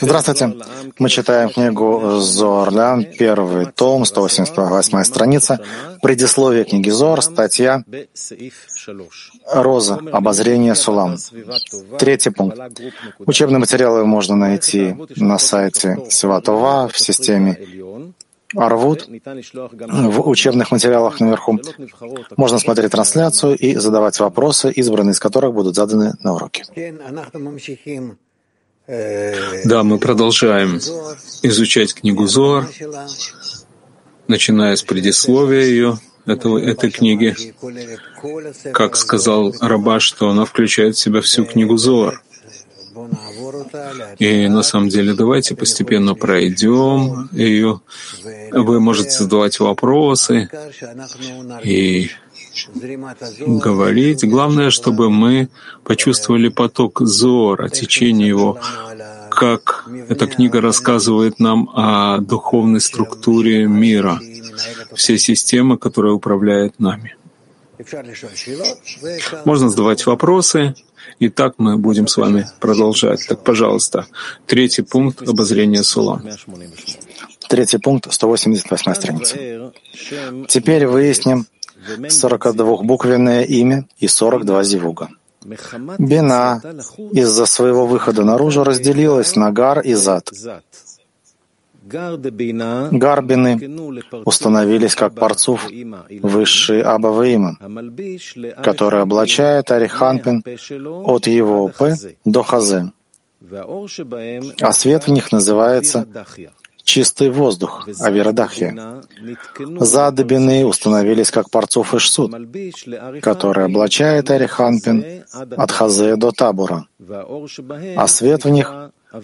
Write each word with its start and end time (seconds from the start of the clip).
Здравствуйте. 0.00 0.56
Мы 0.98 1.08
читаем 1.10 1.50
книгу 1.50 2.18
Зорлян, 2.18 3.04
первый 3.04 3.66
том, 3.66 4.06
188 4.06 5.04
страница, 5.04 5.60
предисловие 6.00 6.64
книги 6.64 6.88
Зор, 6.88 7.20
статья 7.20 7.84
«Роза. 9.52 10.00
Обозрение 10.12 10.74
Сулам». 10.74 11.18
Третий 11.98 12.30
пункт. 12.30 12.58
Учебные 13.18 13.58
материалы 13.58 14.06
можно 14.06 14.34
найти 14.34 14.96
на 15.16 15.36
сайте 15.36 15.98
Сиватова 16.08 16.88
в 16.88 16.98
системе 16.98 17.58
Арвуд 18.56 19.08
в 19.08 20.28
учебных 20.28 20.70
материалах 20.70 21.20
наверху. 21.20 21.58
Можно 22.36 22.58
смотреть 22.58 22.92
трансляцию 22.92 23.56
и 23.56 23.74
задавать 23.76 24.18
вопросы, 24.20 24.70
избранные 24.70 25.12
из 25.12 25.18
которых 25.18 25.52
будут 25.52 25.74
заданы 25.74 26.14
на 26.22 26.34
уроке. 26.34 26.64
Да, 29.64 29.82
мы 29.82 29.98
продолжаем 29.98 30.76
изучать 31.42 31.94
книгу 31.94 32.26
Зоар, 32.26 32.68
начиная 34.28 34.76
с 34.76 34.82
предисловия 34.82 35.62
ее, 35.62 35.98
этого, 36.26 36.58
этой 36.58 36.90
книги. 36.90 37.34
Как 38.72 38.96
сказал 38.96 39.54
Раба, 39.60 40.00
что 40.00 40.28
она 40.28 40.44
включает 40.44 40.96
в 40.96 41.00
себя 41.00 41.20
всю 41.20 41.44
книгу 41.44 41.76
Зоар. 41.76 42.22
И 44.18 44.48
на 44.48 44.62
самом 44.62 44.88
деле 44.88 45.14
давайте 45.14 45.54
постепенно 45.54 46.14
пройдем 46.14 47.28
ее. 47.32 47.80
Вы 48.52 48.80
можете 48.80 49.10
задавать 49.10 49.60
вопросы 49.60 50.48
и 51.64 52.10
говорить. 53.46 54.24
Главное, 54.24 54.70
чтобы 54.70 55.10
мы 55.10 55.48
почувствовали 55.84 56.48
поток 56.48 57.00
Зора, 57.00 57.68
течение 57.68 58.28
его, 58.28 58.58
как 59.30 59.88
эта 60.08 60.26
книга 60.26 60.60
рассказывает 60.60 61.38
нам 61.38 61.68
о 61.74 62.18
духовной 62.18 62.80
структуре 62.80 63.66
мира, 63.66 64.20
всей 64.94 65.18
системы, 65.18 65.76
которая 65.76 66.12
управляет 66.12 66.78
нами. 66.80 67.16
Можно 69.44 69.68
задавать 69.68 70.06
вопросы, 70.06 70.74
и 71.18 71.28
так 71.28 71.54
мы 71.58 71.78
будем 71.78 72.06
с 72.08 72.16
вами 72.16 72.46
продолжать. 72.60 73.26
Так, 73.28 73.42
пожалуйста, 73.42 74.06
третий 74.46 74.82
пункт 74.82 75.22
обозрения 75.22 75.82
Сула. 75.82 76.22
Третий 77.48 77.78
пункт, 77.78 78.12
188 78.12 78.94
страница. 78.94 79.72
Теперь 80.48 80.86
выясним 80.86 81.46
42-буквенное 81.88 83.44
имя 83.44 83.86
и 83.98 84.08
42 84.08 84.64
зивуга. 84.64 85.08
Бина 85.98 86.60
из-за 87.12 87.46
своего 87.46 87.86
выхода 87.86 88.24
наружу 88.24 88.64
разделилась 88.64 89.36
на 89.36 89.52
гар 89.52 89.80
и 89.80 89.94
зад. 89.94 90.32
Гарбины 91.86 93.52
установились 94.24 94.94
как 94.94 95.14
парцув 95.14 95.68
высший 96.22 96.82
Абаваима, 96.82 97.58
который 98.62 99.02
облачает 99.02 99.70
Ариханпин 99.70 100.42
от 101.04 101.26
его 101.26 101.68
П 101.68 101.96
до 102.24 102.42
Хазе. 102.42 102.92
А 104.60 104.72
свет 104.72 105.06
в 105.06 105.10
них 105.10 105.30
называется 105.30 106.06
чистый 106.82 107.30
воздух, 107.30 107.88
Авирадахи. 108.00 108.74
Задобины 109.80 110.64
установились 110.64 111.30
как 111.30 111.50
парцуф 111.50 111.94
и 111.94 111.98
шсуд, 111.98 112.32
который 113.22 113.64
облачает 113.66 114.30
Ариханпин 114.30 115.24
от 115.56 115.70
Хазе 115.70 116.16
до 116.16 116.32
Табура. 116.32 116.86
А 117.96 118.06
свет 118.08 118.44
в 118.44 118.48
них 118.48 118.72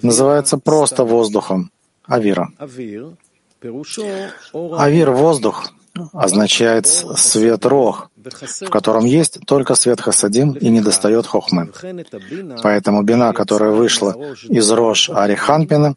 называется 0.02 0.58
просто 0.58 1.04
воздухом, 1.04 1.70
Авира. 2.06 2.50
Авир— 4.78 5.10
воздух, 5.12 5.72
означает 6.12 6.86
свет 6.86 7.66
рог, 7.66 8.10
в 8.16 8.68
котором 8.70 9.04
есть 9.04 9.40
только 9.46 9.74
свет 9.74 10.00
хасадим 10.00 10.52
и 10.52 10.68
недостает 10.68 11.26
хохмы. 11.26 11.70
Поэтому 12.62 13.02
бина, 13.02 13.32
которая 13.32 13.72
вышла 13.72 14.16
из 14.48 14.70
рож 14.70 15.10
Ариханпина, 15.10 15.94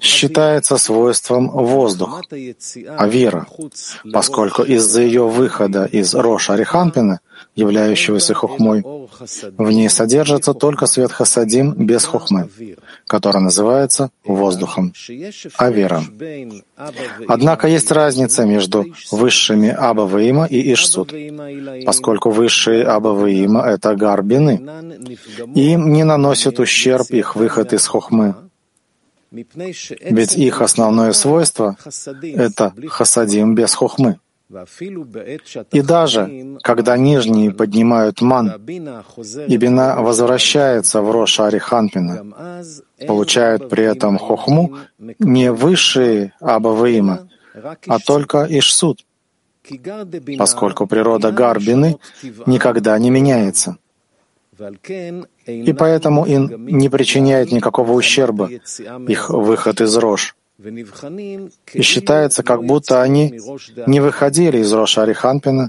считается 0.00 0.76
свойством 0.76 1.48
воздух, 1.50 2.22
авира, 2.96 3.46
поскольку 4.12 4.62
из-за 4.62 5.02
ее 5.02 5.26
выхода 5.26 5.84
из 5.84 6.14
рож 6.14 6.50
Ариханпина— 6.50 7.20
являющегося 7.54 8.34
хухмой. 8.34 8.82
В 8.82 9.70
ней 9.70 9.88
содержится 9.88 10.54
только 10.54 10.86
свет 10.86 11.12
хасадим 11.12 11.72
без 11.72 12.04
хухмы, 12.04 12.48
который 13.06 13.42
называется 13.42 14.10
воздухом, 14.24 14.92
авера. 15.58 16.02
Однако 17.28 17.68
есть 17.68 17.90
разница 17.92 18.44
между 18.46 18.86
высшими 19.10 19.68
Абаваима 19.68 20.46
и 20.46 20.72
Ишсуд, 20.72 21.12
поскольку 21.84 22.30
высшие 22.30 22.84
Абаваима— 22.84 23.60
это 23.66 23.94
гарбины. 23.94 24.62
Им 25.54 25.92
не 25.92 26.04
наносит 26.04 26.58
ущерб 26.58 27.10
их 27.10 27.36
выход 27.36 27.72
из 27.72 27.86
хухмы, 27.86 28.34
ведь 29.32 30.36
их 30.36 30.60
основное 30.60 31.12
свойство— 31.12 31.76
это 32.22 32.74
хасадим 32.88 33.54
без 33.54 33.74
хухмы. 33.74 34.18
И 35.70 35.80
даже 35.80 36.58
когда 36.62 36.98
нижние 36.98 37.52
поднимают 37.52 38.20
ман, 38.20 38.52
и 39.48 39.56
бина 39.56 40.02
возвращается 40.02 41.00
в 41.00 41.10
Рош 41.10 41.40
Ариханпина, 41.40 42.62
получают 43.06 43.70
при 43.70 43.84
этом 43.84 44.18
хохму 44.18 44.76
не 45.18 45.50
высшие 45.50 46.34
Абаваима, 46.40 47.28
а 47.86 47.98
только 47.98 48.46
Ишсуд, 48.46 49.06
поскольку 50.36 50.86
природа 50.86 51.32
Гарбины 51.32 51.98
никогда 52.44 52.98
не 52.98 53.10
меняется. 53.10 53.78
И 55.46 55.72
поэтому 55.72 56.26
им 56.26 56.66
не 56.66 56.88
причиняет 56.88 57.52
никакого 57.52 57.92
ущерба 57.92 58.50
их 59.08 59.30
выход 59.30 59.80
из 59.80 59.96
рож. 59.96 60.36
И 61.72 61.82
считается, 61.82 62.42
как 62.42 62.64
будто 62.64 63.02
они 63.02 63.40
не 63.86 64.00
выходили 64.00 64.58
из 64.58 64.72
Роша 64.72 65.02
Ариханпина 65.02 65.68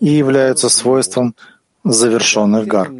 и 0.00 0.10
являются 0.10 0.68
свойством 0.68 1.34
завершенных 1.84 2.66
гар. 2.66 2.90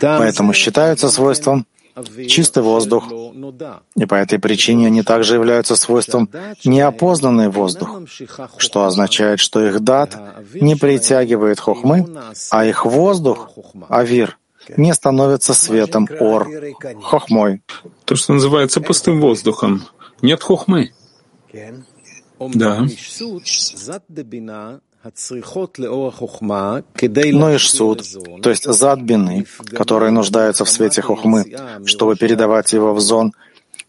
Поэтому 0.00 0.52
считаются 0.52 1.08
свойством 1.08 1.66
чистый 2.28 2.62
воздух, 2.62 3.04
и 3.96 4.06
по 4.06 4.14
этой 4.14 4.38
причине 4.38 4.86
они 4.88 5.02
также 5.02 5.34
являются 5.34 5.76
свойством 5.76 6.28
неопознанный 6.64 7.48
воздух, 7.48 8.00
что 8.56 8.84
означает, 8.84 9.40
что 9.40 9.64
их 9.66 9.80
дат 9.80 10.18
не 10.54 10.76
притягивает 10.76 11.60
хохмы, 11.60 12.06
а 12.50 12.64
их 12.64 12.84
воздух, 12.84 13.50
авир, 13.88 14.38
не 14.76 14.92
становится 14.94 15.54
светом 15.54 16.08
ор, 16.20 16.48
хохмой. 17.02 17.62
То, 18.04 18.16
что 18.16 18.32
называется 18.32 18.80
пустым 18.80 19.20
воздухом. 19.20 19.84
Нет 20.22 20.42
хохмы. 20.42 20.92
Да. 22.40 22.86
Но 27.32 27.52
и 27.52 27.58
шсуд, 27.58 28.02
то 28.42 28.50
есть 28.50 28.64
зад 28.64 29.00
бины, 29.00 29.46
которые 29.70 30.10
нуждаются 30.10 30.64
в 30.64 30.70
свете 30.70 31.02
хохмы, 31.02 31.44
чтобы 31.84 32.16
передавать 32.16 32.72
его 32.72 32.94
в 32.94 33.00
зон, 33.00 33.32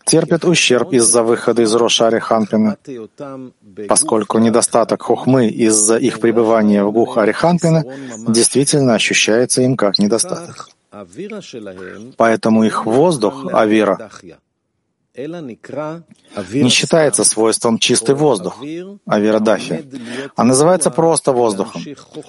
терпят 0.05 0.45
ущерб 0.45 0.93
из-за 0.93 1.23
выхода 1.23 1.61
из 1.63 1.73
Рошари 1.73 2.19
Ханпина, 2.19 2.77
поскольку 3.87 4.39
недостаток 4.39 5.01
хухмы 5.03 5.47
из-за 5.47 5.97
их 5.97 6.19
пребывания 6.19 6.83
в 6.83 6.91
гух 6.91 7.17
Ариханпина 7.17 7.83
действительно 8.27 8.93
ощущается 8.95 9.61
им 9.61 9.75
как 9.75 9.99
недостаток. 9.99 10.69
Поэтому 12.17 12.63
их 12.63 12.85
воздух, 12.85 13.47
авира, 13.51 14.09
не 15.17 16.69
считается 16.69 17.23
свойством 17.23 17.79
чистый 17.79 18.15
воздух, 18.15 18.61
авирадахи, 19.09 19.85
а 20.35 20.43
называется 20.43 20.91
просто 20.91 21.31
воздухом 21.31 21.81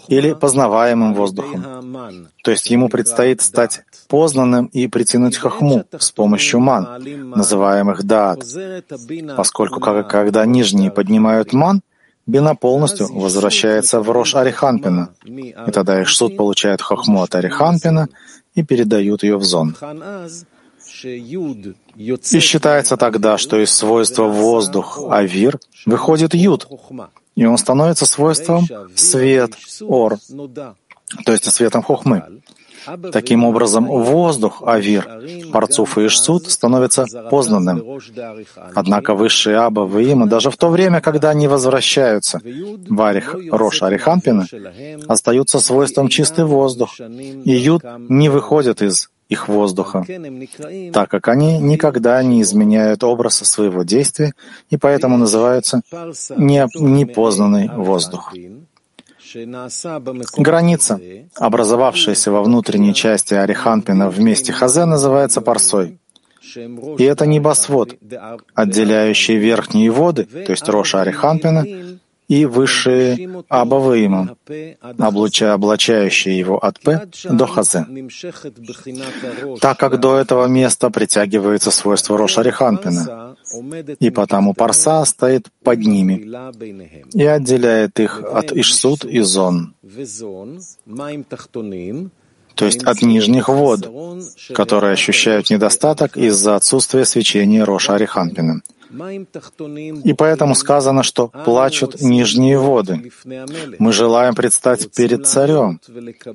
или 0.09 0.33
познаваемым 0.33 1.15
воздухом. 1.15 2.29
То 2.45 2.51
есть 2.51 2.71
ему 2.71 2.89
предстоит 2.89 3.43
стать 3.43 3.83
познанным 4.09 4.67
и 4.67 4.87
притянуть 4.89 5.37
хахму 5.37 5.85
с 5.99 6.11
помощью 6.13 6.61
ман, 6.61 7.03
называемых 7.37 8.05
даат, 8.05 8.45
поскольку 9.37 9.81
когда 9.81 10.47
нижние 10.47 10.91
поднимают 10.91 11.53
ман, 11.53 11.83
Бина 12.27 12.57
полностью 12.57 13.07
возвращается 13.13 14.01
в 14.01 14.11
Рош 14.11 14.35
Ариханпина, 14.35 15.11
и 15.25 15.71
тогда 15.71 16.01
их 16.01 16.09
суд 16.09 16.37
получает 16.37 16.83
хохму 16.83 17.23
от 17.23 17.35
Ариханпина 17.37 18.09
и 18.55 18.65
передают 18.65 19.23
ее 19.23 19.37
в 19.37 19.45
зон. 19.45 19.77
И 21.05 22.41
считается 22.41 22.97
тогда, 22.97 23.39
что 23.39 23.63
из 23.63 23.73
свойства 23.73 24.25
воздух, 24.25 25.01
авир, 25.11 25.59
выходит 25.85 26.35
юд, 26.35 26.69
и 27.35 27.45
он 27.45 27.59
становится 27.59 28.07
свойством 28.07 28.67
свет, 28.95 29.53
ор. 29.81 30.19
то 31.25 31.33
есть 31.33 31.53
светом 31.53 31.83
хохмы. 31.83 32.41
Таким 33.13 33.45
образом, 33.45 33.87
воздух, 33.87 34.63
авир, 34.65 35.09
парцуф 35.53 35.99
и 35.99 36.07
ишсут 36.07 36.51
становится 36.51 37.05
познанным. 37.31 37.99
Однако 38.75 39.15
высшие 39.15 39.57
Аба 39.57 39.81
Ваима, 39.81 40.27
даже 40.27 40.51
в 40.51 40.57
то 40.57 40.69
время, 40.69 41.01
когда 41.01 41.31
они 41.31 41.49
возвращаются 41.49 42.41
в 42.43 43.03
Арих 43.03 43.35
Рош 43.51 43.83
Арихампина, 43.83 44.47
остаются 45.09 45.59
свойством 45.59 46.09
чистый 46.09 46.45
воздух, 46.45 47.01
и 47.01 47.51
Юд 47.51 47.83
не 48.09 48.29
выходит 48.29 48.83
из 48.83 49.11
их 49.29 49.49
воздуха, 49.49 50.05
так 50.93 51.11
как 51.11 51.29
они 51.29 51.59
никогда 51.59 52.23
не 52.23 52.43
изменяют 52.43 53.03
образ 53.05 53.37
своего 53.37 53.83
действия 53.83 54.33
и 54.71 54.77
поэтому 54.77 55.17
называются 55.17 55.83
непознанный 55.91 57.69
воздух. 57.69 58.33
Граница, 60.39 61.01
образовавшаяся 61.35 62.31
во 62.31 62.43
внутренней 62.43 62.95
части 62.95 63.35
Ариханпина 63.35 64.09
вместе 64.09 64.53
Хазе, 64.53 64.85
называется 64.85 65.41
парсой. 65.41 65.99
И 66.99 67.03
это 67.03 67.27
небосвод, 67.27 67.97
отделяющий 68.55 69.37
верхние 69.37 69.91
воды, 69.91 70.25
то 70.25 70.53
есть 70.53 70.69
Роша 70.69 71.01
Ариханпина, 71.03 71.99
и 72.29 72.45
высшие 72.45 73.43
Абаваима, 73.49 74.37
облачающие 74.99 76.39
его 76.39 76.59
от 76.59 76.81
П 76.81 77.09
до 77.25 77.47
Хазе. 77.47 77.87
Так 79.61 79.79
как 79.79 80.01
до 80.01 80.17
этого 80.17 80.47
места 80.47 80.91
притягивается 80.91 81.71
свойство 81.71 82.19
Роша 82.19 82.43
Риханпина, 82.43 83.37
и 84.01 84.11
потому 84.11 84.55
Парса 84.55 85.05
стоит 85.05 85.49
под 85.63 85.79
ними 85.81 86.15
и 87.13 87.25
отделяет 87.25 88.01
их 88.01 88.23
от 88.23 88.53
Ишсут 88.53 89.05
и 89.05 89.21
Зон, 89.21 89.75
то 92.57 92.65
есть 92.65 92.83
от 92.85 93.03
нижних 93.03 93.49
вод, 93.49 93.81
которые 94.55 94.95
ощущают 94.95 95.51
недостаток 95.51 96.17
из-за 96.17 96.57
отсутствия 96.57 97.05
свечения 97.05 97.65
Роша 97.65 97.95
Ариханпина. 97.95 98.63
И 100.05 100.15
поэтому 100.15 100.55
сказано, 100.55 101.03
что 101.03 101.29
плачут 101.29 102.01
нижние 102.01 102.59
воды. 102.59 103.13
Мы 103.79 103.93
желаем 103.93 104.35
предстать 104.35 104.91
перед 104.91 105.27
царем, 105.27 105.81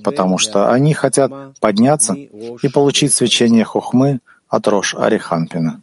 потому 0.03 0.37
что 0.37 0.71
они 0.71 0.93
хотят 0.93 1.31
подняться 1.59 2.13
и 2.13 2.67
получить 2.69 3.13
свечение 3.13 3.63
хухмы 3.63 4.19
от 4.47 4.67
Рош 4.67 4.93
Ариханпина. 4.95 5.81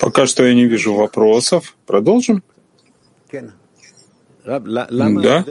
Пока 0.00 0.26
что 0.26 0.44
я 0.46 0.54
не 0.54 0.64
вижу 0.64 0.94
вопросов. 0.94 1.76
Продолжим? 1.86 2.42
Да? 4.46 5.44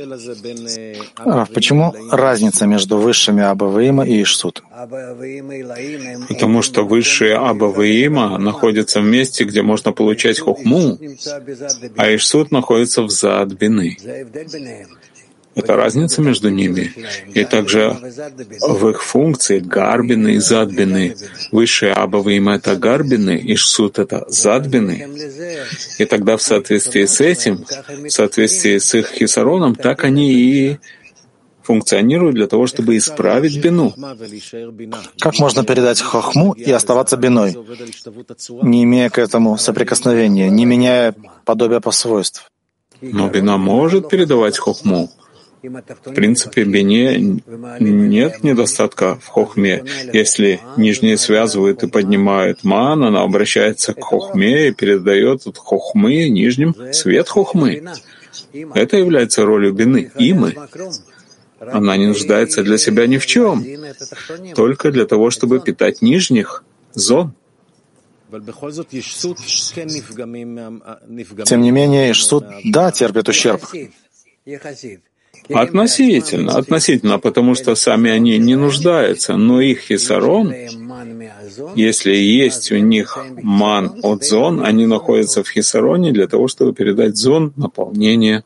А 1.18 1.46
почему 1.54 1.94
разница 2.12 2.66
между 2.66 2.98
высшими 2.98 3.44
Абаваима 3.44 4.06
и 4.06 4.22
Ишсут? 4.22 4.64
Потому 6.30 6.62
что 6.62 6.84
высшие 6.84 7.36
Абаваима 7.36 8.38
находятся 8.38 9.02
в 9.02 9.06
месте, 9.06 9.44
где 9.44 9.62
можно 9.62 9.92
получать 9.92 10.40
хохму, 10.40 10.98
а 11.98 12.16
Ишсут 12.16 12.52
находится 12.52 13.04
в 13.04 13.10
Заадбины. 13.10 13.98
Это 15.56 15.76
разница 15.76 16.22
между 16.22 16.50
ними. 16.50 16.94
И 17.34 17.46
также 17.46 17.98
в 18.62 18.90
их 18.90 19.02
функции 19.02 19.60
гарбины 19.60 20.36
и 20.36 20.40
задбины. 20.40 21.16
Высшие 21.52 21.94
абовы 21.94 22.36
им 22.36 22.50
это 22.50 22.76
гарбины, 22.76 23.38
и 23.38 23.56
шсут 23.56 23.98
это 23.98 24.26
задбины. 24.28 25.08
И 25.98 26.06
тогда 26.06 26.36
в 26.36 26.42
соответствии 26.42 27.06
с 27.06 27.22
этим, 27.22 27.66
в 27.88 28.10
соответствии 28.10 28.78
с 28.78 28.94
их 28.96 29.08
хисароном, 29.08 29.76
так 29.76 30.04
они 30.04 30.34
и 30.34 30.78
функционируют 31.64 32.36
для 32.36 32.48
того, 32.48 32.68
чтобы 32.68 32.98
исправить 32.98 33.58
бину. 33.64 33.94
Как 35.20 35.40
можно 35.40 35.64
передать 35.64 36.02
хохму 36.02 36.54
и 36.54 36.72
оставаться 36.72 37.18
биной, 37.18 37.58
не 38.62 38.84
имея 38.84 39.10
к 39.10 39.18
этому 39.18 39.58
соприкосновения, 39.58 40.50
не 40.50 40.66
меняя 40.66 41.16
подобие 41.44 41.82
по 41.82 41.92
свойств? 41.92 42.52
Но 43.02 43.30
бина 43.30 43.58
может 43.58 44.10
передавать 44.10 44.58
хохму. 44.58 45.10
В 46.06 46.14
принципе, 46.14 46.64
в 46.64 46.70
Бене 46.70 47.18
нет 47.80 48.44
недостатка 48.44 49.16
в 49.16 49.28
хохме. 49.28 49.84
Если 50.14 50.60
нижние 50.78 51.18
связывают 51.18 51.84
и 51.84 51.88
поднимают 51.88 52.64
ман, 52.64 53.04
она 53.04 53.22
обращается 53.22 53.94
к 53.94 54.04
хохме 54.04 54.70
и 54.70 54.72
передает 54.72 55.48
от 55.48 55.58
хохмы 55.58 56.30
нижним 56.30 56.76
свет 56.94 57.30
хохмы. 57.30 57.84
Это 58.74 58.98
является 58.98 59.46
ролью 59.46 59.74
Бены, 59.74 60.12
имы. 60.18 60.56
Она 61.60 61.98
не 61.98 62.08
нуждается 62.08 62.64
для 62.64 62.78
себя 62.78 63.08
ни 63.08 63.18
в 63.18 63.26
чем, 63.26 63.66
только 64.56 64.92
для 64.92 65.06
того, 65.06 65.30
чтобы 65.30 65.60
питать 65.60 66.02
нижних 66.02 66.64
зон. 66.94 67.34
Тем 71.46 71.62
не 71.62 71.72
менее, 71.72 72.12
Ишсуд, 72.12 72.46
да, 72.66 72.92
терпит 72.92 73.30
ущерб. 73.30 73.62
Относительно, 75.54 76.58
относительно, 76.58 77.20
потому 77.20 77.56
что 77.56 77.76
сами 77.76 78.12
они 78.12 78.38
не 78.38 78.56
нуждаются, 78.56 79.36
но 79.38 79.62
их 79.62 79.80
хисарон, 79.80 80.54
если 81.76 82.14
есть 82.14 82.72
у 82.72 82.78
них 82.78 83.18
ман 83.42 84.00
от 84.04 84.24
зон, 84.24 84.66
они 84.66 84.86
находятся 84.86 85.44
в 85.44 85.50
хисароне 85.50 86.12
для 86.12 86.28
того, 86.28 86.48
чтобы 86.48 86.74
передать 86.74 87.16
зон 87.16 87.54
наполнение. 87.56 88.44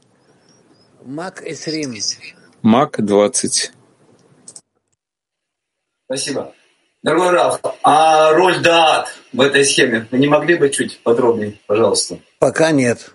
Мак 2.62 3.04
20. 3.04 3.72
Спасибо. 6.06 6.54
Дорогой 7.02 7.30
Раф, 7.30 7.62
а 7.82 8.34
роль 8.34 8.62
даат 8.62 9.08
в 9.32 9.40
этой 9.40 9.64
схеме, 9.64 10.08
вы 10.12 10.18
не 10.18 10.28
могли 10.28 10.56
бы 10.56 10.70
чуть 10.70 11.00
подробнее, 11.00 11.58
пожалуйста? 11.66 12.20
Пока 12.40 12.72
нет. 12.72 13.14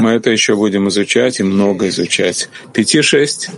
Мы 0.00 0.10
это 0.12 0.30
еще 0.30 0.56
будем 0.56 0.88
изучать 0.88 1.40
и 1.40 1.42
много 1.42 1.88
изучать. 1.88 2.48
Пяти-шесть. 2.72 3.50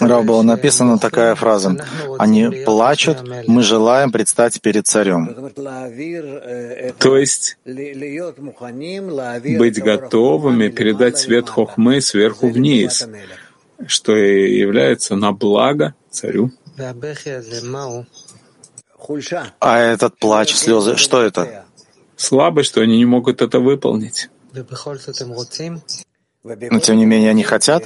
Рав, 0.00 0.24
была 0.24 0.42
написана 0.42 0.98
такая 0.98 1.34
фраза. 1.34 1.76
Они 2.18 2.48
плачут, 2.64 3.18
мы 3.46 3.62
желаем 3.62 4.10
предстать 4.10 4.60
перед 4.60 4.86
царем. 4.86 5.52
То 6.98 7.16
есть 7.18 7.56
быть 9.58 9.82
готовыми 9.82 10.68
передать 10.68 11.18
свет 11.18 11.48
хохмы 11.48 12.00
сверху 12.00 12.48
вниз, 12.48 13.06
что 13.86 14.16
и 14.16 14.56
является 14.58 15.16
на 15.16 15.32
благо 15.32 15.94
царю. 16.10 16.50
А 19.60 19.78
этот 19.78 20.18
плач, 20.18 20.54
слезы, 20.54 20.96
что 20.96 21.22
это? 21.22 21.64
Слабость, 22.16 22.70
что 22.70 22.80
они 22.80 22.96
не 22.98 23.04
могут 23.04 23.42
это 23.42 23.60
выполнить. 23.60 24.28
Но 26.44 26.80
тем 26.80 26.96
не 26.96 27.06
менее 27.06 27.30
они 27.30 27.42
хотят. 27.42 27.84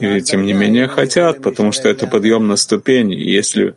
И 0.00 0.20
тем 0.20 0.44
не 0.44 0.52
менее 0.52 0.88
хотят, 0.88 1.42
потому 1.42 1.72
что 1.72 1.88
это 1.88 2.06
подъем 2.06 2.46
на 2.46 2.56
ступень. 2.56 3.12
Если, 3.12 3.74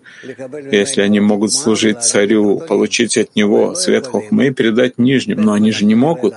если 0.71 1.01
они 1.01 1.19
могут 1.19 1.53
служить 1.53 2.03
царю, 2.03 2.59
получить 2.59 3.17
от 3.17 3.35
него 3.35 3.73
свет 3.73 4.07
хохмы 4.07 4.47
и 4.47 4.51
передать 4.51 4.97
нижним, 4.97 5.41
но 5.41 5.53
они 5.53 5.71
же 5.71 5.85
не 5.85 5.95
могут. 5.95 6.35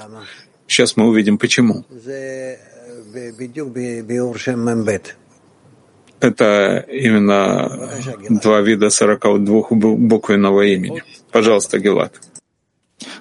Сейчас 0.66 0.96
мы 0.96 1.08
увидим 1.08 1.38
почему. 1.38 1.84
Это 6.20 6.84
именно 6.88 7.90
два 8.28 8.60
вида 8.60 8.90
42 8.90 9.62
буквенного 9.70 10.62
имени. 10.62 11.02
Пожалуйста, 11.30 11.78
Гелат. 11.78 12.20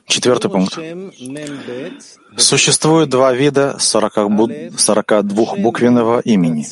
Четвертый 0.07 0.49
пункт. 0.49 0.79
Существует 2.37 3.09
два 3.09 3.33
вида 3.33 3.75
42-буквенного 3.79 6.21
имени. 6.21 6.65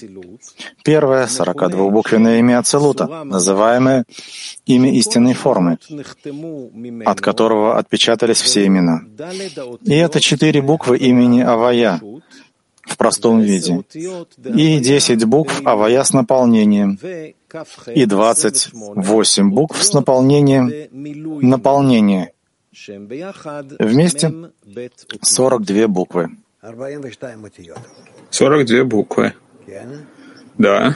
Первое— 0.83 1.27
42-буквенное 1.29 2.39
имя 2.39 2.59
Ацелута, 2.59 3.23
называемое 3.23 4.05
имя 4.65 4.91
истинной 4.93 5.33
формы, 5.33 5.77
от 7.05 7.21
которого 7.21 7.77
отпечатались 7.77 8.41
все 8.41 8.65
имена. 8.65 9.01
И 9.83 9.95
это 9.95 10.19
четыре 10.19 10.61
буквы 10.61 10.97
имени 10.97 11.41
Авая, 11.41 12.01
в 12.83 12.97
простом 12.97 13.41
виде, 13.41 13.83
и 14.55 14.79
10 14.79 15.25
букв 15.25 15.61
Авая 15.65 16.03
с 16.03 16.13
наполнением, 16.13 16.99
и 17.95 18.05
28 18.05 19.49
букв 19.49 19.83
с 19.83 19.93
наполнением 19.93 20.71
наполнения. 21.41 22.31
Вместе 23.79 24.33
42 25.21 25.87
буквы. 25.87 26.29
42 28.31 28.83
буквы. 28.83 29.33
Да. 30.57 30.95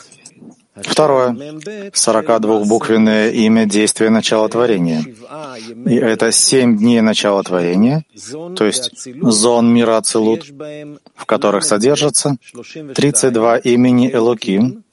Второе. 0.84 1.32
42-буквенное 1.32 3.32
имя 3.32 3.66
действия 3.66 4.10
начала 4.10 4.50
творения. 4.50 5.06
И 5.86 5.96
это 5.96 6.32
семь 6.32 6.78
дней 6.78 7.02
начала 7.02 7.44
творения, 7.44 8.06
то 8.56 8.66
есть 8.66 8.92
зон 9.22 9.74
мира 9.74 9.98
Ацилут, 9.98 10.46
в 11.16 11.26
которых 11.26 11.64
содержатся 11.64 12.38
32 12.96 13.58
имени 13.58 14.12
Элоким 14.12 14.84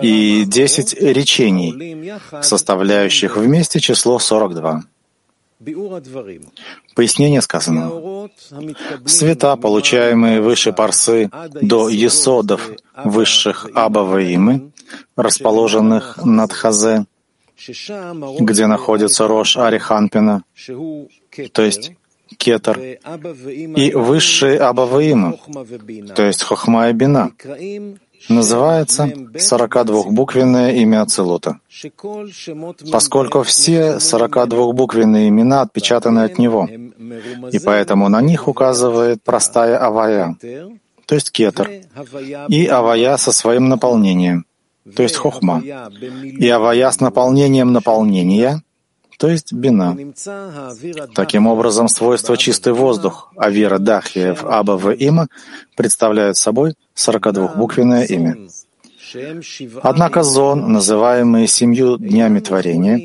и 0.00 0.44
10 0.46 0.94
речений, 1.00 2.12
составляющих 2.42 3.36
вместе 3.36 3.80
число 3.80 4.18
42. 4.18 4.84
Пояснение 6.94 7.42
сказано. 7.42 8.28
Света, 9.06 9.56
получаемые 9.56 10.40
выше 10.40 10.72
парсы 10.72 11.30
до 11.60 11.88
есодов 11.88 12.70
высших 13.04 13.68
Абаваимы, 13.74 14.72
расположенных 15.16 16.24
над 16.24 16.52
Хазе, 16.52 17.06
где 18.40 18.66
находится 18.66 19.26
Рош 19.26 19.56
Ариханпина, 19.56 20.44
то 21.52 21.62
есть 21.62 21.92
Кетер, 22.36 22.78
и 23.76 23.92
высшие 23.94 24.58
Абаваимы, 24.58 25.38
то 26.14 26.22
есть 26.24 26.42
Хохма 26.42 26.88
и 26.88 26.92
Бина, 26.92 27.32
называется 28.28 29.04
42-буквенное 29.04 30.72
имя 30.74 31.02
Ацелута, 31.02 31.60
поскольку 32.90 33.42
все 33.42 33.96
42-буквенные 33.96 35.28
имена 35.28 35.62
отпечатаны 35.62 36.20
от 36.20 36.38
него, 36.38 36.68
и 37.52 37.58
поэтому 37.58 38.08
на 38.08 38.20
них 38.20 38.48
указывает 38.48 39.22
простая 39.22 39.78
авая, 39.78 40.36
то 41.06 41.14
есть 41.14 41.30
кетер, 41.30 41.70
и 42.48 42.66
авая 42.66 43.16
со 43.16 43.32
своим 43.32 43.68
наполнением, 43.68 44.46
то 44.96 45.02
есть 45.02 45.16
хохма, 45.16 45.62
и 45.62 46.48
авая 46.48 46.90
с 46.90 47.00
наполнением 47.00 47.72
наполнения, 47.72 48.62
то 49.18 49.28
есть 49.28 49.52
бина. 49.52 49.96
Таким 51.14 51.46
образом, 51.46 51.88
свойства 51.88 52.36
чистый 52.36 52.72
воздух, 52.72 53.32
авира 53.36 53.78
дахиев, 53.78 54.44
аба 54.44 54.72
в 54.72 54.92
има 54.92 55.28
представляют 55.76 56.36
собой 56.36 56.74
42-буквенное 56.96 58.06
имя. 58.06 58.36
Однако 59.82 60.22
зон, 60.22 60.72
называемые 60.72 61.46
семью 61.46 61.98
днями 61.98 62.40
творения, 62.40 62.96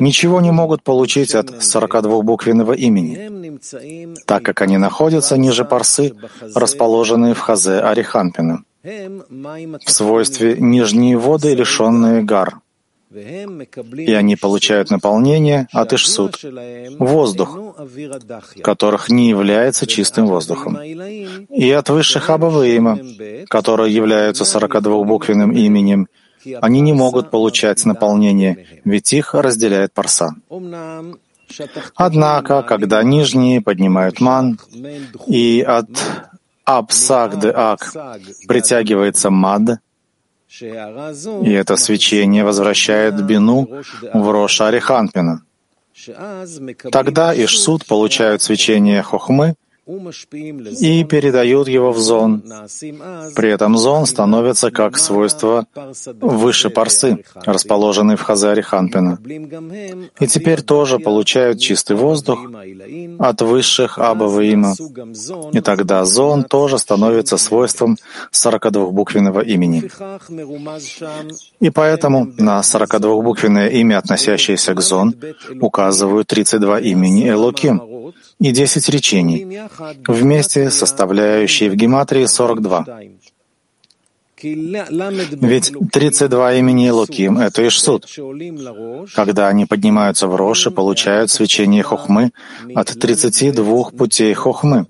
ничего 0.00 0.40
не 0.40 0.50
могут 0.50 0.82
получить 0.82 1.34
от 1.34 1.50
42-буквенного 1.50 2.74
имени, 2.74 3.58
так 4.26 4.42
как 4.42 4.62
они 4.62 4.78
находятся 4.78 5.36
ниже 5.36 5.64
парсы, 5.64 6.14
расположенные 6.54 7.34
в 7.34 7.38
хазе 7.38 7.78
Ариханпина, 7.78 8.64
в 8.82 9.90
свойстве 9.90 10.56
нижние 10.58 11.16
воды, 11.16 11.54
лишенные 11.54 12.22
гар 12.22 12.60
и 13.12 14.12
они 14.12 14.36
получают 14.36 14.90
наполнение 14.90 15.68
от 15.72 15.92
Ишсуд, 15.92 16.42
воздух, 16.98 17.76
которых 18.62 19.08
не 19.10 19.28
является 19.28 19.86
чистым 19.86 20.26
воздухом, 20.26 20.78
и 20.82 21.70
от 21.70 21.88
высших 21.88 22.30
Абаваима, 22.30 22.98
которые 23.48 23.94
являются 23.94 24.44
42-буквенным 24.44 25.52
именем, 25.52 26.08
они 26.60 26.80
не 26.80 26.92
могут 26.92 27.30
получать 27.30 27.84
наполнение, 27.84 28.66
ведь 28.84 29.12
их 29.12 29.34
разделяет 29.34 29.92
парса. 29.92 30.34
Однако, 31.94 32.62
когда 32.62 33.02
нижние 33.02 33.60
поднимают 33.60 34.20
ман, 34.20 34.58
и 35.28 35.62
от 35.62 35.88
Абсаг 36.64 37.38
де 37.38 37.52
Ак 37.54 37.92
притягивается 38.48 39.30
мад, 39.30 39.78
и 40.48 41.52
это 41.52 41.76
свечение 41.76 42.44
возвращает 42.44 43.22
бину 43.24 43.68
в 44.14 44.30
Роша 44.30 44.68
Ариханпина. 44.68 45.42
Тогда 46.92 47.34
Ишсуд 47.34 47.86
получают 47.86 48.42
свечение 48.42 49.02
Хохмы 49.02 49.56
и 49.86 51.04
передают 51.04 51.68
его 51.68 51.92
в 51.92 51.98
зон. 51.98 52.42
При 53.36 53.50
этом 53.50 53.76
зон 53.76 54.06
становится 54.06 54.72
как 54.72 54.98
свойство 54.98 55.66
выше 56.20 56.70
парсы, 56.70 57.24
расположенный 57.44 58.16
в 58.16 58.22
Хазаре 58.22 58.62
Ханпина. 58.62 59.18
И 60.18 60.26
теперь 60.26 60.62
тоже 60.62 60.98
получают 60.98 61.60
чистый 61.60 61.94
воздух 61.94 62.40
от 63.18 63.42
высших 63.42 63.98
Абаваима. 63.98 64.74
И 65.52 65.60
тогда 65.60 66.04
зон 66.04 66.42
тоже 66.42 66.78
становится 66.78 67.36
свойством 67.36 67.96
42-буквенного 68.32 69.44
имени. 69.44 69.88
И 71.60 71.70
поэтому 71.70 72.32
на 72.38 72.60
42-буквенное 72.60 73.68
имя, 73.68 73.98
относящееся 73.98 74.74
к 74.74 74.80
зон, 74.80 75.14
указывают 75.60 76.26
32 76.26 76.80
имени 76.80 77.28
Элоким 77.28 77.95
и 78.38 78.50
10 78.50 78.88
речений, 78.88 79.60
вместе 80.06 80.70
составляющие 80.70 81.70
в 81.70 81.76
гематрии 81.76 82.26
42. 82.26 82.86
Ведь 84.42 85.72
32 85.92 86.54
имени 86.54 86.90
Луким— 86.90 87.38
это 87.40 87.66
Ишсуд. 87.66 88.06
Когда 89.14 89.48
они 89.48 89.64
поднимаются 89.64 90.28
в 90.28 90.36
Рош 90.36 90.66
и 90.66 90.70
получают 90.70 91.30
свечение 91.30 91.82
Хохмы 91.82 92.32
от 92.74 92.88
32 92.88 93.90
путей 93.96 94.34
Хохмы. 94.34 94.86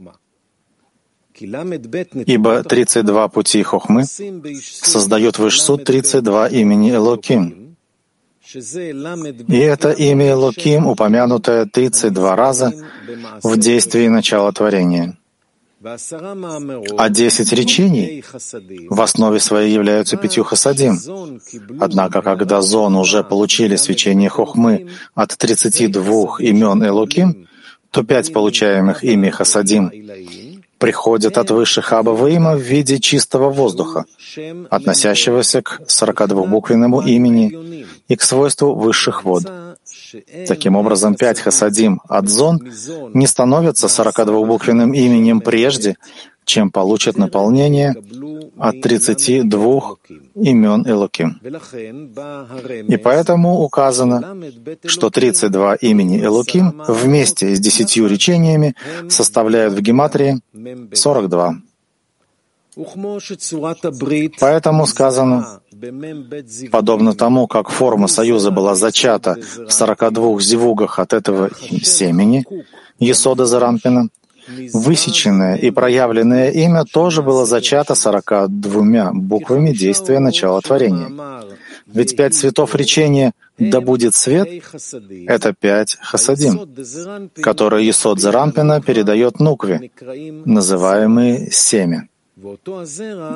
Ибо 1.38 2.62
32 2.64 3.28
пути 3.28 3.62
Хохмы 3.62 4.04
создают 4.04 5.38
в 5.38 5.46
Ишсуд 5.46 5.84
32 5.84 6.48
имени 6.48 6.90
Элоким. 6.90 7.65
И 8.56 9.58
это 9.58 9.90
имя 9.90 10.30
Элоким, 10.30 10.86
упомянутое 10.86 11.66
32 11.66 12.36
раза 12.36 12.72
в 13.42 13.56
действии 13.56 14.08
начала 14.08 14.52
творения. 14.52 15.16
А 16.98 17.08
десять 17.10 17.52
речений 17.52 18.24
в 18.88 19.00
основе 19.00 19.38
своей 19.38 19.72
являются 19.72 20.16
пятью 20.16 20.42
хасадим. 20.42 20.98
Однако, 21.78 22.22
когда 22.22 22.62
зон 22.62 22.96
уже 22.96 23.22
получили 23.22 23.76
свечение 23.76 24.28
хохмы 24.28 24.88
от 25.14 25.36
32 25.36 26.38
имен 26.40 26.84
Элоким, 26.84 27.46
то 27.90 28.02
пять 28.02 28.32
получаемых 28.32 29.04
ими 29.04 29.30
хасадим 29.30 29.92
приходят 30.78 31.38
от 31.38 31.50
высших 31.50 31.92
Абаваима 31.92 32.56
в 32.56 32.60
виде 32.60 32.98
чистого 32.98 33.50
воздуха, 33.50 34.04
относящегося 34.70 35.62
к 35.62 35.82
42-буквенному 35.86 37.06
имени 37.06 37.86
и 38.08 38.16
к 38.16 38.22
свойству 38.22 38.74
высших 38.74 39.24
вод. 39.24 39.44
Таким 40.46 40.76
образом, 40.76 41.14
пять 41.14 41.40
хасадим 41.40 42.00
от 42.08 42.28
зон 42.28 42.60
не 43.14 43.26
становятся 43.26 43.86
42-буквенным 43.86 44.94
именем 44.94 45.40
прежде, 45.40 45.96
чем 46.44 46.70
получат 46.70 47.18
наполнение 47.18 47.94
от 48.56 48.80
32 48.80 49.96
имен 50.36 50.86
Элоким. 50.86 51.40
И 52.88 52.96
поэтому 52.96 53.60
указано, 53.62 54.36
что 54.84 55.10
32 55.10 55.74
имени 55.76 56.24
Элоким 56.24 56.82
вместе 56.86 57.54
с 57.54 57.60
десятью 57.60 58.06
речениями 58.06 58.76
составляют 59.08 59.74
в 59.74 59.80
гематрии 59.80 60.40
42. 60.92 61.56
Поэтому 64.38 64.86
сказано, 64.86 65.60
подобно 66.70 67.14
тому, 67.14 67.46
как 67.46 67.70
форма 67.70 68.08
союза 68.08 68.50
была 68.50 68.74
зачата 68.74 69.36
в 69.66 69.70
42 69.70 70.40
зивугах 70.40 70.98
от 70.98 71.12
этого 71.12 71.50
семени, 71.82 72.44
Есода 72.98 73.46
Зарампина, 73.46 74.08
высеченное 74.72 75.56
и 75.56 75.70
проявленное 75.70 76.50
имя 76.50 76.84
тоже 76.84 77.22
было 77.22 77.46
зачато 77.46 77.94
42 77.94 79.12
буквами 79.12 79.72
действия 79.72 80.18
начала 80.18 80.60
творения. 80.60 81.08
Ведь 81.86 82.16
пять 82.16 82.34
цветов 82.34 82.74
речения 82.74 83.32
«Да 83.58 83.80
будет 83.80 84.14
свет»— 84.14 84.48
это 85.26 85.54
пять 85.54 85.96
хасадим, 86.00 86.68
которые 87.40 87.86
Есод 87.86 88.20
Зарампина 88.20 88.82
передает 88.82 89.40
Нукве, 89.40 89.90
называемые 90.44 91.50
семя. 91.50 92.08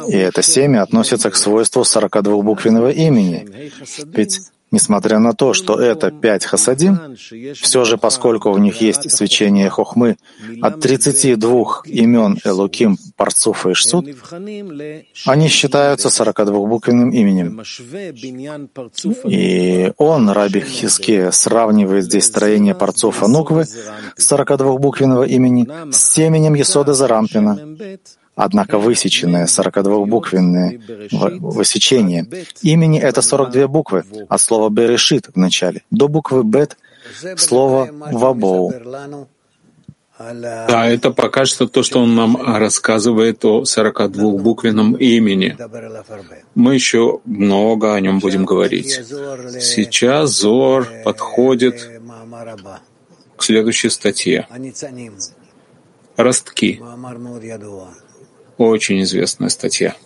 И 0.09 0.17
это 0.17 0.43
семя 0.43 0.83
относится 0.83 1.31
к 1.31 1.37
свойству 1.37 1.83
42-буквенного 1.83 2.93
имени. 2.93 3.71
Ведь 4.07 4.41
Несмотря 4.73 5.19
на 5.19 5.33
то, 5.33 5.53
что 5.53 5.81
это 5.81 6.13
пять 6.13 6.45
хасадим, 6.45 7.17
все 7.55 7.85
же, 7.85 7.99
поскольку 7.99 8.51
у 8.51 8.59
них 8.59 8.81
есть 8.81 9.11
свечение 9.11 9.69
хохмы 9.69 10.17
от 10.63 10.81
32 10.81 11.83
имен 11.87 12.39
Элуким, 12.45 12.97
Парцуф 13.17 13.67
и 13.67 13.75
Шсуд, 13.75 14.07
они 15.27 15.49
считаются 15.49 16.09
42-буквенным 16.09 17.11
именем. 17.11 17.61
И 19.29 19.93
он, 19.97 20.31
Раби 20.31 20.61
Хиске, 20.61 21.33
сравнивает 21.33 22.05
здесь 22.05 22.27
строение 22.27 22.77
Парцуфа 22.77 23.27
Нуквы 23.27 23.67
42-буквенного 24.17 25.27
имени 25.27 25.69
с 25.91 26.13
семенем 26.13 26.55
Есода 26.55 26.95
Зарампина, 26.95 27.59
Однако 28.43 28.79
высеченное 28.79 29.45
42-буквенное 29.45 30.81
высечение 31.41 32.27
имени— 32.63 32.99
это 33.09 33.21
42 33.21 33.69
буквы 33.69 34.05
от 34.31 34.41
слова 34.41 34.71
«берешит» 34.71 35.29
в 35.35 35.37
начале 35.37 35.83
до 35.91 36.09
буквы 36.09 36.43
«бет» 36.43 36.79
слова 37.37 37.91
«вабоу». 37.91 38.73
Да, 40.19 40.87
это 40.87 41.11
пока 41.11 41.45
что 41.45 41.67
то, 41.67 41.83
что 41.83 42.01
он 42.01 42.15
нам 42.15 42.37
рассказывает 42.37 43.45
о 43.45 43.63
42-буквенном 43.63 44.97
имени. 44.97 45.57
Мы 46.55 46.75
еще 46.75 47.21
много 47.27 47.95
о 47.95 48.01
нем 48.01 48.21
будем 48.21 48.47
говорить. 48.47 49.03
Сейчас 49.61 50.31
Зор 50.31 50.89
подходит 51.05 51.91
к 53.37 53.43
следующей 53.43 53.91
статье. 53.91 54.47
Ростки. 56.17 56.81
Очень 58.61 59.03
известная 59.05 59.49
статья. 59.49 59.97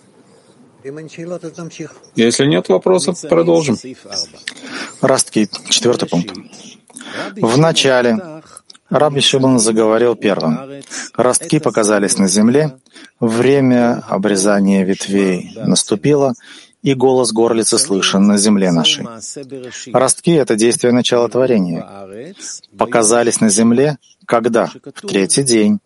Если 2.15 2.45
нет 2.45 2.69
вопросов, 2.69 3.19
продолжим. 3.19 3.77
Ростки. 5.01 5.49
Четвертый 5.67 6.07
пункт. 6.07 6.33
В 7.35 7.57
начале 7.57 8.17
Раби 8.89 9.19
Шимон 9.19 9.59
заговорил 9.59 10.15
первым. 10.15 10.81
Ростки 11.15 11.59
показались 11.59 12.17
на 12.17 12.29
земле, 12.29 12.77
время 13.19 14.01
обрезания 14.07 14.85
ветвей 14.85 15.51
наступило, 15.57 16.33
и 16.81 16.93
голос 16.93 17.33
горлицы 17.33 17.77
слышен 17.77 18.25
на 18.25 18.37
земле 18.37 18.71
нашей. 18.71 19.05
Ростки— 19.91 20.31
это 20.33 20.55
действие 20.55 20.93
начала 20.93 21.27
творения. 21.27 21.85
Показались 22.77 23.41
на 23.41 23.49
земле, 23.49 23.97
когда? 24.25 24.67
В 24.67 25.07
третий 25.07 25.43
день. 25.43 25.79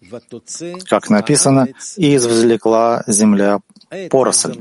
Как 0.87 1.09
написано, 1.09 1.67
«И 1.97 2.15
извлекла 2.15 3.03
земля 3.07 3.59
поросль». 4.09 4.55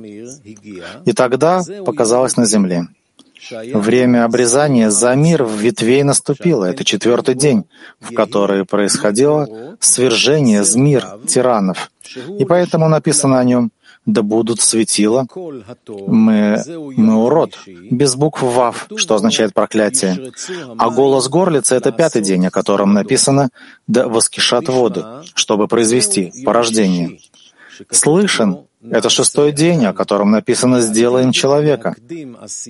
И 1.04 1.12
тогда 1.12 1.62
показалось 1.84 2.36
на 2.36 2.46
земле. 2.46 2.88
Время 3.50 4.24
обрезания 4.24 4.90
за 4.90 5.14
мир 5.14 5.44
в 5.44 5.56
ветвей 5.58 6.02
наступило. 6.02 6.64
Это 6.64 6.84
четвертый 6.84 7.34
день, 7.34 7.64
в 8.00 8.12
который 8.12 8.64
происходило 8.64 9.76
свержение 9.80 10.64
змир, 10.64 11.06
тиранов. 11.26 11.90
И 12.38 12.44
поэтому 12.44 12.88
написано 12.88 13.38
о 13.38 13.44
нем 13.44 13.70
«Да 14.08 14.22
будут 14.22 14.62
светила». 14.62 15.26
Мы, 16.06 16.64
урод, 17.26 17.58
без 17.90 18.16
букв 18.16 18.40
«вав», 18.42 18.88
что 18.96 19.14
означает 19.14 19.52
проклятие. 19.52 20.32
А 20.78 20.88
голос 20.88 21.28
горлицы— 21.28 21.74
это 21.76 21.92
пятый 21.92 22.22
день, 22.22 22.46
о 22.46 22.50
котором 22.50 22.94
написано 22.94 23.50
«Да 23.86 24.08
воскишат 24.08 24.68
воды», 24.68 25.04
чтобы 25.34 25.68
произвести 25.68 26.32
порождение. 26.46 27.18
Слышен 27.90 28.60
это 28.82 29.10
шестой 29.10 29.52
день, 29.52 29.84
о 29.84 29.92
котором 29.92 30.30
написано 30.30 30.80
«сделаем 30.80 31.32
человека», 31.32 31.94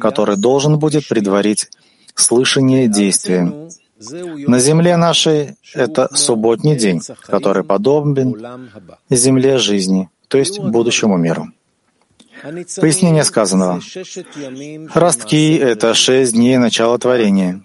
который 0.01 0.37
должен 0.37 0.81
будет 0.81 1.07
предварить 1.07 1.69
слышание 2.17 2.89
действия. 2.89 3.71
На 4.47 4.59
земле 4.59 4.97
нашей 4.97 5.57
это 5.73 6.09
субботний 6.17 6.77
день, 6.77 7.01
который 7.27 7.63
подобен 7.63 8.35
земле 9.09 9.59
жизни, 9.59 10.09
то 10.29 10.39
есть 10.39 10.61
будущему 10.61 11.17
миру. 11.17 11.49
Пояснение 12.81 13.25
сказанного. 13.25 13.81
Ростки— 14.95 15.57
это 15.57 15.95
шесть 15.95 16.35
дней 16.35 16.57
начала 16.57 16.97
творения 16.99 17.63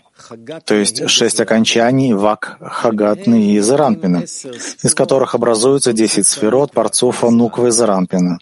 то 0.66 0.76
есть 0.76 1.10
шесть 1.10 1.40
окончаний 1.40 2.14
вак, 2.14 2.58
хагатны 2.62 3.54
и 3.54 3.60
зарампина, 3.60 4.24
из 4.24 4.96
которых 4.96 5.36
образуются 5.36 5.94
десять 5.94 6.28
сферот, 6.28 6.72
парцуфа, 6.72 7.30
нуквы 7.30 7.70
и 7.70 7.72
зарампина. 7.72 8.40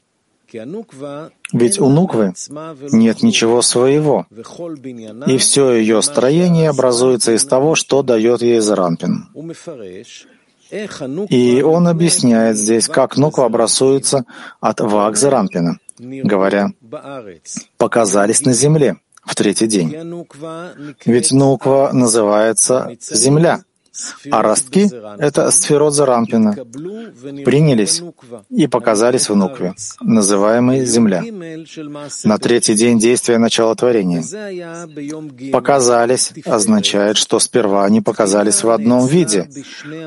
Ведь 1.53 1.79
у 1.79 1.89
нуквы 1.89 2.33
нет 2.91 3.23
ничего 3.23 3.61
своего, 3.61 4.27
и 5.27 5.37
все 5.37 5.71
ее 5.73 6.01
строение 6.01 6.69
образуется 6.69 7.33
из 7.33 7.45
того, 7.45 7.75
что 7.75 8.03
дает 8.03 8.41
ей 8.41 8.59
зарампин. 8.59 9.29
И 11.29 11.61
он 11.61 11.87
объясняет 11.87 12.57
здесь, 12.57 12.87
как 12.87 13.17
нуква 13.17 13.45
образуется 13.45 14.25
от 14.59 14.79
вак 14.79 15.17
зарампина, 15.17 15.79
говоря, 15.99 16.71
«показались 17.77 18.45
на 18.45 18.53
земле» 18.53 18.97
в 19.23 19.35
третий 19.35 19.67
день. 19.67 19.95
Ведь 21.05 21.31
нуква 21.31 21.91
называется 21.93 22.95
земля, 22.99 23.63
а 24.29 24.41
ростки— 24.41 24.89
это 25.19 25.51
сферот 25.51 25.93
Зарампина, 25.93 26.53
принялись 27.45 28.01
и 28.49 28.67
показались 28.67 29.29
в 29.29 29.35
нукве, 29.35 29.73
называемой 30.01 30.85
земля. 30.85 31.23
На 32.23 32.37
третий 32.37 32.75
день 32.75 32.99
действия 32.99 33.37
начала 33.37 33.75
творения. 33.75 34.23
Показались 35.51 36.31
означает, 36.45 37.17
что 37.17 37.39
сперва 37.39 37.85
они 37.85 38.01
показались 38.01 38.63
в 38.63 38.69
одном 38.69 39.07
виде, 39.07 39.49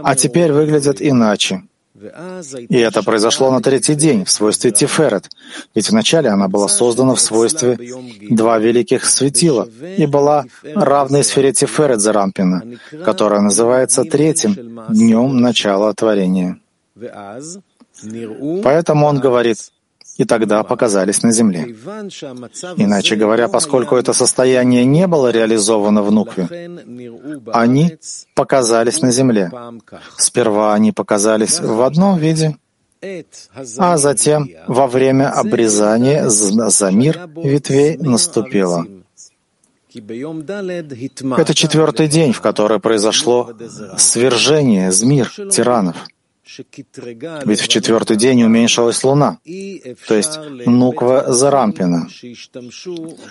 а 0.03 0.15
теперь 0.15 0.53
выглядят 0.53 0.97
иначе. 1.01 1.63
И 2.69 2.77
это 2.77 3.05
произошло 3.05 3.53
на 3.53 3.63
третий 3.63 3.95
день 3.95 4.25
в 4.25 4.31
свойстве 4.31 4.73
Тиферет, 4.73 5.31
ведь 5.77 5.91
вначале 5.91 6.29
она 6.29 6.49
была 6.49 6.67
создана 6.67 7.15
в 7.15 7.21
свойстве 7.21 7.79
два 8.31 8.59
великих 8.59 9.05
светила 9.05 9.69
и 9.97 10.07
была 10.07 10.45
равной 10.75 11.23
сфере 11.23 11.53
Тиферет 11.53 12.01
Зарампина, 12.01 12.63
которая 13.05 13.41
называется 13.43 14.03
третьим 14.05 14.85
днем 14.89 15.37
начала 15.41 15.95
творения. 15.95 16.59
Поэтому 18.65 19.07
он 19.07 19.21
говорит, 19.21 19.59
и 20.17 20.25
тогда 20.25 20.63
показались 20.63 21.23
на 21.23 21.33
земле. 21.33 21.75
Иначе 22.77 23.17
говоря, 23.17 23.49
поскольку 23.49 23.97
это 23.97 24.13
состояние 24.13 24.85
не 24.85 25.07
было 25.07 25.31
реализовано 25.31 26.03
в 26.03 26.13
Нукве, 26.13 26.49
они 27.53 27.97
показались 28.35 29.01
на 29.03 29.11
земле. 29.11 29.51
Сперва 30.17 30.75
они 30.75 30.93
показались 30.93 31.61
в 31.61 31.83
одном 31.83 32.19
виде, 32.19 32.57
а 33.77 33.97
затем 33.99 34.49
во 34.67 34.87
время 34.87 35.31
обрезания 35.31 36.29
за 36.29 36.91
мир 36.91 37.29
ветвей 37.37 37.97
наступило. 37.99 38.87
Это 41.39 41.55
четвертый 41.55 42.09
день, 42.09 42.33
в 42.33 42.41
который 42.41 42.81
произошло 42.81 43.53
свержение 43.97 44.91
змир, 44.91 45.31
тиранов— 45.51 45.97
ведь 47.45 47.61
в 47.61 47.69
четвертый 47.69 48.17
день 48.17 48.43
уменьшилась 48.43 49.03
луна, 49.03 49.39
то 50.07 50.15
есть 50.15 50.39
Нуква 50.67 51.33
Зарампина. 51.33 52.09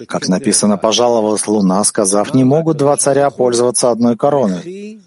Как 0.07 0.27
написано, 0.27 0.77
пожаловалась 0.77 1.47
луна, 1.47 1.83
сказав, 1.83 2.33
«Не 2.33 2.43
могут 2.43 2.77
два 2.77 2.97
царя 2.97 3.29
пользоваться 3.29 3.91
одной 3.91 4.17
короной». 4.17 4.99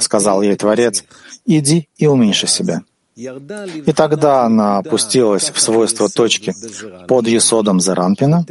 Сказал 0.00 0.42
ей 0.42 0.56
Творец, 0.56 1.04
«Иди 1.46 1.88
и 1.96 2.06
уменьши 2.06 2.46
себя». 2.46 2.82
И 3.16 3.92
тогда 3.92 4.42
она 4.42 4.78
опустилась 4.78 5.50
в 5.50 5.60
свойство 5.60 6.08
точки 6.08 6.52
под 7.06 7.28
Есодом 7.28 7.78
Заранпина, 7.78 8.44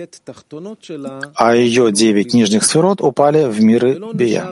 а 1.35 1.55
ее 1.55 1.91
девять 1.91 2.33
нижних 2.33 2.63
сферот 2.63 3.01
упали 3.01 3.45
в 3.45 3.61
миры 3.61 3.99
Бия. 4.13 4.45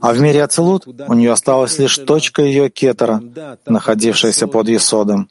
А 0.00 0.12
в 0.12 0.20
мире 0.20 0.44
Ацелут 0.44 0.86
у 0.86 1.14
нее 1.14 1.32
осталась 1.32 1.78
лишь 1.78 1.96
точка 1.96 2.42
ее 2.42 2.70
кетера, 2.70 3.20
находившаяся 3.66 4.46
под 4.46 4.68
Есодом. 4.68 5.28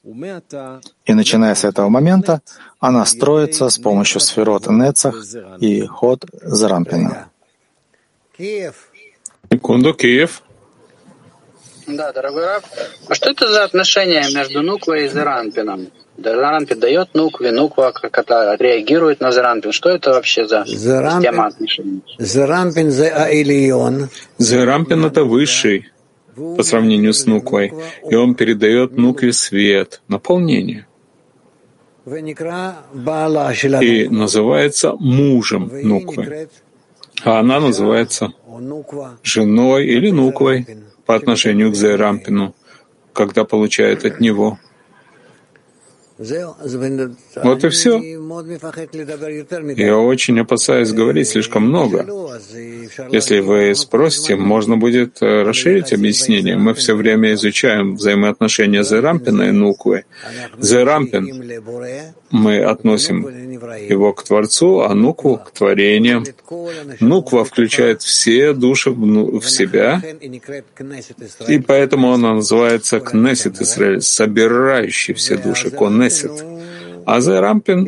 И 1.05 1.13
начиная 1.13 1.55
с 1.55 1.63
этого 1.63 1.87
момента, 1.87 2.41
она 2.79 3.05
строится 3.05 3.69
с 3.69 3.77
помощью 3.77 4.19
сферот 4.19 4.67
Нецах 4.67 5.23
и 5.59 5.85
ход 5.85 6.25
Зарампина. 6.41 7.29
Секунду, 9.49 9.93
Киев. 9.93 10.43
Да, 11.87 12.11
дорогой 12.11 12.45
Раб, 12.45 12.63
а 13.07 13.15
что 13.15 13.29
это 13.29 13.49
за 13.49 13.63
отношение 13.63 14.23
между 14.35 14.61
Нуквой 14.61 15.05
и 15.05 15.07
Зеранпином? 15.07 15.87
Заранпин 16.17 16.79
дает 16.79 17.13
Нукве, 17.13 17.51
Нуква 17.51 17.91
как 17.93 18.17
это 18.17 18.57
реагирует 18.59 19.21
на 19.21 19.31
Заранпин. 19.31 19.71
Что 19.71 19.89
это 19.89 20.11
вообще 20.11 20.47
за 20.47 20.65
Зарампин, 20.65 21.21
система 21.21 21.45
отношений? 21.45 22.03
Заранпин 22.17 22.91
за 22.91 23.07
Аилион. 23.07 24.09
Зарампин— 24.37 25.05
это 25.09 25.23
высший 25.23 25.89
по 26.35 26.63
сравнению 26.63 27.13
с 27.13 27.25
Нуквой, 27.25 27.71
и 28.09 28.15
он 28.15 28.35
передает 28.35 28.97
Нукве 28.97 29.31
свет, 29.31 30.01
наполнение. 30.09 30.87
И 32.05 34.09
называется 34.09 34.93
мужем 34.99 35.71
Нуквы. 35.83 36.49
А 37.23 37.39
она 37.39 37.59
называется 37.59 38.33
женой 39.23 39.85
или 39.85 40.11
Нуквой 40.11 40.65
по 41.07 41.15
отношению 41.15 41.71
к 41.71 41.75
Зайрампину, 41.75 42.53
когда 43.13 43.45
получает 43.45 44.05
от 44.05 44.19
него. 44.19 44.59
Вот 46.17 47.63
и 47.63 47.69
все. 47.69 48.01
Я 49.75 49.97
очень 49.97 50.39
опасаюсь 50.39 50.91
говорить 50.91 51.27
слишком 51.27 51.67
много. 51.67 52.07
Если 53.11 53.39
вы 53.39 53.75
спросите, 53.75 54.35
можно 54.35 54.77
будет 54.77 55.21
э, 55.21 55.43
расширить 55.43 55.93
объяснение. 55.93 56.57
Мы 56.57 56.73
все 56.73 56.95
время 56.95 57.33
изучаем 57.33 57.95
взаимоотношения 57.97 58.83
Зерампина 58.83 59.43
и 59.43 59.51
Нуквы. 59.51 60.05
Зерампин 60.57 61.61
мы 62.31 62.61
относим 62.63 63.27
его 63.89 64.13
к 64.13 64.23
Творцу, 64.23 64.81
а 64.81 64.93
Нукву— 64.95 65.37
к 65.45 65.51
творениям. 65.51 66.25
Нуква 66.99 67.45
включает 67.45 68.01
все 68.01 68.53
души 68.53 68.91
в 68.91 69.43
себя, 69.43 70.01
и 71.47 71.59
поэтому 71.59 72.13
она 72.13 72.33
называется 72.33 72.99
Кнесет 72.99 73.61
Израиль, 73.61 74.01
собирающий 74.01 75.13
все 75.13 75.37
души, 75.37 75.69
Конесет. 75.69 76.06
А 77.05 77.21
Зерампин, 77.21 77.87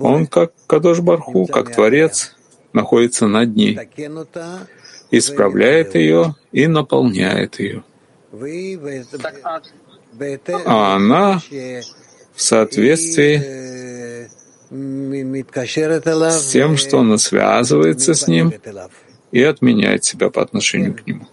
он 0.00 0.26
как 0.26 0.52
Кадош 0.66 1.00
Барху, 1.00 1.46
как 1.46 1.74
Творец, 1.74 2.36
находится 2.72 3.26
над 3.26 3.56
ней, 3.56 3.78
исправляет 5.10 5.94
ее 5.94 6.36
и 6.52 6.66
наполняет 6.66 7.58
ее. 7.58 7.82
А 10.64 10.96
она 10.96 11.40
в 12.34 12.42
соответствии 12.42 14.28
с 14.70 16.50
тем, 16.52 16.76
что 16.76 17.00
она 17.00 17.18
связывается 17.18 18.14
с 18.14 18.28
ним 18.28 18.52
и 19.32 19.42
отменяет 19.42 20.04
себя 20.04 20.30
по 20.30 20.42
отношению 20.42 20.94
к 20.94 21.06
нему. 21.06 21.26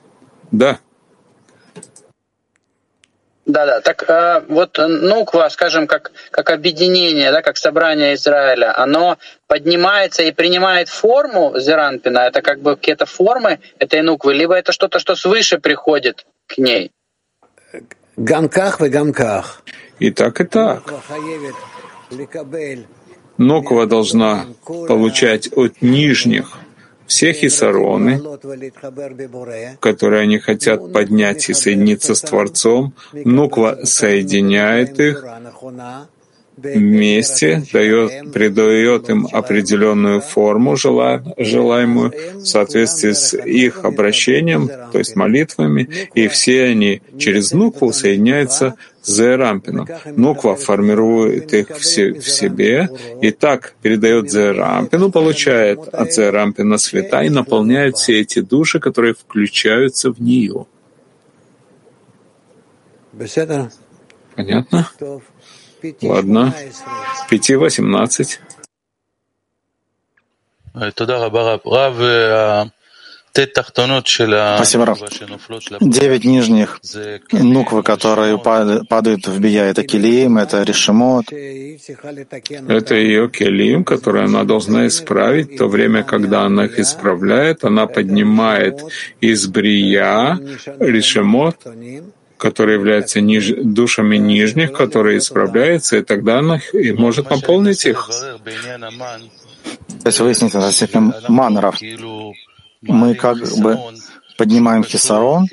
Да. 0.51 0.79
Да, 3.47 3.65
да. 3.65 3.79
Так 3.79 4.03
э, 4.09 4.43
вот 4.49 4.77
Нуква, 4.77 5.47
скажем, 5.49 5.87
как, 5.87 6.11
как 6.31 6.49
объединение, 6.49 7.31
да, 7.31 7.41
как 7.41 7.55
собрание 7.55 8.15
Израиля, 8.15 8.77
оно 8.77 9.17
поднимается 9.47 10.23
и 10.23 10.31
принимает 10.31 10.89
форму 10.89 11.57
Зеранпина, 11.57 12.19
это 12.19 12.41
как 12.41 12.59
бы 12.59 12.75
какие-то 12.75 13.05
формы 13.05 13.59
этой 13.79 14.01
Нуквы, 14.01 14.33
либо 14.33 14.53
это 14.53 14.73
что-то, 14.73 14.99
что 14.99 15.15
свыше 15.15 15.59
приходит 15.59 16.25
к 16.45 16.57
ней. 16.57 16.91
Гамках 18.17 18.81
и 18.81 18.89
гамках. 18.89 19.63
И 19.99 20.11
так, 20.11 20.41
и 20.41 20.43
так. 20.43 20.83
Ноква 23.37 23.85
должна 23.85 24.45
получать 24.65 25.49
от 25.55 25.81
нижних 25.81 26.57
все 27.07 27.33
хисароны, 27.33 28.21
которые 29.79 30.21
они 30.21 30.39
хотят 30.39 30.91
поднять 30.93 31.49
и 31.49 31.53
соединиться 31.53 32.13
с 32.13 32.21
Творцом. 32.21 32.93
Нуква 33.13 33.79
соединяет 33.83 34.99
их, 34.99 35.25
вместе 36.57 37.63
дает, 37.71 38.31
придает 38.33 39.09
им 39.09 39.27
определенную 39.31 40.21
форму 40.21 40.75
желаемую 40.75 42.13
в 42.33 42.45
соответствии 42.45 43.11
с 43.11 43.37
их 43.37 43.85
обращением, 43.85 44.67
то 44.91 44.97
есть 44.97 45.15
молитвами, 45.15 46.09
и 46.15 46.27
все 46.27 46.65
они 46.65 47.01
через 47.17 47.51
нукву 47.51 47.93
соединяются 47.93 48.75
с 49.01 49.15
Зерампином. 49.15 49.87
Нуква 50.15 50.55
формирует 50.55 51.53
их 51.53 51.69
в, 51.69 51.85
себе, 51.85 52.89
и 53.21 53.31
так 53.31 53.75
передает 53.81 54.31
Зерампину, 54.31 55.11
получает 55.11 55.87
от 55.87 56.11
Зерампина 56.11 56.77
света 56.77 57.21
и 57.21 57.29
наполняет 57.29 57.97
все 57.97 58.21
эти 58.21 58.41
души, 58.41 58.79
которые 58.79 59.13
включаются 59.13 60.11
в 60.11 60.19
нее. 60.19 60.65
Понятно? 64.35 64.87
Ладно. 66.01 66.53
Пяти 67.29 67.55
восемнадцать. 67.55 68.39
Спасибо, 74.55 74.85
Раф. 74.85 74.99
Девять 75.79 76.23
нижних 76.23 76.79
нуквы, 77.31 77.83
которые 77.83 78.39
падают 78.39 79.27
в 79.27 79.39
Бия, 79.39 79.65
это 79.65 79.83
Килиим, 79.83 80.39
это 80.39 80.63
Решемот. 80.63 81.25
Это 81.31 82.95
ее 82.95 83.29
Келим, 83.29 83.83
который 83.83 84.23
она 84.23 84.43
должна 84.43 84.87
исправить. 84.87 85.53
В 85.53 85.57
то 85.57 85.67
время, 85.67 86.03
когда 86.03 86.45
она 86.45 86.65
их 86.65 86.79
исправляет, 86.79 87.63
она 87.63 87.85
поднимает 87.85 88.81
из 89.21 89.45
Брия 89.45 90.39
Решемот, 90.79 91.57
которые 92.37 92.75
являются 92.75 93.21
ниж... 93.21 93.53
душами 93.55 94.17
нижних, 94.17 94.73
которые 94.73 95.17
исправляются, 95.17 95.97
и 95.97 96.03
тогда 96.03 96.39
она 96.39 96.59
и 96.73 96.91
может 96.91 97.29
наполнить 97.29 97.85
их. 97.85 98.09
То 100.03 100.05
есть 100.05 100.19
выяснить 100.19 100.55
относительно 100.55 101.21
манеров. 101.27 101.79
Мы 102.81 103.15
как 103.15 103.37
бы 103.57 103.79
поднимаем 104.37 104.83
хисарон, 104.83 105.47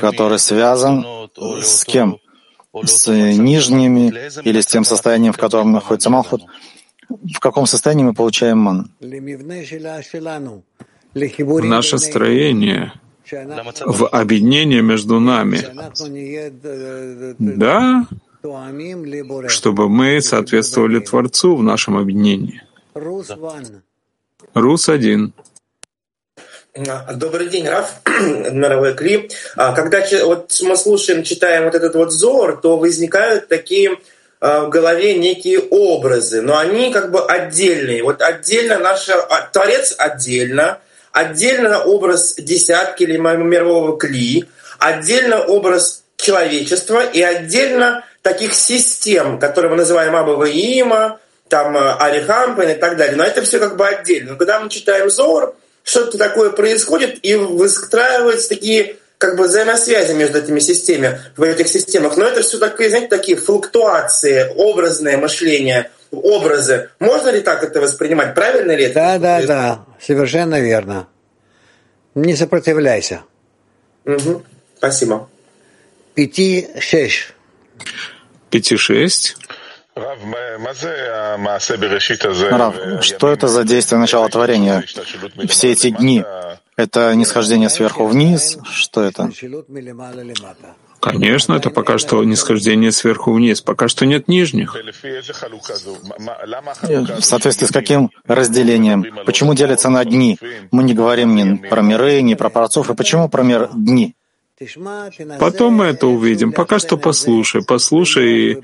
который 0.00 0.38
связан 0.38 1.04
с 1.36 1.84
кем? 1.84 2.18
С 2.84 3.06
нижними 3.08 4.12
или 4.42 4.60
с 4.60 4.66
тем 4.66 4.84
состоянием, 4.84 5.34
в 5.34 5.38
котором 5.38 5.72
находится 5.72 6.08
Малхут? 6.08 6.42
В 7.08 7.38
каком 7.40 7.66
состоянии 7.66 8.04
мы 8.04 8.14
получаем 8.14 8.58
ман? 8.58 8.90
Наше 11.14 11.98
строение— 11.98 12.92
в 13.32 14.08
объединение 14.08 14.82
между 14.82 15.20
нами. 15.20 15.58
Да, 17.38 18.06
чтобы 19.48 19.88
мы 19.88 20.20
соответствовали 20.20 20.98
Творцу 21.00 21.56
в 21.56 21.62
нашем 21.62 21.96
объединении. 21.96 22.62
Рус 24.54 24.88
один. 24.88 25.32
Добрый 27.14 27.48
день, 27.48 27.68
Раф, 27.68 28.00
мировой 28.06 28.94
Кли. 28.94 29.28
А, 29.56 29.74
когда 29.74 30.02
вот 30.24 30.58
мы 30.62 30.76
слушаем, 30.76 31.22
читаем 31.22 31.64
вот 31.64 31.74
этот 31.74 31.94
вот 31.94 32.12
зор, 32.12 32.58
то 32.62 32.78
возникают 32.78 33.48
такие 33.48 33.98
а, 34.40 34.64
в 34.64 34.70
голове 34.70 35.18
некие 35.18 35.60
образы, 35.60 36.40
но 36.40 36.56
они 36.56 36.90
как 36.90 37.10
бы 37.10 37.24
отдельные. 37.24 38.02
Вот 38.02 38.22
отдельно 38.22 38.78
наш 38.78 39.06
а, 39.10 39.50
Творец 39.52 39.94
отдельно, 39.98 40.80
отдельно 41.12 41.84
образ 41.84 42.34
десятки 42.38 43.04
или 43.04 43.16
мирового 43.16 43.96
кли, 43.98 44.46
отдельно 44.78 45.42
образ 45.44 46.02
человечества 46.16 47.04
и 47.04 47.22
отдельно 47.22 48.04
таких 48.22 48.54
систем, 48.54 49.38
которые 49.38 49.70
мы 49.70 49.76
называем 49.76 50.16
Абава 50.16 51.18
там 51.48 51.76
э, 51.76 51.92
Арихампен 51.98 52.70
и 52.70 52.74
так 52.74 52.96
далее. 52.96 53.16
Но 53.16 53.24
это 53.24 53.42
все 53.42 53.58
как 53.58 53.76
бы 53.76 53.86
отдельно. 53.86 54.32
Но 54.32 54.38
когда 54.38 54.60
мы 54.60 54.70
читаем 54.70 55.10
Зор, 55.10 55.54
что-то 55.84 56.16
такое 56.16 56.50
происходит, 56.50 57.18
и 57.22 57.34
выстраиваются 57.34 58.48
такие 58.48 58.96
как 59.18 59.36
бы 59.36 59.44
взаимосвязи 59.44 60.12
между 60.12 60.38
этими 60.38 60.60
системами, 60.60 61.20
в 61.36 61.42
этих 61.42 61.68
системах. 61.68 62.16
Но 62.16 62.24
это 62.24 62.42
все 62.42 62.58
такие, 62.58 62.88
знаете, 62.88 63.08
такие 63.08 63.36
флуктуации, 63.36 64.50
образное 64.56 65.18
мышление– 65.18 65.90
образы. 66.12 66.90
Можно 67.00 67.30
ли 67.30 67.40
так 67.40 67.64
это 67.64 67.80
воспринимать? 67.80 68.34
Правильно 68.34 68.72
ли 68.72 68.84
это? 68.84 68.94
Да, 68.94 69.18
да, 69.18 69.46
да, 69.46 69.84
совершенно 70.00 70.60
верно. 70.60 71.08
Не 72.14 72.36
сопротивляйся. 72.36 73.22
Угу. 74.04 74.42
Спасибо. 74.76 75.28
Пяти-шесть. 76.14 77.32
Пяти-шесть. 78.50 79.36
Рав, 79.94 80.14
что 83.02 83.32
это 83.32 83.48
за 83.48 83.64
действие 83.64 83.98
начала 83.98 84.28
творения? 84.28 84.84
Все 85.48 85.72
эти 85.72 85.90
дни— 85.90 86.24
это 86.76 87.14
нисхождение 87.14 87.68
сверху 87.68 88.06
вниз? 88.06 88.58
Что 88.70 89.02
это? 89.02 89.30
Конечно, 91.02 91.54
это 91.54 91.70
пока 91.70 91.98
что 91.98 92.22
нисхождение 92.22 92.92
сверху 92.92 93.32
вниз, 93.32 93.60
пока 93.60 93.88
что 93.88 94.06
нет 94.06 94.28
нижних. 94.28 94.76
В 97.18 97.22
соответствии 97.22 97.66
с 97.66 97.72
каким 97.72 98.12
разделением? 98.24 99.04
Почему 99.26 99.54
делятся 99.54 99.88
на 99.90 100.04
дни? 100.04 100.38
Мы 100.70 100.84
не 100.84 100.94
говорим 100.94 101.34
ни 101.34 101.56
про 101.56 101.82
миры, 101.82 102.22
ни 102.22 102.34
про 102.34 102.50
праотцов. 102.50 102.88
И 102.88 102.94
почему 102.94 103.28
про 103.28 103.42
мир 103.42 103.68
дни? 103.74 104.14
Потом 105.40 105.74
мы 105.74 105.86
это 105.86 106.06
увидим. 106.06 106.52
Пока 106.52 106.78
что 106.78 106.96
послушай, 106.96 107.64
послушай 107.64 108.52
и 108.52 108.62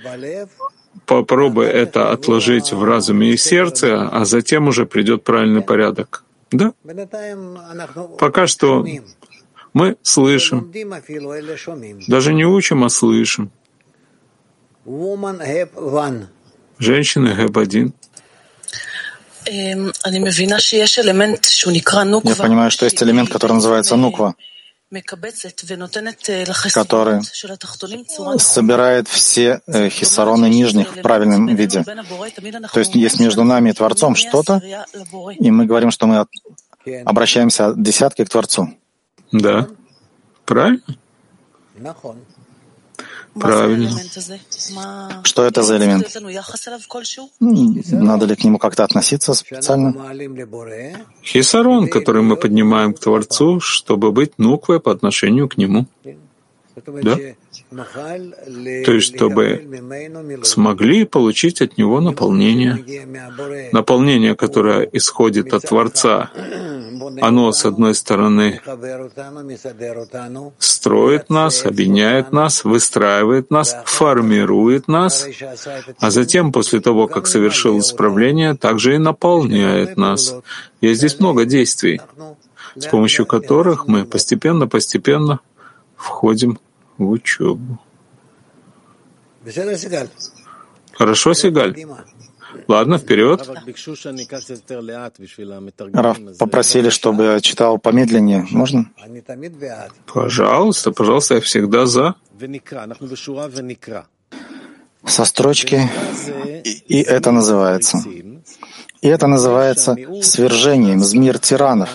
попробуй 1.06 1.66
это 1.66 2.12
отложить 2.12 2.72
в 2.72 2.84
разуме 2.84 3.30
и 3.30 3.36
сердце, 3.36 4.08
а 4.08 4.24
затем 4.24 4.68
уже 4.68 4.86
придет 4.86 5.24
правильный 5.24 5.62
порядок. 5.62 6.22
Да? 6.52 6.72
Пока 8.18 8.46
что 8.46 8.86
мы 9.72 9.96
слышим. 10.02 10.72
Даже 12.06 12.34
не 12.34 12.44
учим, 12.44 12.84
а 12.84 12.88
слышим. 12.88 13.50
Женщины 16.78 17.34
ГЭП-1. 17.34 17.92
Я 22.24 22.36
понимаю, 22.36 22.70
что 22.70 22.84
есть 22.84 23.02
элемент, 23.02 23.30
который 23.30 23.52
называется 23.52 23.96
нуква. 23.96 24.34
который 26.72 27.20
собирает 28.38 29.08
все 29.08 29.60
э, 29.66 29.90
хисароны 29.90 30.48
нижних 30.48 30.96
в 30.96 31.02
правильном 31.02 31.54
виде. 31.54 31.84
То 31.84 32.80
есть 32.80 32.94
есть 32.94 33.20
между 33.20 33.44
нами 33.44 33.70
и 33.70 33.72
Творцом 33.74 34.14
что-то, 34.14 34.62
и 35.38 35.50
мы 35.50 35.66
говорим, 35.66 35.90
что 35.90 36.06
мы 36.06 36.26
обращаемся 37.04 37.66
от 37.68 37.82
десятки 37.82 38.24
к 38.24 38.30
Творцу. 38.30 38.68
Да, 39.32 39.68
правильно? 40.44 40.82
Правильно. 43.34 43.90
Что 45.22 45.44
это 45.44 45.62
за 45.62 45.76
элемент? 45.76 46.06
Надо 47.92 48.26
ли 48.26 48.34
к 48.34 48.44
нему 48.44 48.58
как-то 48.58 48.84
относиться 48.84 49.34
специально? 49.34 49.94
Хисарон, 51.22 51.88
который 51.88 52.22
мы 52.22 52.36
поднимаем 52.36 52.94
к 52.94 52.98
Творцу, 52.98 53.60
чтобы 53.60 54.12
быть 54.12 54.38
нуквой 54.38 54.80
по 54.80 54.90
отношению 54.90 55.48
к 55.48 55.56
нему. 55.56 55.86
Да? 57.02 57.16
То 57.70 58.92
есть, 58.92 59.14
чтобы 59.14 60.40
смогли 60.42 61.04
получить 61.04 61.60
от 61.60 61.76
него 61.76 62.00
наполнение. 62.00 62.78
Наполнение, 63.72 64.34
которое 64.34 64.88
исходит 64.92 65.52
от 65.52 65.64
Творца, 65.64 66.30
оно, 67.20 67.52
с 67.52 67.66
одной 67.66 67.94
стороны, 67.94 68.60
строит 70.58 71.28
нас, 71.28 71.66
объединяет 71.66 72.32
нас, 72.32 72.64
выстраивает 72.64 73.50
нас, 73.50 73.76
формирует 73.84 74.88
нас, 74.88 75.26
а 76.00 76.10
затем, 76.10 76.52
после 76.52 76.80
того, 76.80 77.06
как 77.06 77.26
совершил 77.26 77.78
исправление, 77.78 78.54
также 78.54 78.94
и 78.94 78.98
наполняет 78.98 79.98
нас. 79.98 80.34
Есть 80.80 81.00
здесь 81.00 81.20
много 81.20 81.44
действий, 81.44 82.00
с 82.76 82.86
помощью 82.86 83.26
которых 83.26 83.86
мы 83.88 84.06
постепенно-постепенно 84.06 85.40
входим 85.96 86.58
в 86.98 87.08
учебу. 87.08 87.78
Хорошо, 90.92 91.32
Сигаль? 91.34 91.76
Ладно, 92.66 92.98
вперед. 92.98 93.48
Раф 95.92 96.18
попросили, 96.38 96.88
чтобы 96.90 97.24
я 97.24 97.40
читал 97.40 97.78
помедленнее. 97.78 98.46
Можно? 98.50 98.90
Пожалуйста, 100.12 100.92
пожалуйста, 100.92 101.34
я 101.36 101.40
всегда 101.40 101.86
за. 101.86 102.14
Со 105.04 105.24
строчки 105.24 105.88
«И 106.64 107.00
это 107.00 107.30
называется». 107.30 108.02
И 109.00 109.06
это 109.06 109.28
называется 109.28 109.96
свержением 110.22 111.00
змир 111.00 111.38
тиранов, 111.38 111.90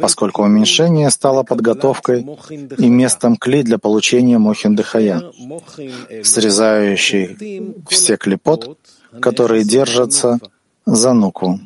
поскольку 0.00 0.42
уменьшение 0.42 1.10
стало 1.10 1.42
подготовкой 1.42 2.26
и 2.78 2.88
местом 2.88 3.36
кли 3.36 3.62
для 3.62 3.78
получения 3.78 4.38
мохин 4.38 4.74
дыхая, 4.74 5.22
срезающий 6.22 7.74
все 7.88 8.16
клепот, 8.16 8.78
которые 9.20 9.64
держатся 9.64 10.38
за 10.86 11.12
нуку. 11.12 11.60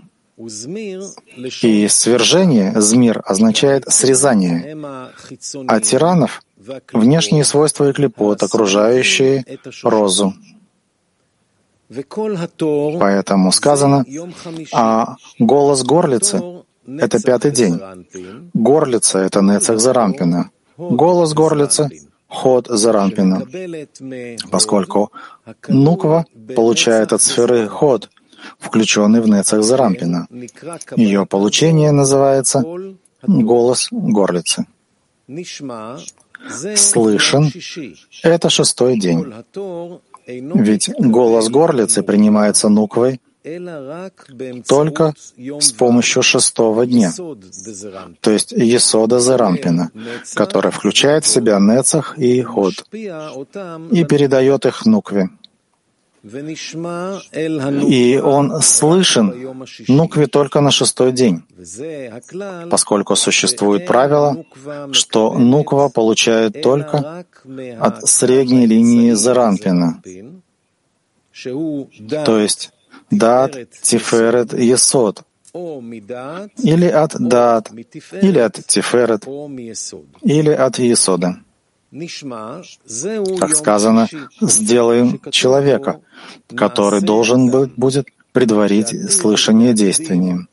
И 1.62 1.88
свержение, 1.88 2.80
змир, 2.80 3.22
означает 3.24 3.84
срезание, 3.88 4.76
а 5.68 5.80
тиранов— 5.80 6.42
внешние 6.92 7.44
свойства 7.44 7.90
и 7.90 7.92
клепот, 7.92 8.42
окружающие 8.42 9.44
розу. 9.84 10.34
Поэтому 12.98 13.52
сказано, 13.52 14.04
а 14.72 15.16
голос 15.38 15.82
горлицы— 15.84 16.42
это 16.86 17.20
пятый 17.20 17.50
день. 17.50 17.80
Горлица— 18.54 19.18
это 19.20 19.40
Нецах 19.40 19.80
Зарампина. 19.80 20.50
Голос 20.76 21.32
горлицы— 21.34 21.88
ход 22.28 22.66
Зарампина. 22.68 23.46
Поскольку 24.50 25.12
Нуква 25.68 26.26
получает 26.56 27.12
от 27.12 27.22
сферы 27.22 27.68
ход, 27.68 28.10
включенный 28.58 29.20
в 29.20 29.28
Нецах 29.28 29.62
Зарампина. 29.62 30.26
Ее 30.96 31.26
получение 31.26 31.92
называется 31.92 32.64
голос 33.22 33.88
горлицы. 33.90 34.66
Слышен— 36.76 37.52
это 38.22 38.50
шестой 38.50 38.98
день. 38.98 39.32
Ведь 40.26 40.90
голос 40.98 41.48
горлицы 41.48 42.02
принимается 42.02 42.68
нуквой 42.68 43.20
только 44.66 45.14
с 45.60 45.72
помощью 45.72 46.22
шестого 46.22 46.86
дня, 46.86 47.12
то 48.20 48.30
есть 48.30 48.52
Есода 48.52 49.20
Зарампина, 49.20 49.90
который 50.34 50.70
включает 50.72 51.24
в 51.24 51.28
себя 51.28 51.58
Нецах 51.58 52.18
и 52.18 52.40
Ход 52.42 52.86
и 52.92 54.04
передает 54.04 54.66
их 54.66 54.86
нукве. 54.86 55.28
И 57.86 58.18
он 58.24 58.62
слышен 58.62 59.66
нукве 59.88 60.26
только 60.26 60.62
на 60.62 60.70
шестой 60.70 61.12
день, 61.12 61.42
поскольку 62.70 63.14
существует 63.14 63.86
правило, 63.86 64.42
что 64.92 65.38
нуква 65.38 65.90
получает 65.90 66.62
только 66.62 67.26
от 67.78 68.08
средней 68.08 68.64
линии 68.64 69.10
Зарампина, 69.10 70.00
то 72.24 72.38
есть 72.38 72.73
Дат, 73.18 73.56
Тиферет, 73.82 74.52
Есод, 74.52 75.22
или 75.54 76.86
от 76.86 77.12
Дат, 77.18 77.70
или 78.22 78.38
от 78.38 78.54
Тиферет, 78.66 79.24
или 80.22 80.50
от 80.50 80.78
Есода. 80.78 81.36
Как 83.38 83.54
сказано, 83.54 84.08
сделаем 84.40 85.20
человека, 85.30 86.00
который 86.56 87.00
должен 87.00 87.50
будет 87.76 88.08
предварить 88.32 89.12
слышание 89.12 89.74
действиянием. 89.74 90.48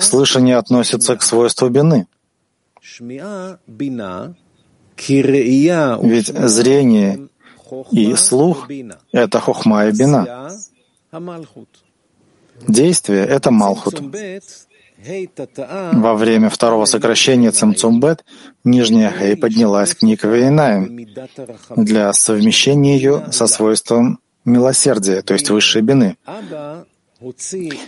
Слышание 0.00 0.56
относится 0.56 1.16
к 1.16 1.22
свойству 1.22 1.68
бины. 1.68 2.08
Ведь 4.96 6.26
зрение 6.26 7.28
и 7.90 8.14
слух— 8.16 8.68
это 9.12 9.40
хохма 9.40 9.86
и 9.86 9.92
бина. 9.92 10.50
Действие— 12.68 13.24
это 13.28 13.50
малхут. 13.50 14.00
Во 15.92 16.14
время 16.14 16.48
второго 16.48 16.86
сокращения 16.86 17.50
Цимцумбет 17.50 18.24
нижняя 18.64 19.10
Хей 19.10 19.36
поднялась 19.36 19.94
к 19.94 20.02
Никове 20.02 20.48
Инаем 20.48 21.06
для 21.76 22.12
совмещения 22.12 22.96
ее 22.96 23.26
со 23.30 23.46
свойством 23.46 24.18
милосердия, 24.44 25.22
то 25.22 25.34
есть 25.34 25.50
высшей 25.50 25.82
бины. 25.82 26.16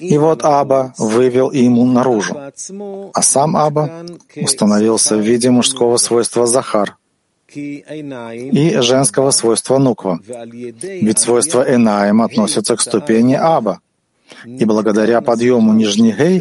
И 0.00 0.18
вот 0.18 0.44
Аба 0.44 0.94
вывел 0.98 1.50
ему 1.52 1.84
наружу, 1.86 2.38
а 3.14 3.22
сам 3.22 3.56
Аба 3.56 4.06
установился 4.36 5.16
в 5.16 5.20
виде 5.20 5.50
мужского 5.50 5.96
свойства 5.96 6.46
Захар 6.46 6.96
и 7.48 8.76
женского 8.80 9.30
свойства 9.30 9.78
Нуква, 9.78 10.20
ведь 10.24 11.18
свойство 11.18 11.62
Энаем 11.62 12.22
относится 12.22 12.76
к 12.76 12.80
ступени 12.80 13.34
Аба, 13.34 13.80
и 14.44 14.64
благодаря 14.64 15.20
подъему 15.20 15.72
Нижний 15.72 16.12
Гей 16.12 16.40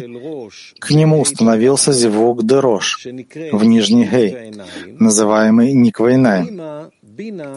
к 0.78 0.90
нему 0.90 1.20
установился 1.20 1.92
зевук 1.92 2.44
Дерош 2.44 3.04
в 3.04 3.64
Нижний 3.64 4.06
Гей, 4.06 4.52
называемый 4.98 5.72
Никвайнаем. 5.72 6.90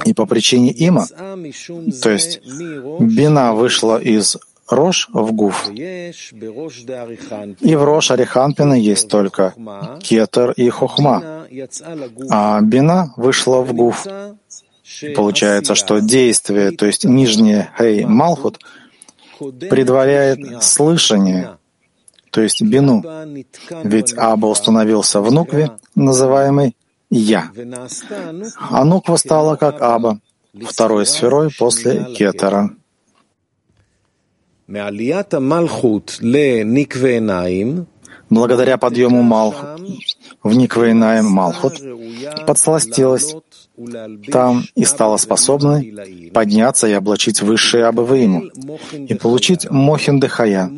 И 0.06 0.14
по 0.14 0.26
причине 0.26 0.72
има, 0.72 1.06
то 2.02 2.10
есть 2.10 2.42
Бина 3.00 3.54
вышла 3.54 4.02
из 4.02 4.38
Рош 4.70 5.10
в 5.12 5.32
Гуф. 5.34 5.70
И 5.70 6.14
в 7.76 7.84
Рош 7.84 8.12
Ариханпина 8.12 8.74
есть 8.74 9.10
только 9.10 9.54
Кетер 10.02 10.52
и 10.52 10.70
Хохма, 10.70 11.46
а 12.30 12.62
Бина 12.62 13.14
вышла 13.18 13.62
в 13.62 13.74
Гуф. 13.74 14.06
Получается, 15.16 15.76
что 15.76 16.00
действие, 16.00 16.72
то 16.72 16.86
есть 16.86 17.06
нижнее 17.06 17.72
Хей 17.78 18.06
Малхут, 18.06 18.60
предваряет 19.70 20.64
слышание, 20.64 21.58
то 22.32 22.42
есть 22.42 22.62
бину. 22.62 23.04
Ведь 23.84 24.14
Аба 24.18 24.48
установился 24.48 25.22
в 25.22 25.32
Нукве, 25.32 25.72
называемый 25.96 26.76
«Я». 27.10 27.52
А 28.70 28.86
Нуква 28.86 29.18
стала 29.18 29.56
как 29.56 29.82
Аба, 29.82 30.20
второй 30.54 31.06
сферой 31.06 31.50
после 31.58 32.06
Кетера. 32.16 32.70
Благодаря 38.30 38.78
подъему 38.78 39.24
Малхут 39.24 39.82
в 40.44 40.56
Никвейнаем 40.56 41.26
Малхут 41.26 41.82
подсластилась 42.46 43.36
там 44.32 44.64
и 44.76 44.86
стала 44.86 45.18
способной 45.18 46.32
подняться 46.34 46.88
и 46.88 46.94
облачить 46.94 47.42
высшее 47.42 47.86
Абаваиму 47.86 48.44
и 48.92 49.14
получить 49.14 49.70
Мохин 49.70 50.20
Дехая, 50.20 50.70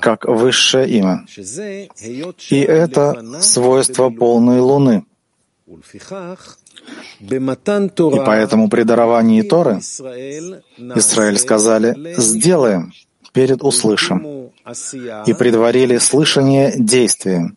как 0.00 0.24
высшее 0.26 0.88
имя. 0.88 1.24
И 2.50 2.60
это 2.60 3.24
свойство 3.40 4.10
полной 4.10 4.60
луны, 4.60 5.04
И 7.20 8.18
поэтому 8.26 8.68
при 8.68 8.82
даровании 8.82 9.42
Торы 9.42 9.76
Израиль 9.76 11.38
сказали 11.38 12.14
«сделаем» 12.16 12.92
перед 13.32 13.62
услышим 13.62 14.50
и 15.26 15.32
предварили 15.32 15.98
слышание 15.98 16.74
действием, 16.76 17.56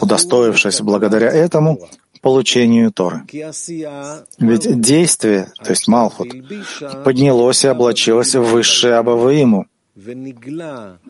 удостоившись 0.00 0.80
благодаря 0.80 1.30
этому 1.30 1.78
получению 2.24 2.90
Торы. 2.90 3.22
Ведь 4.38 4.80
действие, 4.80 5.52
то 5.62 5.70
есть 5.70 5.86
Малхут, 5.88 6.30
поднялось 7.04 7.64
и 7.64 7.68
облачилось 7.68 8.34
в 8.34 8.42
высшее 8.42 8.94
Абаваиму, 8.94 9.66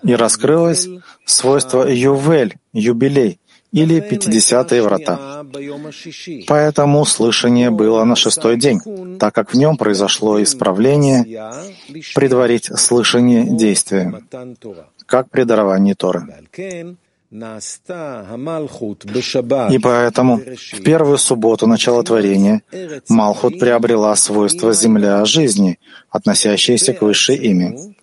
и 0.03 0.15
раскрылось 0.15 0.89
свойство 1.25 1.89
Ювель, 1.89 2.57
юбилей, 2.73 3.39
или 3.75 4.01
пятидесятые 4.01 4.83
врата. 4.83 5.45
Поэтому 6.47 7.05
слышание 7.05 7.71
было 7.71 8.05
на 8.05 8.15
шестой 8.15 8.57
день, 8.57 8.81
так 9.19 9.35
как 9.35 9.53
в 9.53 9.57
нем 9.57 9.77
произошло 9.77 10.41
исправление, 10.43 11.21
предварить 12.15 12.67
слышание 12.79 13.45
действием, 13.45 14.29
как 15.07 15.31
при 15.31 15.43
даровании 15.45 15.95
Торы. 15.95 16.23
И 19.71 19.79
поэтому 19.79 20.41
в 20.73 20.83
первую 20.85 21.19
субботу 21.19 21.67
начала 21.67 22.05
творения 22.05 22.63
Малхут 23.09 23.59
приобрела 23.59 24.15
свойство 24.15 24.73
земля 24.73 25.25
жизни, 25.25 25.81
относящееся 26.11 26.93
к 26.93 27.03
высшей 27.03 27.37
ими. 27.37 27.97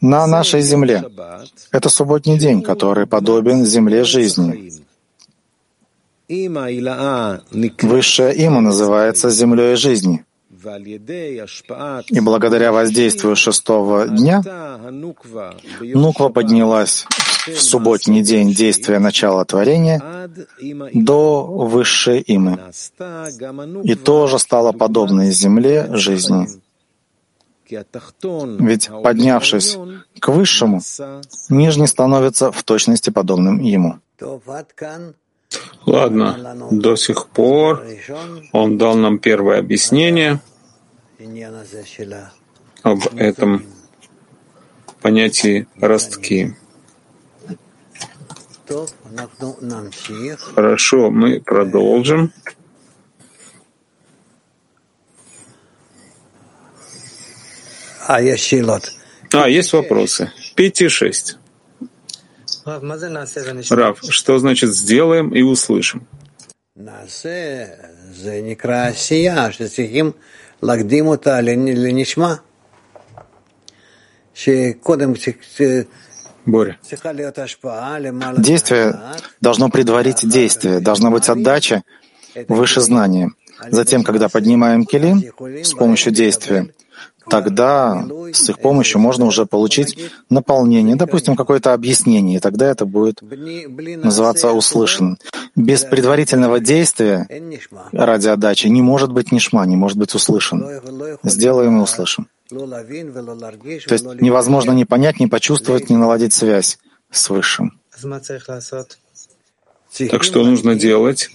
На 0.00 0.28
нашей 0.28 0.60
земле 0.60 1.02
это 1.72 1.88
субботний 1.88 2.38
день, 2.38 2.62
который 2.62 3.06
подобен 3.06 3.64
земле 3.66 4.04
жизни. 4.04 4.72
Высшее 7.82 8.34
има 8.36 8.60
называется 8.60 9.30
землей 9.30 9.74
жизни. 9.74 10.24
И 12.10 12.20
благодаря 12.20 12.70
воздействию 12.72 13.34
шестого 13.34 14.06
дня 14.06 14.42
Нуква 14.90 16.28
поднялась 16.28 17.06
в 17.54 17.60
субботний 17.60 18.22
день 18.22 18.52
действия 18.52 18.98
начала 18.98 19.44
творения 19.44 20.00
до 20.94 21.44
высшей 21.44 22.22
имы 22.26 22.58
и 23.84 23.94
тоже 23.94 24.38
стала 24.38 24.72
подобной 24.72 25.30
земле 25.30 25.88
жизни. 25.92 26.48
Ведь, 27.70 28.90
поднявшись 29.02 29.78
к 30.20 30.28
высшему, 30.28 30.80
нижний 31.48 31.86
становится 31.86 32.50
в 32.50 32.62
точности 32.62 33.10
подобным 33.10 33.60
ему. 33.60 33.98
Ладно, 35.86 36.56
до 36.70 36.96
сих 36.96 37.28
пор 37.28 37.84
он 38.52 38.78
дал 38.78 38.96
нам 38.96 39.18
первое 39.18 39.58
объяснение 39.58 40.40
об 42.82 43.00
этом 43.16 43.64
понятии 45.00 45.66
ростки. 45.80 46.56
Хорошо, 50.54 51.10
мы 51.10 51.40
продолжим. 51.40 52.32
А, 58.06 58.20
есть 58.20 58.44
А, 59.32 59.48
есть 59.48 59.72
вопросы. 59.72 60.32
Пять 60.54 60.80
и 60.80 60.88
шесть. 60.88 61.38
Рав, 63.70 63.98
что 64.02 64.38
значит 64.38 64.74
«сделаем 64.74 65.30
и 65.34 65.42
услышим»? 65.42 66.06
Боря. 76.48 76.78
Действие 78.38 79.00
должно 79.40 79.68
предварить 79.68 80.26
действие, 80.26 80.80
должна 80.80 81.10
быть 81.10 81.28
отдача 81.28 81.82
выше 82.48 82.80
знания. 82.80 83.30
Затем, 83.70 84.02
когда 84.02 84.28
поднимаем 84.28 84.86
келим 84.86 85.22
с 85.62 85.74
помощью 85.74 86.12
действия, 86.12 86.68
тогда 87.28 88.06
с 88.32 88.48
их 88.48 88.58
помощью 88.58 89.00
можно 89.00 89.26
уже 89.26 89.46
получить 89.46 89.98
наполнение, 90.30 90.96
допустим, 90.96 91.36
какое-то 91.36 91.74
объяснение, 91.74 92.36
и 92.36 92.40
тогда 92.40 92.66
это 92.66 92.86
будет 92.86 93.20
называться 93.22 94.52
услышан. 94.52 95.18
Без 95.54 95.84
предварительного 95.84 96.60
действия 96.60 97.28
ради 97.92 98.28
отдачи 98.28 98.68
не 98.68 98.82
может 98.82 99.12
быть 99.12 99.32
нишма, 99.32 99.66
не 99.66 99.76
может 99.76 99.98
быть 99.98 100.14
услышан. 100.14 100.80
Сделаем 101.22 101.78
и 101.78 101.82
услышим. 101.82 102.28
То 102.48 102.84
есть 103.90 104.06
невозможно 104.20 104.72
не 104.72 104.84
понять, 104.84 105.20
не 105.20 105.26
почувствовать, 105.26 105.90
не 105.90 105.96
наладить 105.96 106.32
связь 106.32 106.78
с 107.10 107.28
Высшим. 107.28 107.78
Так 110.10 110.22
что 110.22 110.44
нужно 110.44 110.74
делать? 110.74 111.30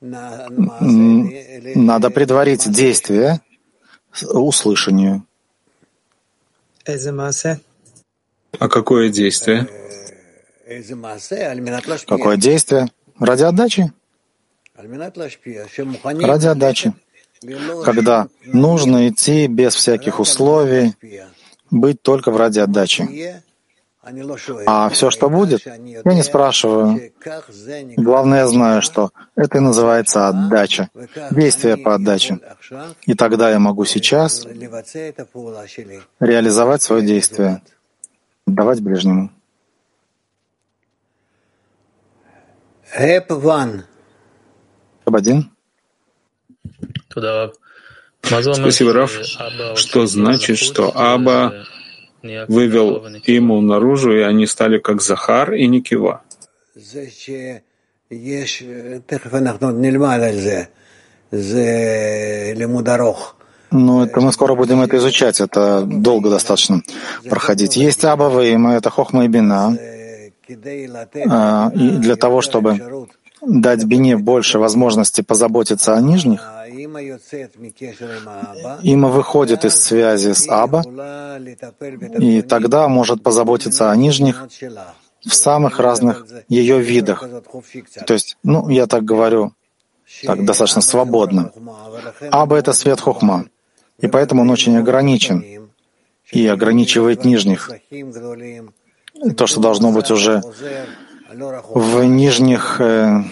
Надо 0.00 2.10
предварить 2.10 2.70
действие 2.70 3.40
услышанию. 4.22 5.24
А 8.58 8.68
какое 8.68 9.08
действие? 9.10 9.68
Какое 12.06 12.36
действие? 12.36 12.88
Ради 13.18 13.42
отдачи? 13.42 13.92
Ради 14.76 16.46
отдачи. 16.46 16.92
Когда 17.84 18.28
нужно 18.46 19.08
идти 19.08 19.46
без 19.46 19.74
всяких 19.74 20.18
условий, 20.20 20.94
быть 21.70 22.02
только 22.02 22.30
в 22.30 22.36
ради 22.36 22.58
отдачи. 22.60 23.42
А 24.66 24.88
все, 24.88 25.10
что 25.10 25.28
будет, 25.28 25.66
я 25.66 25.76
не 26.14 26.22
спрашиваю. 26.22 27.12
Главное, 27.96 28.40
я 28.40 28.48
знаю, 28.48 28.82
что 28.82 29.10
это 29.36 29.58
и 29.58 29.60
называется 29.60 30.28
отдача, 30.28 30.90
действие 31.30 31.76
по 31.76 31.94
отдаче. 31.94 32.40
И 33.06 33.14
тогда 33.14 33.50
я 33.50 33.58
могу 33.58 33.84
сейчас 33.84 34.46
реализовать 36.20 36.82
свое 36.82 37.02
действие, 37.02 37.62
давать 38.46 38.80
ближнему. 38.80 39.30
один. 45.14 45.50
Спасибо, 48.22 48.92
Раф. 48.92 49.12
Что 49.76 50.06
значит, 50.06 50.58
что 50.58 50.92
Аба 50.94 51.64
вывел 52.48 53.06
Иму 53.26 53.60
наружу, 53.60 54.16
и 54.16 54.20
они 54.20 54.46
стали 54.46 54.78
как 54.78 55.00
Захар 55.02 55.52
и 55.52 55.66
Никива. 55.66 56.22
Ну, 63.70 64.02
это 64.04 64.20
мы 64.20 64.32
скоро 64.32 64.54
будем 64.54 64.80
это 64.80 64.96
изучать, 64.96 65.40
это 65.40 65.82
долго 65.82 66.30
достаточно 66.30 66.82
проходить. 67.28 67.76
Есть 67.76 68.04
Аба 68.04 68.42
Има, 68.42 68.76
это 68.76 68.88
Хохма 68.88 69.24
и 69.24 69.28
Бина. 69.28 69.76
А, 71.30 71.70
и 71.74 71.90
для 71.90 72.16
того, 72.16 72.40
чтобы 72.40 73.06
дать 73.42 73.84
Бине 73.84 74.16
больше 74.16 74.58
возможности 74.58 75.20
позаботиться 75.20 75.94
о 75.94 76.00
нижних, 76.00 76.40
Има 78.82 79.08
выходит 79.08 79.64
из 79.64 79.74
связи 79.74 80.32
с 80.32 80.48
Аба, 80.48 80.82
и 82.18 82.42
тогда 82.42 82.88
может 82.88 83.22
позаботиться 83.22 83.90
о 83.90 83.96
нижних 83.96 84.46
в 85.24 85.34
самых 85.34 85.78
разных 85.80 86.26
ее 86.48 86.80
видах. 86.80 87.24
То 88.06 88.14
есть, 88.14 88.36
ну, 88.42 88.68
я 88.68 88.86
так 88.86 89.04
говорю, 89.04 89.52
так 90.24 90.44
достаточно 90.44 90.82
свободно. 90.82 91.52
Аба— 92.30 92.56
это 92.58 92.72
свет 92.72 93.00
хохма, 93.00 93.46
и 93.98 94.06
поэтому 94.06 94.42
он 94.42 94.50
очень 94.50 94.76
ограничен 94.76 95.68
и 96.30 96.46
ограничивает 96.46 97.24
нижних. 97.24 97.70
То, 99.36 99.46
что 99.46 99.60
должно 99.60 99.92
быть 99.92 100.10
уже 100.10 100.42
в 101.74 102.04
нижних 102.04 102.80
э, 102.80 103.22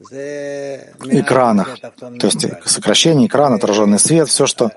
экранах, 0.00 1.76
то 2.20 2.26
есть 2.28 2.46
сокращение 2.64 3.26
экрана, 3.26 3.56
отраженный 3.56 3.98
свет, 3.98 4.28
все, 4.28 4.46
что 4.46 4.70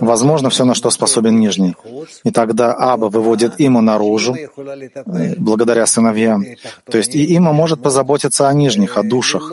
возможно, 0.00 0.50
все, 0.50 0.64
на 0.64 0.74
что 0.74 0.90
способен 0.90 1.38
нижний. 1.38 1.76
И 2.24 2.32
тогда 2.32 2.74
Аба 2.74 3.06
выводит 3.06 3.54
Иму 3.58 3.80
наружу, 3.80 4.34
э, 4.34 5.34
благодаря 5.36 5.86
сыновьям. 5.86 6.44
То 6.90 6.98
есть 6.98 7.14
и 7.14 7.36
Има 7.36 7.52
может 7.52 7.80
позаботиться 7.80 8.48
о 8.48 8.52
нижних, 8.52 8.96
о 8.96 9.04
душах, 9.04 9.52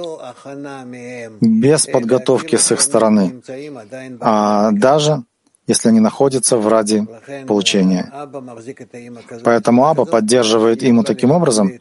без 1.41 1.85
подготовки 1.85 2.55
с 2.55 2.71
их 2.71 2.81
стороны. 2.81 3.41
А 4.19 4.71
даже 4.71 5.23
если 5.67 5.89
они 5.89 5.99
находятся 5.99 6.57
в 6.57 6.67
ради 6.67 7.05
получения. 7.47 8.11
Поэтому 9.43 9.85
Аба 9.85 10.05
поддерживает 10.05 10.83
Иму 10.83 11.03
таким 11.03 11.31
образом, 11.31 11.71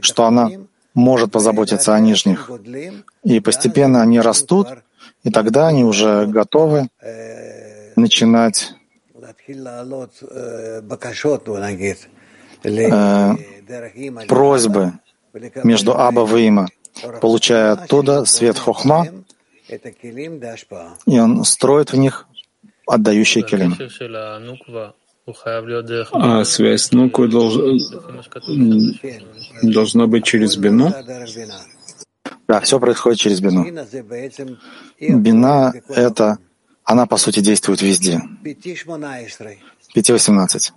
что 0.00 0.26
она 0.26 0.50
может 0.94 1.32
позаботиться 1.32 1.94
о 1.94 2.00
нижних. 2.00 2.50
И 3.24 3.40
постепенно 3.40 4.02
они 4.02 4.20
растут, 4.20 4.68
и 5.24 5.30
тогда 5.30 5.68
они 5.68 5.84
уже 5.84 6.26
готовы 6.26 6.88
начинать 7.96 8.74
э, 12.64 13.34
просьбы 14.28 14.92
между 15.64 15.98
Аба 15.98 16.38
и 16.38 16.46
Има, 16.46 16.68
получая 17.20 17.72
оттуда 17.72 18.24
свет 18.24 18.58
Хохма, 18.58 19.06
и 21.06 21.18
он 21.18 21.44
строит 21.44 21.92
в 21.92 21.96
них 21.96 22.26
отдающие 22.86 23.44
келим. 23.44 23.76
А 26.12 26.44
связь 26.44 26.82
с 26.82 26.92
нуквой 26.92 27.28
долж... 27.28 27.54
должна 29.62 30.06
быть 30.06 30.24
через 30.24 30.56
бину? 30.56 30.92
Да, 32.48 32.60
все 32.60 32.80
происходит 32.80 33.20
через 33.20 33.40
бину. 33.40 33.64
Бина— 35.00 35.72
это, 35.88 36.38
она, 36.84 37.06
по 37.06 37.16
сути, 37.16 37.40
действует 37.40 37.82
везде. 37.82 38.20
5.18. 39.94 40.72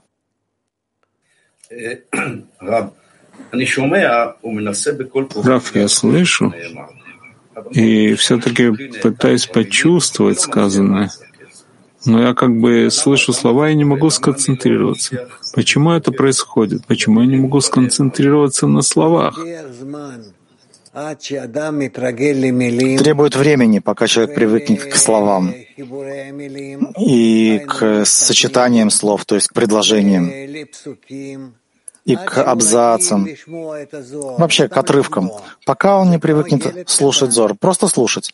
Раф, 5.44 5.76
я 5.76 5.88
слышу 5.88 6.54
и 7.72 8.14
все-таки 8.16 8.72
пытаюсь 9.02 9.48
почувствовать 9.48 10.40
сказанное. 10.40 11.10
Но 12.06 12.22
я 12.22 12.34
как 12.34 12.56
бы 12.60 12.90
слышу 12.92 13.34
слова 13.34 13.70
и 13.70 13.76
не 13.76 13.84
могу 13.84 14.10
сконцентрироваться. 14.10 15.28
Почему 15.54 15.92
это 15.92 16.12
происходит? 16.12 16.86
Почему 16.86 17.22
я 17.22 17.28
не 17.28 17.38
могу 17.38 17.62
сконцентрироваться 17.62 18.68
на 18.68 18.82
словах? 18.82 19.40
Требует 22.98 23.36
времени, 23.36 23.80
пока 23.80 24.08
человек 24.08 24.36
привыкнет 24.36 24.84
к 24.86 24.96
словам 24.96 25.54
и 26.98 27.62
к 27.68 28.06
сочетаниям 28.06 28.90
слов, 28.90 29.26
то 29.26 29.36
есть 29.36 29.50
к 29.50 29.54
предложениям 29.54 30.32
и 32.06 32.16
к 32.16 32.38
абзацам, 32.38 33.28
вообще 34.38 34.68
к 34.68 34.78
отрывкам, 34.78 35.32
пока 35.66 36.00
он 36.00 36.12
не 36.12 36.20
привыкнет 36.20 36.88
слушать 36.90 37.32
Зор, 37.32 37.56
просто 37.56 37.88
слушать. 37.88 38.32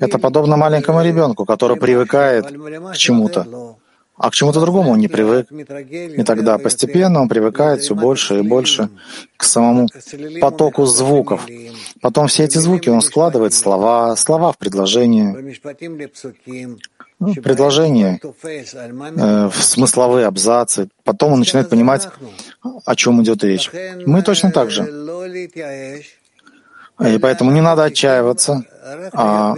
Это 0.00 0.18
подобно 0.18 0.56
маленькому 0.56 1.02
ребенку, 1.02 1.44
который 1.44 1.76
привыкает 1.76 2.46
к 2.46 2.96
чему-то, 2.96 3.76
а 4.16 4.30
к 4.30 4.34
чему-то 4.34 4.60
другому 4.60 4.92
он 4.92 4.98
не 4.98 5.08
привык. 5.08 5.50
И 5.50 6.22
тогда 6.22 6.56
постепенно 6.58 7.20
он 7.20 7.28
привыкает 7.28 7.80
все 7.80 7.94
больше 7.94 8.38
и 8.38 8.42
больше 8.42 8.88
к 9.36 9.44
самому 9.44 9.88
потоку 10.40 10.86
звуков. 10.86 11.46
Потом 12.00 12.28
все 12.28 12.44
эти 12.44 12.58
звуки 12.58 12.88
он 12.88 13.02
складывает 13.02 13.52
в 13.52 13.56
слова, 13.56 14.16
слова 14.16 14.52
в 14.52 14.58
предложения, 14.58 15.34
предложения, 17.32 18.20
э, 18.22 19.48
в 19.48 19.56
смысловые 19.62 20.26
абзацы. 20.26 20.88
Потом 21.04 21.32
он 21.32 21.38
начинает 21.40 21.68
понимать, 21.68 22.08
о 22.84 22.94
чем 22.94 23.22
идет 23.22 23.42
речь. 23.44 23.70
Мы 24.06 24.22
точно 24.22 24.50
так 24.52 24.70
же. 24.70 24.82
И 27.00 27.18
поэтому 27.18 27.50
не 27.50 27.60
надо 27.60 27.84
отчаиваться, 27.84 28.64
а 29.12 29.54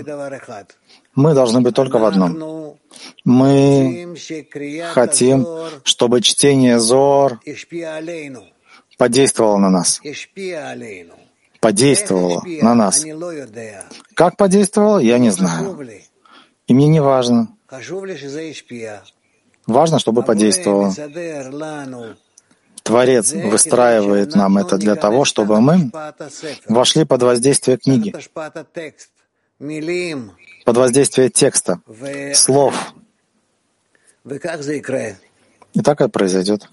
мы 1.15 1.35
должны 1.35 1.61
быть 1.61 1.75
только 1.75 1.99
в 1.99 2.05
одном. 2.05 2.77
Мы 3.25 4.17
хотим, 4.93 5.47
чтобы 5.83 6.21
чтение 6.21 6.79
Зор 6.79 7.41
подействовало 8.97 9.59
на 9.59 9.71
нас. 9.71 10.01
Подействовало 11.61 12.43
на 12.63 12.75
нас. 12.75 13.05
Как 14.15 14.37
подействовало, 14.37 14.99
я 14.99 15.19
не 15.19 15.31
знаю. 15.31 15.79
И 16.67 16.75
мне 16.75 16.89
не 16.89 17.01
важно. 17.01 17.49
Важно, 19.67 19.99
чтобы 19.99 20.23
подействовало. 20.23 20.95
Творец 22.83 23.33
выстраивает 23.33 24.37
нам 24.37 24.59
это 24.59 24.79
для 24.79 24.95
того, 24.95 25.25
чтобы 25.25 25.61
мы 25.61 25.91
вошли 26.69 27.05
под 27.05 27.23
воздействие 27.23 27.79
книги, 27.79 28.15
под 30.65 30.77
воздействие 30.77 31.29
текста, 31.31 31.81
слов. 32.35 32.95
И 35.75 35.81
так 35.81 36.01
это 36.01 36.09
произойдет. 36.09 36.69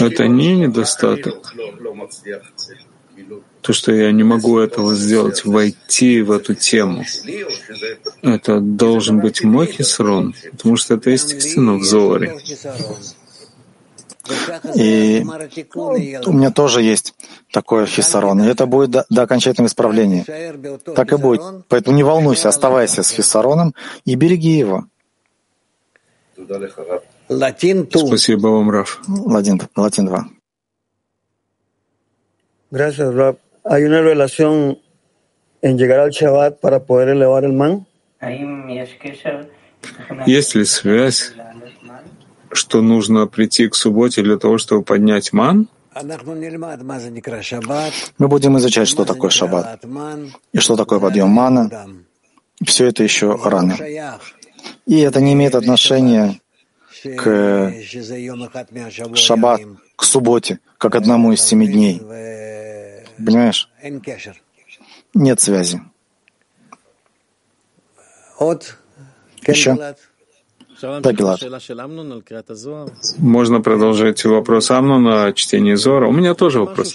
Это 0.00 0.28
не 0.28 0.56
недостаток. 0.56 1.54
То, 3.60 3.72
что 3.72 3.92
я 3.92 4.12
не 4.12 4.22
могу 4.22 4.58
этого 4.58 4.94
сделать, 4.94 5.44
войти 5.44 6.22
в 6.22 6.30
эту 6.30 6.54
тему, 6.54 7.04
это 8.22 8.60
должен 8.60 9.20
быть 9.20 9.42
мой 9.42 9.66
хисрон, 9.66 10.34
потому 10.52 10.76
что 10.76 10.94
это 10.94 11.10
естественно 11.10 11.74
в 11.74 11.82
Зоре. 11.82 12.38
И 14.74 15.24
у 16.26 16.32
меня 16.32 16.50
тоже 16.50 16.82
есть 16.82 17.14
такое 17.50 17.86
хисарон. 17.86 18.42
И 18.42 18.46
это 18.46 18.66
будет 18.66 18.90
до, 18.90 19.06
до 19.08 19.22
окончательного 19.22 19.68
исправления. 19.68 20.24
Так 20.94 21.12
и 21.12 21.16
будет. 21.16 21.40
Поэтому 21.68 21.96
не 21.96 22.02
волнуйся, 22.02 22.48
оставайся 22.48 23.02
с 23.02 23.10
хисароном 23.10 23.74
и 24.04 24.14
береги 24.14 24.58
его. 24.58 24.84
Спасибо 27.28 28.48
вам, 28.48 28.70
Раф. 28.70 29.00
Латин, 29.08 29.60
Латин 29.76 30.06
2. 30.06 30.28
Gracias, 32.70 33.14
Rab. 33.14 33.38
¿Hay 33.68 33.84
una 33.84 34.00
relación 34.00 34.78
en 35.60 35.78
llegar 35.78 36.00
al 36.00 36.10
Shabbat 36.10 36.60
para 36.60 36.80
poder 36.80 37.10
elevar 37.10 37.44
el 37.44 37.52
man? 37.52 37.86
Есть 40.26 40.54
ли 40.54 40.64
связь 40.64 41.32
что 42.52 42.80
нужно 42.80 43.26
прийти 43.26 43.68
к 43.68 43.74
субботе 43.74 44.22
для 44.22 44.38
того, 44.38 44.58
чтобы 44.58 44.82
поднять 44.82 45.32
ман? 45.32 45.68
Мы 48.18 48.28
будем 48.28 48.58
изучать, 48.58 48.88
что 48.88 49.04
такое 49.04 49.30
шаббат 49.30 49.84
и 50.52 50.58
что 50.58 50.76
такое 50.76 50.98
подъем 51.00 51.28
мана. 51.28 51.70
Все 52.64 52.86
это 52.86 53.02
еще 53.02 53.38
рано. 53.44 53.76
И 54.86 54.98
это 55.00 55.20
не 55.20 55.34
имеет 55.34 55.54
отношения 55.54 56.40
к 57.16 57.72
шаббат, 59.14 59.60
к 59.96 60.04
субботе, 60.04 60.58
как 60.78 60.94
одному 60.94 61.32
из 61.32 61.42
семи 61.42 61.66
дней. 61.66 62.00
Понимаешь? 63.18 63.68
Нет 65.14 65.40
связи. 65.40 65.80
Еще? 69.46 69.76
Да, 70.80 71.12
Гилад. 71.12 71.40
Можно 73.18 73.60
продолжать 73.60 74.24
вопрос 74.24 74.70
Амнона 74.70 75.24
о 75.24 75.32
чтении 75.32 75.74
Зора. 75.74 76.06
У 76.06 76.12
меня 76.12 76.34
тоже 76.34 76.60
вопрос. 76.60 76.94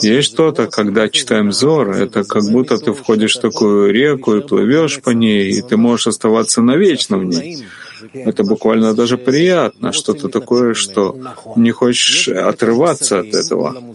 Есть 0.00 0.28
что-то, 0.32 0.68
когда 0.68 1.10
читаем 1.10 1.52
Зор, 1.52 1.90
это 1.90 2.24
как 2.24 2.44
будто 2.50 2.78
ты 2.78 2.94
входишь 2.94 3.36
в 3.36 3.40
такую 3.42 3.92
реку 3.92 4.36
и 4.36 4.40
плывешь 4.40 5.02
по 5.02 5.10
ней, 5.10 5.50
и 5.50 5.60
ты 5.60 5.76
можешь 5.76 6.06
оставаться 6.06 6.62
навечно 6.62 7.18
в 7.18 7.24
ней. 7.24 7.66
Это 8.14 8.44
буквально 8.44 8.94
даже 8.94 9.18
приятно, 9.18 9.92
что-то 9.92 10.28
такое, 10.28 10.74
что 10.74 11.16
не 11.56 11.70
хочешь 11.70 12.28
отрываться 12.28 13.20
от 13.20 13.34
этого. 13.34 13.94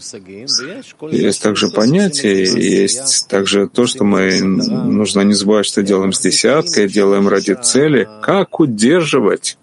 Есть 1.10 1.42
также 1.42 1.68
понятие, 1.68 2.44
есть 2.44 3.28
также 3.28 3.68
то, 3.68 3.86
что 3.86 4.04
мы 4.04 4.40
нужно 4.40 5.22
не 5.22 5.34
забывать, 5.34 5.66
что 5.66 5.82
делаем 5.82 6.12
с 6.12 6.20
десяткой, 6.20 6.88
делаем 6.88 7.28
ради 7.28 7.54
цели. 7.54 8.08
Как 8.22 8.60
удерживать 8.60 9.58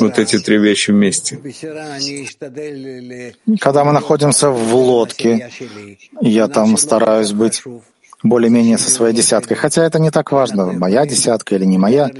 вот 0.00 0.18
эти 0.18 0.38
три 0.38 0.58
вещи 0.58 0.90
вместе. 0.90 1.40
Когда 3.60 3.84
мы 3.84 3.92
находимся 3.92 4.50
в 4.50 4.74
лодке, 4.74 5.50
я 6.20 6.48
там 6.48 6.76
стараюсь 6.76 7.32
быть 7.32 7.62
более-менее 8.22 8.78
со 8.78 8.90
своей 8.90 9.14
десяткой. 9.14 9.56
Хотя 9.56 9.84
это 9.84 9.98
не 9.98 10.10
так 10.10 10.32
важно, 10.32 10.66
моя 10.72 11.06
десятка 11.06 11.54
или 11.56 11.64
не 11.64 11.78
моя, 11.78 12.10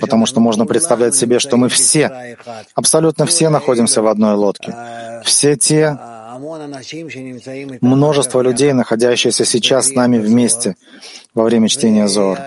потому 0.00 0.26
что 0.26 0.40
можно 0.40 0.66
представлять 0.66 1.14
себе, 1.14 1.38
что 1.38 1.56
мы 1.56 1.68
все, 1.68 2.36
абсолютно 2.74 3.26
все 3.26 3.48
находимся 3.48 4.02
в 4.02 4.06
одной 4.06 4.34
лодке. 4.34 4.74
Все 5.24 5.56
те, 5.56 5.98
множество 7.80 8.40
людей, 8.40 8.72
находящиеся 8.72 9.44
сейчас 9.44 9.88
с 9.88 9.94
нами 9.94 10.18
вместе 10.18 10.76
во 11.34 11.44
время 11.44 11.68
чтения 11.68 12.08
Зор. 12.08 12.38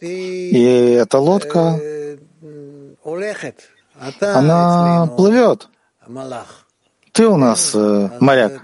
И 0.00 0.98
эта 1.00 1.18
лодка, 1.18 1.80
она 4.20 5.06
плывет. 5.16 5.68
Ты 7.12 7.26
у 7.26 7.36
нас 7.36 7.72
э, 7.74 8.10
моряк. 8.20 8.62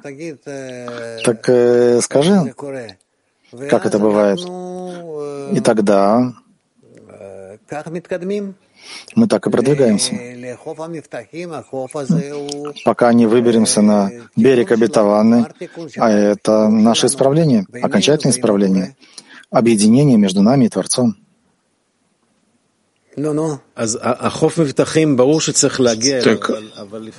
Так 1.24 1.48
э, 1.48 2.00
скажи, 2.00 2.54
как 3.70 3.86
это 3.86 3.98
бывает. 3.98 4.38
И 5.52 5.60
тогда 5.60 6.34
Мы 9.14 9.28
так 9.28 9.46
и 9.46 9.50
продвигаемся. 9.50 10.14
Пока 12.84 13.12
не 13.12 13.26
выберемся 13.26 13.82
на 13.82 14.10
берег 14.36 14.72
обетованный, 14.72 15.46
а 15.96 16.10
это 16.10 16.68
наше 16.68 17.06
исправление, 17.06 17.66
окончательное 17.82 18.32
исправление, 18.32 18.96
объединение 19.50 20.18
между 20.18 20.42
нами 20.42 20.66
и 20.66 20.68
Творцом. 20.68 21.16
Так, 26.22 26.50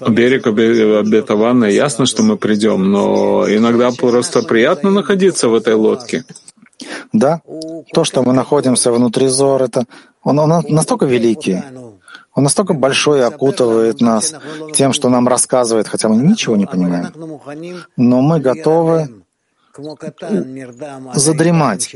берег 0.09 0.47
обетованный, 0.47 1.73
ясно, 1.73 2.05
что 2.05 2.23
мы 2.23 2.37
придем, 2.37 2.91
но 2.91 3.45
иногда 3.47 3.91
просто 3.91 4.41
приятно 4.41 4.91
находиться 4.91 5.47
в 5.47 5.53
этой 5.55 5.73
лодке. 5.75 6.23
Да, 7.13 7.41
то, 7.93 8.03
что 8.03 8.23
мы 8.23 8.33
находимся 8.33 8.91
внутри 8.91 9.27
Зор, 9.27 9.63
это 9.63 9.85
он, 10.23 10.39
он 10.39 10.63
настолько 10.67 11.05
великий, 11.05 11.63
он 12.33 12.43
настолько 12.43 12.73
большой 12.73 13.19
и 13.19 13.21
окутывает 13.21 14.01
нас 14.01 14.35
тем, 14.73 14.91
что 14.91 15.09
нам 15.09 15.27
рассказывает, 15.27 15.87
хотя 15.87 16.09
мы 16.09 16.17
ничего 16.17 16.57
не 16.57 16.65
понимаем. 16.65 17.13
Но 17.95 18.21
мы 18.21 18.39
готовы 18.41 19.07
задремать, 21.13 21.95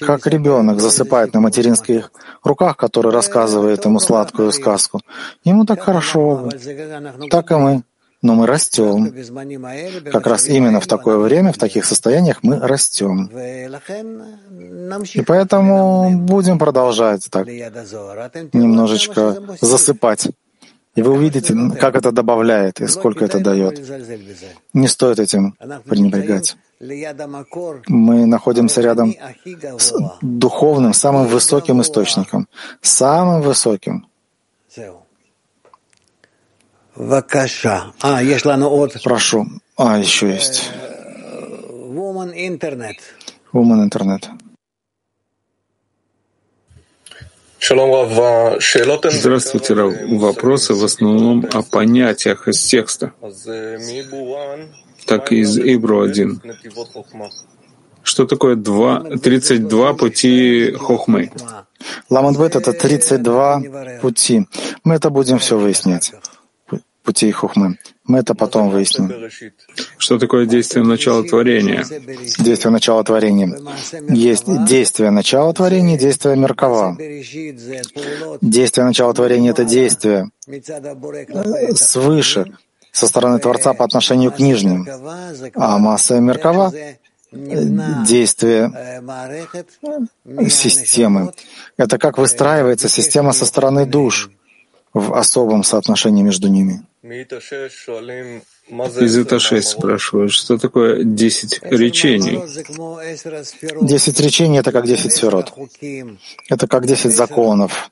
как 0.00 0.26
ребенок 0.26 0.80
засыпает 0.80 1.34
на 1.34 1.40
материнских 1.40 2.12
руках, 2.44 2.76
который 2.76 3.12
рассказывает 3.12 3.84
ему 3.84 4.00
сладкую 4.00 4.52
сказку. 4.52 5.00
Ему 5.44 5.64
так 5.64 5.80
хорошо, 5.80 6.48
так 7.30 7.50
и 7.50 7.54
мы. 7.54 7.82
Но 8.20 8.34
мы 8.34 8.46
растем. 8.48 9.14
Как 10.10 10.26
раз 10.26 10.48
именно 10.48 10.80
в 10.80 10.88
такое 10.88 11.18
время, 11.18 11.52
в 11.52 11.58
таких 11.58 11.84
состояниях 11.84 12.38
мы 12.42 12.58
растем. 12.58 13.30
И 15.14 15.22
поэтому 15.22 16.10
будем 16.18 16.58
продолжать 16.58 17.28
так 17.30 17.46
немножечко 17.46 19.36
засыпать 19.60 20.30
и 20.94 21.02
вы 21.02 21.12
увидите, 21.12 21.54
как 21.80 21.96
это 21.96 22.12
добавляет 22.12 22.80
и 22.80 22.86
сколько 22.88 23.24
это 23.24 23.40
дает. 23.40 23.78
Не 24.72 24.88
стоит 24.88 25.18
этим 25.18 25.54
пренебрегать. 25.84 26.56
Мы 27.88 28.26
находимся 28.26 28.80
рядом 28.80 29.14
с 29.78 29.92
духовным, 30.22 30.92
самым 30.92 31.26
высоким 31.26 31.80
источником. 31.80 32.48
Самым 32.80 33.42
высоким. 33.42 34.06
Прошу. 39.04 39.46
А, 39.76 39.98
еще 39.98 40.28
есть. 40.30 40.70
Woman 43.52 43.88
Internet. 43.88 44.28
Здравствуйте, 49.10 49.74
Рав. 49.74 49.92
Вопросы 50.10 50.74
в 50.74 50.84
основном 50.84 51.44
о 51.52 51.62
понятиях 51.62 52.48
из 52.48 52.62
текста. 52.62 53.12
Так 55.06 55.32
из 55.32 55.58
Ибру 55.58 56.02
1. 56.02 56.40
Что 58.02 58.26
такое 58.26 58.56
2, 58.56 59.18
32 59.22 59.94
пути 59.94 60.72
хохмы? 60.72 61.30
Ламадбет— 62.10 62.56
это 62.56 62.72
32 62.72 63.62
пути. 64.00 64.46
Мы 64.84 64.94
это 64.94 65.10
будем 65.10 65.38
все 65.38 65.58
выяснять. 65.58 66.12
Пути 67.02 67.30
хохмы. 67.32 67.78
Мы 68.08 68.20
это 68.20 68.34
потом 68.34 68.70
выясним. 68.70 69.12
Что 69.98 70.18
такое 70.18 70.46
действие 70.46 70.84
начала 70.84 71.22
творения? 71.22 71.84
Действие 72.38 72.70
начала 72.70 73.04
творения. 73.04 73.54
Есть 74.08 74.46
действие 74.64 75.10
начала 75.10 75.52
творения, 75.52 75.98
действие 75.98 76.34
Меркава. 76.36 76.96
Действие 78.40 78.86
начала 78.86 79.12
творения— 79.12 79.50
это 79.52 79.64
действие 79.64 80.30
свыше, 81.74 82.46
со 82.92 83.06
стороны 83.06 83.38
Творца 83.38 83.74
по 83.74 83.84
отношению 83.84 84.32
к 84.32 84.38
нижним. 84.38 84.88
А 85.54 85.78
масса 85.78 86.18
Меркава— 86.18 86.72
действие 88.06 88.72
системы. 90.48 91.32
Это 91.76 91.98
как 91.98 92.16
выстраивается 92.16 92.88
система 92.88 93.34
со 93.34 93.44
стороны 93.44 93.84
душ 93.84 94.30
в 94.94 95.12
особом 95.14 95.62
соотношении 95.62 96.22
между 96.22 96.48
ними. 96.48 96.82
Из 99.00 99.18
это 99.18 99.38
шесть 99.38 99.68
спрашивают, 99.68 100.32
что 100.32 100.58
такое 100.58 101.04
десять 101.04 101.60
речений? 101.62 102.38
Десять 103.86 104.20
речений— 104.20 104.58
это 104.60 104.72
как 104.72 104.86
десять 104.86 105.12
сферот. 105.12 105.52
Это 106.50 106.66
как 106.66 106.86
десять 106.86 107.12
законов, 107.12 107.90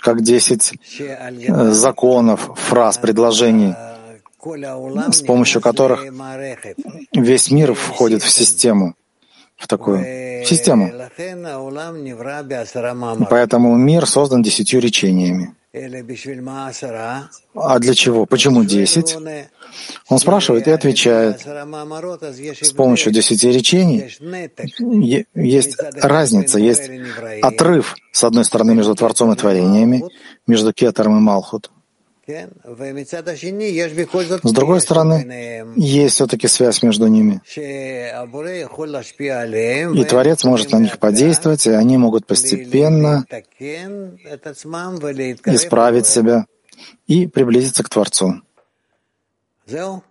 как 0.00 0.22
десять 0.22 0.72
э, 0.98 1.70
законов, 1.72 2.50
фраз, 2.56 2.98
предложений, 2.98 3.74
с 5.12 5.22
помощью 5.22 5.60
которых 5.60 6.04
весь 7.12 7.50
мир 7.50 7.74
входит 7.74 8.22
в 8.22 8.30
систему 8.30 8.94
в 9.56 9.66
такую 9.66 10.44
систему. 10.44 10.92
Поэтому 13.30 13.76
мир 13.76 14.06
создан 14.06 14.42
десятью 14.42 14.80
речениями. 14.80 15.54
А 17.54 17.78
для 17.78 17.94
чего? 17.94 18.26
Почему 18.26 18.64
десять? 18.64 19.16
Он 20.08 20.18
спрашивает 20.18 20.66
и 20.66 20.70
отвечает. 20.70 21.40
С 21.42 22.72
помощью 22.72 23.12
десяти 23.12 23.50
речений 23.50 24.10
есть 25.34 25.76
разница, 26.02 26.58
есть 26.58 26.90
отрыв, 27.42 27.94
с 28.12 28.24
одной 28.24 28.44
стороны, 28.44 28.74
между 28.74 28.94
Творцом 28.94 29.32
и 29.32 29.36
творениями, 29.36 30.04
между 30.46 30.72
Кетером 30.72 31.18
и 31.18 31.20
Малхут. 31.20 31.70
С 32.26 32.32
другой 34.52 34.80
стороны, 34.80 35.64
есть 35.76 36.16
все-таки 36.16 36.48
связь 36.48 36.82
между 36.82 37.06
ними. 37.06 37.40
И 39.94 40.04
Творец 40.04 40.42
может 40.42 40.72
на 40.72 40.78
них 40.78 40.98
подействовать, 40.98 41.68
и 41.68 41.70
они 41.70 41.96
могут 41.98 42.26
постепенно 42.26 43.24
исправить 45.44 46.06
себя 46.06 46.46
и 47.06 47.28
приблизиться 47.28 47.84
к 47.84 47.88
Творцу. 47.88 48.42
Все? 49.64 50.02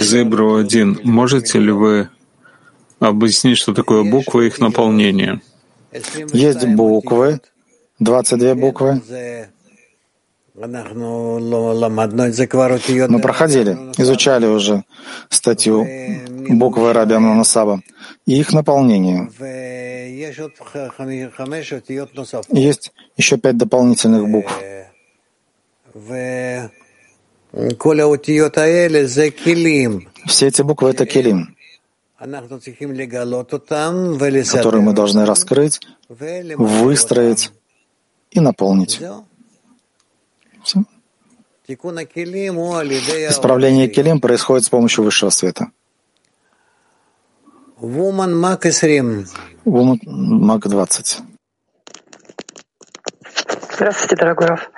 Зебру 0.00 0.56
один. 0.56 1.00
Можете 1.04 1.60
ли 1.60 1.70
вы 1.70 2.08
объяснить, 2.98 3.58
что 3.58 3.74
такое 3.74 4.02
буквы 4.02 4.44
и 4.44 4.46
их 4.48 4.58
наполнение? 4.58 5.40
Есть 6.32 6.66
буквы, 6.66 7.40
22 8.00 8.54
буквы. 8.54 9.00
Мы 13.08 13.20
проходили, 13.20 13.78
изучали 13.96 14.46
уже 14.46 14.84
статью 15.28 15.86
буквы 16.48 16.92
Раби 16.92 17.14
Амнасаба 17.14 17.80
и 18.26 18.40
их 18.40 18.52
наполнение. 18.52 19.30
Есть 22.50 22.92
еще 23.16 23.36
пять 23.36 23.56
дополнительных 23.56 24.28
букв. 24.28 24.52
Все 30.26 30.46
эти 30.46 30.62
буквы— 30.62 30.90
это 30.90 31.06
келим, 31.06 31.56
которые 34.52 34.82
мы 34.82 34.92
должны 34.92 35.24
раскрыть, 35.24 35.80
выстроить 36.08 37.50
и 38.30 38.40
наполнить. 38.40 39.00
Все. 40.62 40.84
Исправление 43.30 43.88
келим 43.88 44.20
происходит 44.20 44.64
с 44.64 44.68
помощью 44.68 45.04
высшего 45.04 45.30
света. 45.30 45.70
Woman 47.80 48.32
Мак 50.06 50.66
20. 50.66 51.20
Здравствуйте, 53.74 54.16
дорогой 54.16 54.46
Раф. 54.48 54.70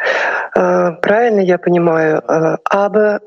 Э, 0.57 0.93
правильно 1.01 1.41
я 1.41 1.59
понимаю, 1.59 2.19
э, 2.19 2.57
Аба 2.65 3.21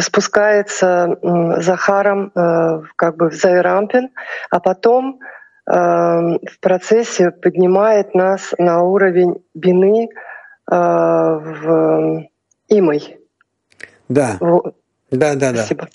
спускается 0.00 1.18
Захаром 1.58 2.32
э, 2.34 2.82
как 2.96 3.16
бы 3.16 3.30
в 3.30 3.34
Зайрампин, 3.34 4.10
а 4.50 4.60
потом 4.60 5.18
в 5.66 6.60
процессе 6.60 7.30
поднимает 7.32 8.14
нас 8.14 8.54
на 8.56 8.82
уровень 8.82 9.44
бины 9.54 10.08
э, 10.08 10.10
в 10.70 12.28
имой. 12.68 13.18
Да. 14.08 14.36
В... 14.40 14.72
Да, 15.10 15.34
да, 15.34 15.52
да. 15.52 15.64
Спасибо. 15.64 15.88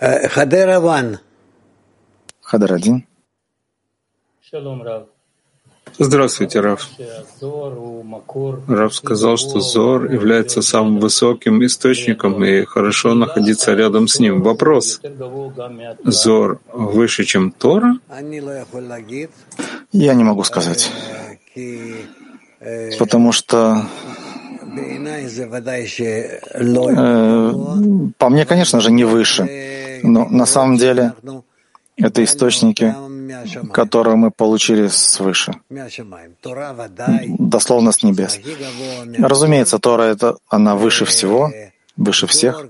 Э, 0.00 0.28
Хадера 0.28 0.80
Ван. 0.80 1.18
Хадер 2.40 2.72
один. 2.72 3.06
Шалом, 4.40 4.82
Рав. 4.82 5.08
Здравствуйте, 5.98 6.60
Раф. 6.60 6.88
Раф 8.68 8.94
сказал, 8.94 9.36
что 9.36 9.60
Зор 9.60 10.10
является 10.12 10.62
самым 10.62 10.98
высоким 11.00 11.64
источником 11.64 12.44
и 12.44 12.64
хорошо 12.64 13.14
находиться 13.14 13.74
рядом 13.74 14.08
с 14.08 14.18
ним. 14.18 14.42
Вопрос. 14.42 15.00
Зор 16.04 16.60
выше, 16.72 17.24
чем 17.24 17.50
Тора? 17.52 17.98
Я 19.92 20.14
не 20.14 20.24
могу 20.24 20.44
сказать. 20.44 20.90
Потому 22.98 23.32
что 23.32 23.86
э, 26.54 27.52
по 28.18 28.28
мне, 28.28 28.44
конечно 28.44 28.80
же, 28.80 28.90
не 28.90 29.04
выше. 29.04 30.00
Но 30.02 30.26
на 30.28 30.46
самом 30.46 30.76
деле 30.76 31.14
это 31.96 32.22
источники, 32.22 32.94
которые 33.72 34.16
мы 34.16 34.30
получили 34.30 34.88
свыше, 34.88 35.52
дословно 37.38 37.92
с 37.92 38.02
небес. 38.02 38.40
Разумеется, 39.18 39.78
Тора— 39.78 40.02
это 40.04 40.36
она 40.48 40.74
выше 40.74 41.04
всего, 41.04 41.50
выше 41.96 42.26
всех. 42.26 42.66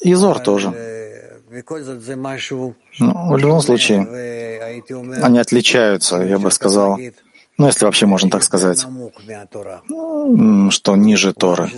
И 0.00 0.14
Зор 0.14 0.38
тоже. 0.40 0.68
Но 2.98 3.32
в 3.32 3.38
любом 3.38 3.60
случае, 3.60 3.98
они 5.22 5.38
отличаются, 5.38 6.16
я 6.22 6.38
бы 6.38 6.50
сказал, 6.50 6.98
ну, 7.58 7.66
если 7.66 7.84
вообще 7.84 8.06
можно 8.06 8.30
так 8.30 8.42
сказать, 8.42 8.86
что 10.70 10.96
ниже 10.96 11.32
Торы. 11.34 11.70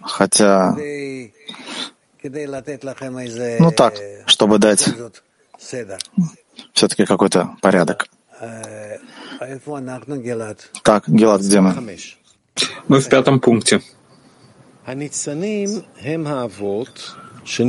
Хотя 0.00 0.76
ну 3.58 3.72
так, 3.72 3.94
чтобы 4.26 4.58
дать 4.58 4.88
все-таки 6.72 7.04
какой-то 7.06 7.56
порядок. 7.60 8.08
Так, 10.82 11.08
Гелат, 11.08 11.40
где 11.40 11.60
мы? 11.60 11.72
Мы 12.88 13.00
в 13.00 13.08
пятом 13.08 13.40
пункте. 13.40 13.80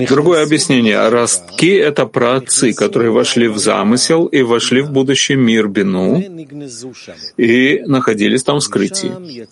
Другое 0.07 0.43
объяснение. 0.43 1.09
Ростки— 1.09 1.75
это 1.89 2.05
праотцы, 2.05 2.73
которые 2.73 3.11
вошли 3.11 3.47
в 3.47 3.57
замысел 3.57 4.25
и 4.25 4.41
вошли 4.41 4.81
в 4.81 4.91
будущий 4.91 5.35
мир 5.35 5.67
Бину 5.67 6.19
и 7.37 7.83
находились 7.85 8.43
там 8.43 8.57
в 8.57 8.63
скрытии. 8.63 9.47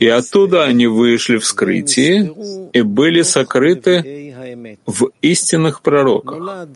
И 0.00 0.08
оттуда 0.08 0.64
они 0.64 0.86
вышли 0.86 1.36
в 1.36 1.44
скрытии 1.44 2.30
и 2.72 2.82
были 2.82 3.22
сокрыты 3.22 4.34
в 4.86 5.10
истинных 5.22 5.82
пророках. 5.82 6.68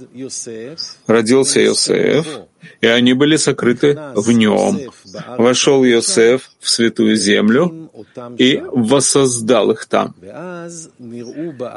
Родился 1.06 1.64
Иосиф, 1.64 2.26
и 2.80 2.86
они 2.86 3.12
были 3.12 3.36
сокрыты 3.36 3.98
в 4.14 4.30
нем. 4.30 4.78
Вошел 5.36 5.84
Иосиф 5.84 6.50
в 6.60 6.68
святую 6.68 7.16
землю 7.16 7.90
и 8.38 8.62
воссоздал 8.72 9.72
их 9.72 9.86
там. 9.86 10.14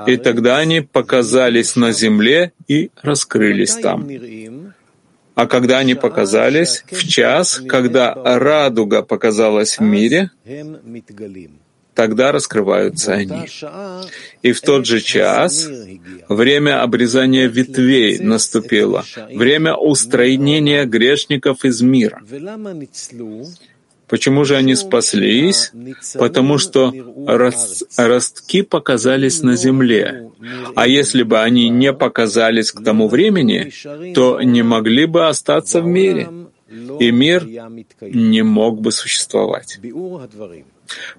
И 0.08 0.18
тогда 0.18 0.58
они 0.58 0.82
показались 0.82 1.76
на 1.76 1.92
земле 1.92 2.54
и 2.68 2.92
раскрылись 3.02 3.76
там. 3.76 4.08
А 5.34 5.48
когда 5.48 5.80
они 5.80 5.96
показались, 5.96 6.84
в 6.92 7.08
час, 7.08 7.62
когда 7.68 8.14
радуга 8.14 9.02
показалась 9.02 9.80
в 9.80 9.82
мире, 9.82 10.30
тогда 11.94 12.32
раскрываются 12.32 13.14
они. 13.14 13.48
И 14.42 14.52
в 14.52 14.62
тот 14.62 14.86
же 14.86 15.02
час 15.02 15.68
время 16.30 16.82
обрезания 16.82 17.48
ветвей 17.48 18.20
наступило, 18.20 19.06
время 19.32 19.76
устроения 19.76 20.86
грешников 20.86 21.66
из 21.66 21.82
мира. 21.82 22.22
Почему 24.08 24.44
же 24.44 24.58
они 24.58 24.76
спаслись? 24.76 25.72
Потому 26.16 26.58
что 26.58 26.94
ростки 27.96 28.62
показались 28.62 29.42
на 29.42 29.56
земле. 29.56 30.30
А 30.76 30.86
если 30.86 31.24
бы 31.24 31.40
они 31.40 31.70
не 31.70 31.94
показались 31.94 32.74
к 32.74 32.84
тому 32.84 33.08
времени, 33.08 33.72
то 34.14 34.42
не 34.42 34.64
могли 34.64 35.06
бы 35.06 35.28
остаться 35.28 35.80
в 35.80 35.86
мире, 35.86 36.28
и 37.00 37.12
мир 37.12 37.48
не 38.02 38.42
мог 38.44 38.82
бы 38.82 38.92
существовать. 38.92 39.80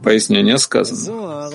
Пояснение 0.02 0.58
сказано. 0.58 1.50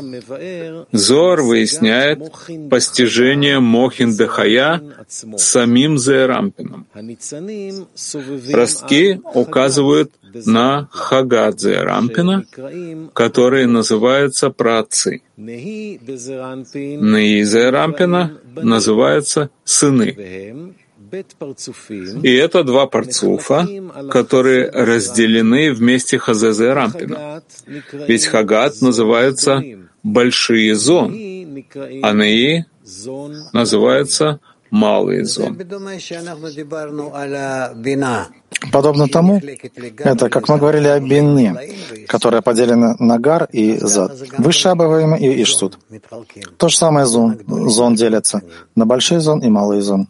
Зор 0.91 1.41
выясняет 1.41 2.31
постижение 2.69 3.59
Мохин 3.59 4.15
Дехая 4.15 4.81
самим 5.07 5.97
Зерампином. 5.97 6.87
Ростки 8.53 9.21
указывают 9.33 10.11
на 10.45 10.87
Хагат 10.91 11.59
Зерампина, 11.59 12.45
которые 13.13 13.67
называются 13.67 14.49
праотцы. 14.49 15.21
Неи 15.37 15.99
Зерампина 17.43 18.37
называются 18.55 19.49
сыны. 19.63 20.75
И 22.23 22.33
это 22.33 22.63
два 22.63 22.87
парцуфа, 22.87 23.67
которые 24.09 24.69
разделены 24.69 25.71
вместе 25.71 26.17
Хазезе 26.17 26.73
Рампина. 26.73 27.41
Ведь 28.07 28.25
Хагат 28.25 28.81
называется 28.81 29.61
«большие 30.03 30.75
зон», 30.75 31.11
а 32.03 32.13
Неи 32.13 32.65
называется 33.53 34.39
«малый 34.69 35.23
зон». 35.23 35.57
Подобно 38.71 39.07
тому, 39.07 39.41
это, 39.99 40.29
как 40.29 40.49
мы 40.49 40.57
говорили 40.57 40.87
о 40.87 40.99
Бенне, 40.99 41.55
которая 42.07 42.41
поделена 42.41 42.95
на 42.99 43.19
Гар 43.19 43.47
и 43.51 43.77
Зад, 43.77 44.17
высшая 44.37 44.71
Абаваима 44.71 45.17
и 45.17 45.43
Иштут. 45.43 45.77
То 46.57 46.69
же 46.69 46.75
самое 46.75 47.05
зон. 47.05 47.39
Зон 47.47 47.95
делятся 47.95 48.41
на 48.75 48.85
большие 48.85 49.19
зон 49.19 49.41
и 49.41 49.49
малые 49.49 49.81
зон. 49.81 50.07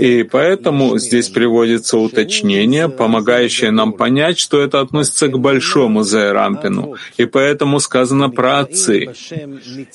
И 0.00 0.22
поэтому 0.24 0.98
здесь 0.98 1.28
приводится 1.28 1.98
уточнение, 1.98 2.88
помогающее 2.88 3.70
нам 3.70 3.92
понять, 3.92 4.38
что 4.38 4.60
это 4.60 4.80
относится 4.80 5.28
к 5.28 5.38
большому 5.38 6.02
Зайрампину. 6.02 6.96
И 7.16 7.26
поэтому 7.26 7.80
сказано 7.80 8.30
про 8.30 8.60
отцы. 8.60 9.12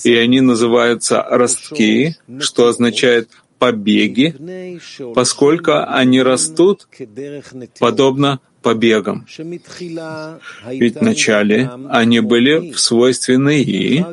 И 0.03 0.15
они 0.15 0.41
называются 0.41 1.23
ростки, 1.29 2.15
что 2.39 2.67
означает 2.67 3.29
побеги, 3.59 4.79
поскольку 5.13 5.71
они 5.87 6.21
растут 6.21 6.87
подобно 7.79 8.39
побегам. 8.68 9.26
Ведь 10.84 10.95
вначале 11.01 11.70
они 11.89 12.20
были 12.20 12.72
в 12.74 12.80
свойстве 12.80 13.38
Неи, 13.38 14.05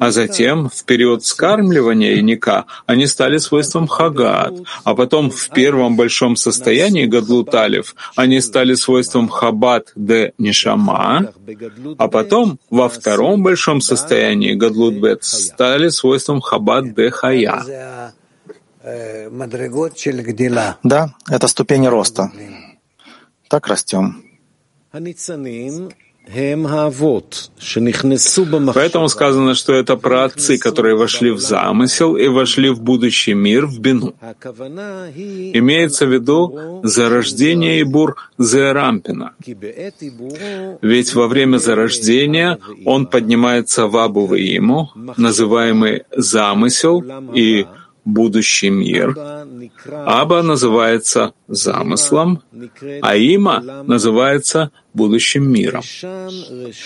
а 0.00 0.10
затем, 0.10 0.56
в 0.78 0.84
период 0.84 1.20
скармливания 1.32 2.12
яника, 2.16 2.64
они 2.86 3.06
стали 3.06 3.38
свойством 3.38 3.86
Хагат, 3.86 4.54
а 4.84 4.94
потом 4.94 5.30
в 5.30 5.48
первом 5.50 5.96
большом 5.96 6.36
состоянии 6.36 7.10
Гадлуталев 7.14 7.94
они 8.16 8.40
стали 8.40 8.74
свойством 8.74 9.28
Хабат 9.28 9.92
де 9.96 10.32
Нишама, 10.38 11.32
а 11.98 12.08
потом 12.08 12.58
во 12.70 12.88
втором 12.88 13.42
большом 13.42 13.80
состоянии 13.80 14.54
Гадлутбет 14.54 15.24
стали 15.24 15.90
свойством 15.90 16.40
Хабат 16.40 16.94
де 16.94 17.10
Хая. 17.10 17.62
Да, 20.82 21.14
это 21.28 21.46
ступени 21.46 21.88
роста. 21.88 22.30
Так 23.52 23.66
растем. 23.66 24.22
Поэтому 28.74 29.08
сказано, 29.08 29.54
что 29.54 29.74
это 29.74 29.96
праотцы, 29.96 30.56
которые 30.56 30.96
вошли 30.96 31.30
в 31.32 31.38
замысел 31.38 32.16
и 32.16 32.28
вошли 32.28 32.70
в 32.70 32.80
будущий 32.80 33.34
мир, 33.34 33.66
в 33.66 33.78
Бину. 33.78 34.14
Имеется 35.60 36.06
в 36.06 36.12
виду 36.14 36.80
зарождение 36.82 37.82
Ибур 37.82 38.16
Зерампина. 38.38 39.34
Ведь 40.80 41.14
во 41.14 41.28
время 41.28 41.58
зарождения 41.58 42.58
он 42.86 43.06
поднимается 43.06 43.86
в 43.86 43.98
Абу 43.98 44.24
Ваиму, 44.24 44.92
называемый 45.18 46.04
замысел, 46.16 47.04
и 47.34 47.66
будущий 48.04 48.70
мир. 48.70 49.16
Аба 49.90 50.42
называется 50.42 51.34
замыслом, 51.48 52.42
а 53.00 53.16
Има 53.16 53.60
называется 53.86 54.70
будущим 54.94 55.50
миром. 55.50 55.82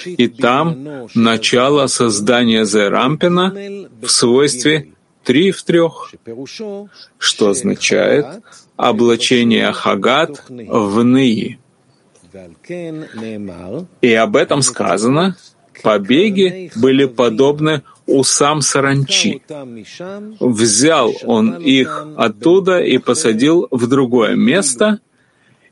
И 0.04 0.28
там 0.28 1.08
начало 1.14 1.86
создания 1.86 2.64
Зерампина 2.64 3.54
в 4.02 4.08
свойстве 4.08 4.88
три 5.24 5.50
в 5.50 5.62
трех, 5.62 6.12
что 7.18 7.48
означает 7.50 8.26
облачение 8.76 9.72
Хагат 9.72 10.44
в 10.48 11.02
Ныи. 11.02 11.58
И 14.02 14.12
об 14.12 14.36
этом 14.36 14.62
сказано, 14.62 15.36
побеги 15.82 16.70
были 16.76 17.06
подобны 17.06 17.82
усам 18.06 18.60
саранчи. 18.60 19.42
Взял 20.40 21.12
он 21.24 21.56
их 21.60 22.06
оттуда 22.16 22.80
и 22.80 22.98
посадил 22.98 23.68
в 23.70 23.86
другое 23.86 24.34
место, 24.34 25.00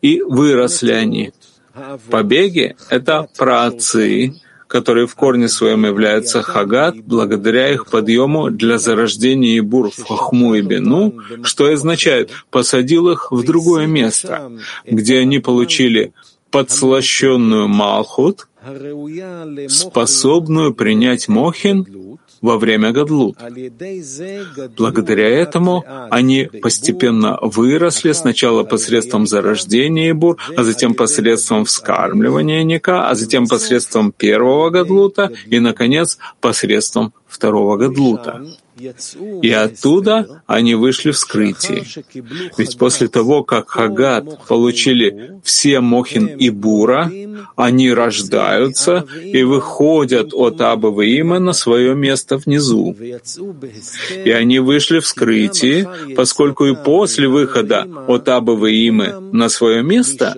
и 0.02 0.20
выросли 0.22 0.92
они. 0.92 1.32
Побеги— 2.10 2.76
это 2.90 3.26
праотцы, 3.36 4.34
которые 4.66 5.06
в 5.06 5.14
корне 5.14 5.48
своем 5.48 5.84
являются 5.84 6.42
хагат, 6.42 6.96
благодаря 6.96 7.72
их 7.72 7.86
подъему 7.86 8.50
для 8.50 8.78
зарождения 8.78 9.58
Ибур 9.58 9.90
в 9.90 10.02
Хохму 10.02 10.54
и 10.54 10.62
Бену, 10.62 11.14
что 11.42 11.66
означает 11.66 12.30
«посадил 12.50 13.10
их 13.10 13.30
в 13.30 13.44
другое 13.44 13.86
место», 13.86 14.52
где 14.84 15.18
они 15.18 15.38
получили 15.38 16.12
подслащенную 16.50 17.68
Малхут, 17.68 18.48
способную 19.68 20.74
принять 20.74 21.28
Мохин 21.28 21.86
во 22.44 22.58
время 22.58 22.92
Гадлут. 22.92 23.38
Благодаря 24.76 25.28
этому 25.30 25.82
они 26.10 26.44
постепенно 26.60 27.38
выросли 27.40 28.12
сначала 28.12 28.64
посредством 28.64 29.26
зарождения 29.26 30.10
Ибур, 30.10 30.36
а 30.54 30.62
затем 30.62 30.92
посредством 30.92 31.64
вскармливания 31.64 32.62
Ника, 32.62 33.08
а 33.08 33.14
затем 33.14 33.46
посредством 33.46 34.12
первого 34.12 34.68
Гадлута 34.68 35.32
и, 35.46 35.58
наконец, 35.58 36.18
посредством 36.42 37.14
второго 37.34 37.76
Гадлута. 37.76 38.44
И 39.42 39.50
оттуда 39.50 40.42
они 40.46 40.74
вышли 40.74 41.12
в 41.12 41.18
скрытие. 41.18 41.84
Ведь 42.58 42.76
после 42.76 43.06
того, 43.08 43.44
как 43.44 43.70
Хагат 43.70 44.46
получили 44.48 45.38
все 45.44 45.80
Мохин 45.80 46.26
и 46.26 46.50
Бура, 46.50 47.10
они 47.56 47.92
рождаются 47.92 49.06
и 49.22 49.44
выходят 49.44 50.34
от 50.34 50.60
Има 50.60 51.38
на 51.38 51.52
свое 51.52 51.94
место 51.94 52.36
внизу. 52.36 52.96
И 54.24 54.30
они 54.30 54.58
вышли 54.58 54.98
в 54.98 55.06
скрытие, 55.06 55.88
поскольку 56.16 56.66
и 56.66 56.74
после 56.74 57.28
выхода 57.28 57.86
от 58.08 58.28
Абы 58.28 58.54
Имы 58.88 59.14
на 59.32 59.48
свое 59.48 59.82
место 59.84 60.34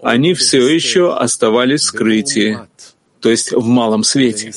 они 0.00 0.34
все 0.34 0.66
еще 0.68 1.14
оставались 1.14 1.82
в 1.82 1.86
скрытии 1.86 2.58
то 3.24 3.30
есть 3.30 3.52
в 3.52 3.66
малом 3.66 4.04
свете, 4.04 4.52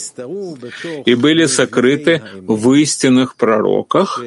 и 1.05 1.15
были 1.15 1.45
сокрыты 1.45 2.21
в 2.41 2.73
истинных 2.73 3.37
пророках, 3.37 4.21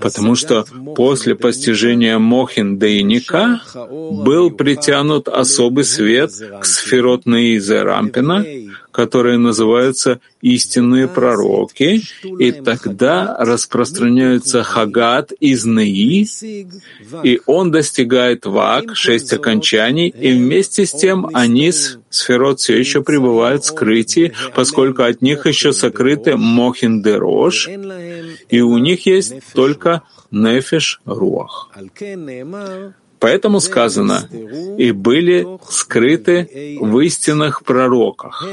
потому 0.00 0.36
что 0.36 0.64
после 0.96 1.34
постижения 1.34 2.18
Мохин 2.18 2.78
Дейника 2.78 3.60
был 3.90 4.50
притянут 4.50 5.28
особый 5.28 5.84
свет 5.84 6.30
к 6.62 6.64
сферот 6.64 7.26
Наиза 7.26 7.84
Рампина, 7.84 8.42
которые 8.92 9.38
называются 9.38 10.20
истинные 10.40 11.08
пророки, 11.08 12.02
и 12.22 12.52
тогда 12.52 13.36
распространяются 13.38 14.62
Хагат 14.62 15.32
из 15.32 15.64
Неи, 15.64 16.26
и 17.22 17.40
он 17.46 17.70
достигает 17.70 18.46
Вак, 18.46 18.96
шесть 18.96 19.32
окончаний, 19.32 20.08
и 20.08 20.32
вместе 20.32 20.86
с 20.86 20.92
тем 20.92 21.28
они, 21.32 21.72
сферот, 22.08 22.60
все 22.60 22.78
еще 22.78 23.02
пребывают 23.02 23.64
в 23.64 23.66
скрытии, 23.66 24.32
поскольку 24.54 25.02
от 25.02 25.22
них 25.22 25.46
еще 25.46 25.72
сокрыты 25.72 26.36
Мохин 26.36 27.02
Дерош, 27.02 27.68
и 28.48 28.60
у 28.60 28.78
них 28.78 29.06
есть 29.06 29.34
только 29.54 30.02
Нефиш 30.30 31.00
Руах. 31.04 31.70
Поэтому 33.20 33.60
сказано, 33.60 34.28
и 34.78 34.92
были 34.92 35.46
скрыты 35.68 36.78
в 36.80 36.98
истинных 37.00 37.62
пророках. 37.64 38.46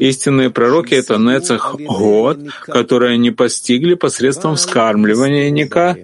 Истинные 0.00 0.50
пророки— 0.50 0.94
это 1.02 1.16
Нецах 1.16 1.76
Год, 1.76 2.38
которые 2.66 3.14
они 3.14 3.30
постигли 3.30 3.94
посредством 3.94 4.56
вскармливания 4.56 5.48
Ника, 5.50 5.96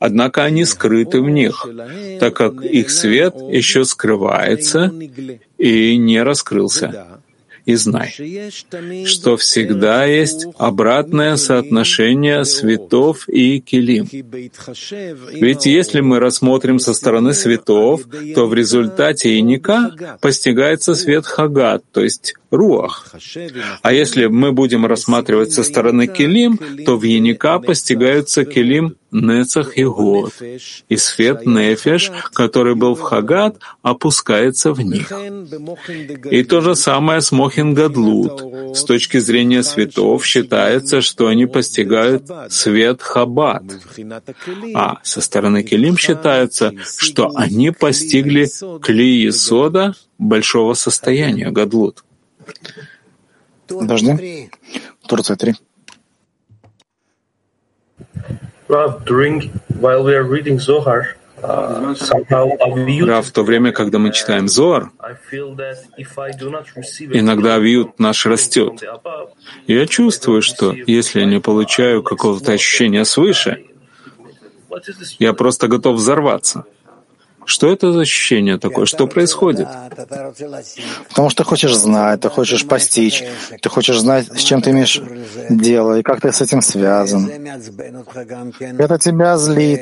однако 0.00 0.42
они 0.42 0.64
скрыты 0.64 1.22
в 1.22 1.30
них, 1.30 1.66
так 2.18 2.34
как 2.34 2.64
их 2.64 2.90
свет 2.90 3.36
еще 3.36 3.84
скрывается 3.84 4.92
и 5.56 5.96
не 5.96 6.20
раскрылся 6.20 7.15
и 7.66 7.74
знай, 7.74 8.14
что 9.04 9.36
всегда 9.36 10.04
есть 10.04 10.46
обратное 10.56 11.36
соотношение 11.36 12.44
светов 12.44 13.28
и 13.28 13.60
килим. 13.60 14.08
Ведь 15.32 15.66
если 15.66 16.00
мы 16.00 16.20
рассмотрим 16.20 16.78
со 16.78 16.94
стороны 16.94 17.34
светов, 17.34 18.02
то 18.34 18.46
в 18.46 18.54
результате 18.54 19.38
иника 19.38 20.18
постигается 20.20 20.94
свет 20.94 21.26
хагат, 21.26 21.82
то 21.92 22.02
есть 22.02 22.34
руах. 22.52 23.14
А 23.82 23.92
если 23.92 24.26
мы 24.26 24.52
будем 24.52 24.86
рассматривать 24.86 25.52
со 25.52 25.64
стороны 25.64 26.06
килим, 26.06 26.58
то 26.86 26.96
в 26.96 27.02
яника 27.02 27.58
постигаются 27.58 28.44
килим 28.44 28.96
Нецах 29.10 29.78
и 29.78 29.84
Год, 29.84 30.32
и 30.88 30.96
свет 30.96 31.46
Нефеш, 31.46 32.10
который 32.32 32.74
был 32.74 32.94
в 32.94 33.00
Хагат, 33.00 33.56
опускается 33.82 34.72
в 34.72 34.80
них. 34.80 35.12
И 36.30 36.42
то 36.42 36.60
же 36.60 36.74
самое 36.74 37.20
с 37.20 37.32
Мохин 37.32 37.74
Гадлут. 37.74 38.76
С 38.76 38.84
точки 38.84 39.18
зрения 39.18 39.62
светов 39.62 40.24
считается, 40.24 41.00
что 41.00 41.28
они 41.28 41.46
постигают 41.46 42.30
свет 42.50 43.00
Хабат. 43.00 43.62
А 44.74 44.98
со 45.02 45.20
стороны 45.20 45.62
Келим 45.62 45.96
считается, 45.96 46.72
что 46.98 47.30
они 47.34 47.70
постигли 47.70 48.48
Кли 48.80 49.30
Сода 49.30 49.94
большого 50.18 50.74
состояния 50.74 51.50
Гадлут. 51.50 52.04
Подожди. 53.68 54.50
Турция 55.06 55.36
3. 55.36 55.54
Рав, 63.06 63.26
в 63.26 63.30
то 63.30 63.42
время, 63.42 63.72
когда 63.72 63.98
мы 63.98 64.12
читаем 64.12 64.48
Зоар, 64.48 64.90
иногда 67.12 67.56
авиют 67.56 67.98
наш 67.98 68.26
растет. 68.26 68.82
Я 69.66 69.86
чувствую, 69.86 70.42
что 70.42 70.72
если 70.86 71.20
я 71.20 71.26
не 71.26 71.40
получаю 71.40 72.02
какого-то 72.02 72.52
ощущения 72.52 73.04
свыше, 73.04 73.64
я 75.18 75.32
просто 75.34 75.68
готов 75.68 75.96
взорваться. 75.96 76.64
Что 77.46 77.72
это 77.72 77.92
за 77.92 78.00
ощущение 78.00 78.58
такое? 78.58 78.86
Что 78.86 79.06
происходит? 79.06 79.68
Потому 81.08 81.30
что 81.30 81.44
ты 81.44 81.48
хочешь 81.48 81.74
знать, 81.74 82.20
ты 82.20 82.28
хочешь 82.28 82.66
постичь, 82.66 83.24
ты 83.62 83.68
хочешь 83.68 83.98
знать, 83.98 84.26
с 84.26 84.42
чем 84.42 84.60
ты 84.60 84.70
имеешь 84.70 85.00
дело 85.48 85.98
и 85.98 86.02
как 86.02 86.20
ты 86.20 86.32
с 86.32 86.40
этим 86.40 86.60
связан. 86.60 87.30
Это 88.78 88.98
тебя 88.98 89.38
злит. 89.38 89.80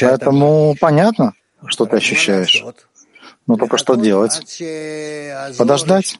Поэтому 0.00 0.76
понятно, 0.80 1.32
что 1.66 1.86
ты 1.86 1.96
ощущаешь. 1.96 2.64
Но 3.46 3.56
только 3.56 3.76
что 3.76 3.94
делать? 3.94 4.62
Подождать, 5.58 6.18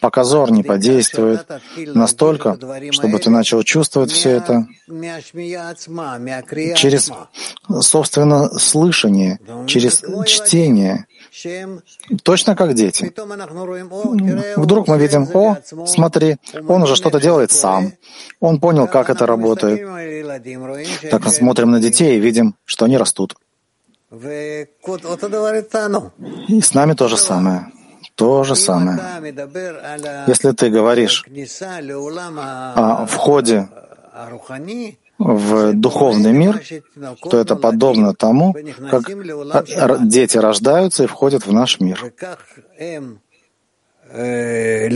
пока 0.00 0.24
зор 0.24 0.50
не 0.50 0.62
подействует 0.62 1.46
настолько, 1.76 2.58
чтобы 2.90 3.18
ты 3.18 3.30
начал 3.30 3.62
чувствовать 3.62 4.10
все 4.10 4.30
это 4.30 4.66
через, 6.74 7.10
собственно, 7.80 8.58
слышание, 8.58 9.38
через 9.66 10.02
чтение, 10.26 11.06
Точно 12.22 12.56
как 12.56 12.74
дети. 12.74 13.12
Вдруг 14.56 14.88
мы 14.88 14.98
видим, 14.98 15.28
о, 15.32 15.56
смотри, 15.86 16.36
он 16.68 16.82
уже 16.82 16.96
что-то 16.96 17.20
делает 17.20 17.52
сам. 17.52 17.92
Он 18.40 18.58
понял, 18.58 18.88
как 18.88 19.10
это 19.10 19.26
работает. 19.26 19.80
Так 21.10 21.24
мы 21.24 21.30
смотрим 21.30 21.70
на 21.70 21.80
детей 21.80 22.16
и 22.16 22.20
видим, 22.20 22.56
что 22.64 22.84
они 22.86 22.96
растут. 22.96 23.36
И 24.10 24.66
с 26.60 26.74
нами 26.74 26.94
то 26.94 27.08
же 27.08 27.16
самое. 27.16 27.66
То 28.16 28.44
же 28.44 28.56
самое. 28.56 28.98
Если 30.26 30.50
ты 30.52 30.68
говоришь 30.68 31.24
о 32.74 33.06
входе 33.06 33.68
в 35.18 35.72
духовный 35.74 36.32
мир, 36.32 36.60
то 37.30 37.38
это 37.38 37.54
подобно 37.54 38.14
тому, 38.14 38.56
как 38.90 39.04
дети 40.08 40.38
рождаются 40.38 41.04
и 41.04 41.06
входят 41.06 41.46
в 41.46 41.52
наш 41.52 41.78
мир. 41.78 42.12
И 44.12 44.88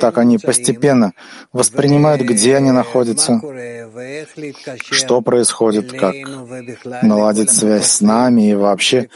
так 0.00 0.18
они 0.18 0.38
постепенно 0.38 1.12
воспринимают, 1.52 2.22
где 2.22 2.56
они 2.56 2.70
находятся, 2.70 3.40
что 4.78 5.20
происходит, 5.20 5.92
как 5.92 6.14
наладить 7.02 7.50
связь 7.50 7.86
с 7.86 8.00
нами 8.00 8.50
и 8.50 8.54
вообще 8.54 9.08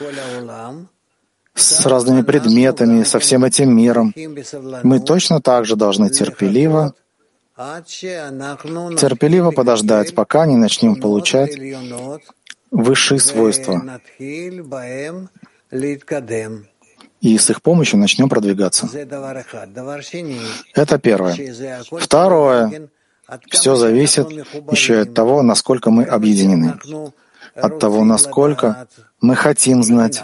с 1.55 1.87
разными 1.87 2.22
предметами, 2.22 3.05
со 3.05 3.18
всем 3.18 3.45
этим 3.45 3.74
миром. 3.76 4.12
Мы 4.82 5.01
точно 5.01 5.41
так 5.41 5.64
же 5.66 5.76
должны 5.76 6.11
терпеливо, 6.11 6.95
терпеливо 7.57 9.51
подождать, 9.53 10.14
пока 10.14 10.47
не 10.47 10.57
начнем 10.57 10.97
получать 10.97 11.57
высшие 12.70 13.20
свойства 13.20 14.01
и 17.24 17.39
с 17.39 17.49
их 17.51 17.62
помощью 17.62 17.99
начнем 17.99 18.28
продвигаться. 18.28 18.89
Это 20.74 20.99
первое. 20.99 21.37
Второе. 21.91 22.89
Все 23.51 23.75
зависит 23.77 24.31
еще 24.70 25.01
от 25.01 25.14
того, 25.14 25.43
насколько 25.43 25.91
мы 25.91 26.05
объединены, 26.05 26.75
от 27.55 27.79
того, 27.79 28.05
насколько 28.05 28.87
мы 29.20 29.37
хотим 29.37 29.83
знать, 29.83 30.22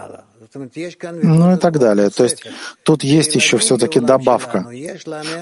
ну 1.22 1.55
и 1.55 1.57
так 1.57 1.78
далее. 1.78 2.11
То 2.11 2.24
есть 2.24 2.44
тут 2.82 3.05
есть 3.05 3.34
еще 3.34 3.59
все-таки 3.59 4.01
добавка. 4.01 4.66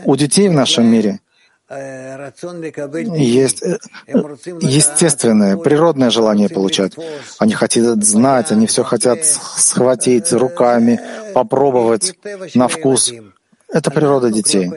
У 0.04 0.16
детей 0.16 0.48
в 0.48 0.52
нашем 0.52 0.86
мире 0.86 1.20
есть 1.70 3.62
э, 3.62 3.78
естественное, 4.62 5.59
природное 5.59 6.09
желание 6.09 6.48
получать. 6.48 6.92
Они 7.38 7.52
хотят 7.52 8.02
знать, 8.04 8.52
они 8.52 8.66
все 8.66 8.84
хотят 8.84 9.22
схватить 9.24 10.32
руками, 10.32 10.98
попробовать 11.34 12.14
на 12.54 12.68
вкус. 12.68 13.12
Это 13.72 13.90
природа 13.90 14.30
детей. 14.30 14.68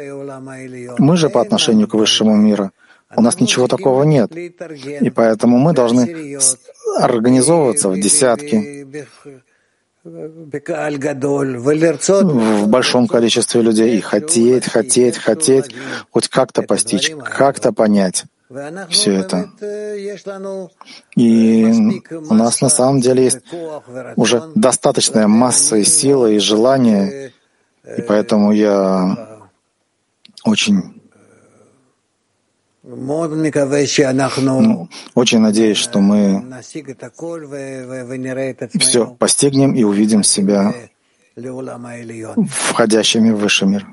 Мы 0.97 1.17
же 1.17 1.29
по 1.29 1.41
отношению 1.41 1.87
к 1.87 1.93
высшему 1.93 2.35
миру, 2.35 2.71
у 3.15 3.21
нас 3.21 3.39
ничего 3.39 3.67
такого 3.67 4.03
нет. 4.03 4.35
И 4.35 5.09
поэтому 5.09 5.57
мы 5.57 5.73
должны 5.73 6.37
организовываться 6.99 7.89
в 7.89 7.99
десятки, 7.99 8.87
в 12.23 12.67
большом 12.67 13.07
количестве 13.07 13.61
людей 13.61 13.97
и 13.97 14.01
хотеть, 14.01 14.65
хотеть, 14.65 15.17
хотеть, 15.17 15.75
хоть 16.09 16.27
как-то 16.27 16.63
постичь, 16.63 17.11
как-то 17.23 17.71
понять 17.71 18.25
все 18.89 19.13
это. 19.13 19.49
И 21.15 21.65
у 22.11 22.33
нас 22.33 22.61
на 22.61 22.69
самом 22.69 23.01
деле 23.01 23.23
есть 23.25 23.39
уже 24.15 24.43
достаточная 24.55 25.27
масса 25.27 25.77
и 25.77 25.83
сила, 25.83 26.27
и 26.27 26.39
желание, 26.39 27.31
и 27.83 28.01
поэтому 28.01 28.51
я 28.51 29.39
очень 30.43 31.01
ну, 32.83 34.89
очень 35.13 35.39
надеюсь, 35.39 35.77
что 35.77 35.99
мы 35.99 36.43
все 38.79 39.05
постигнем 39.05 39.75
и 39.75 39.83
увидим 39.83 40.23
себя 40.23 40.73
входящими 42.49 43.31
в 43.31 43.37
высший 43.37 43.67
мир. 43.67 43.87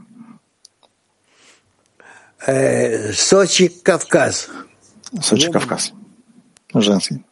Сочи, 3.14 3.68
Кавказ. 3.68 4.48
Сочи, 5.20 5.50
Кавказ. 5.50 5.92
Женский. 6.74 7.24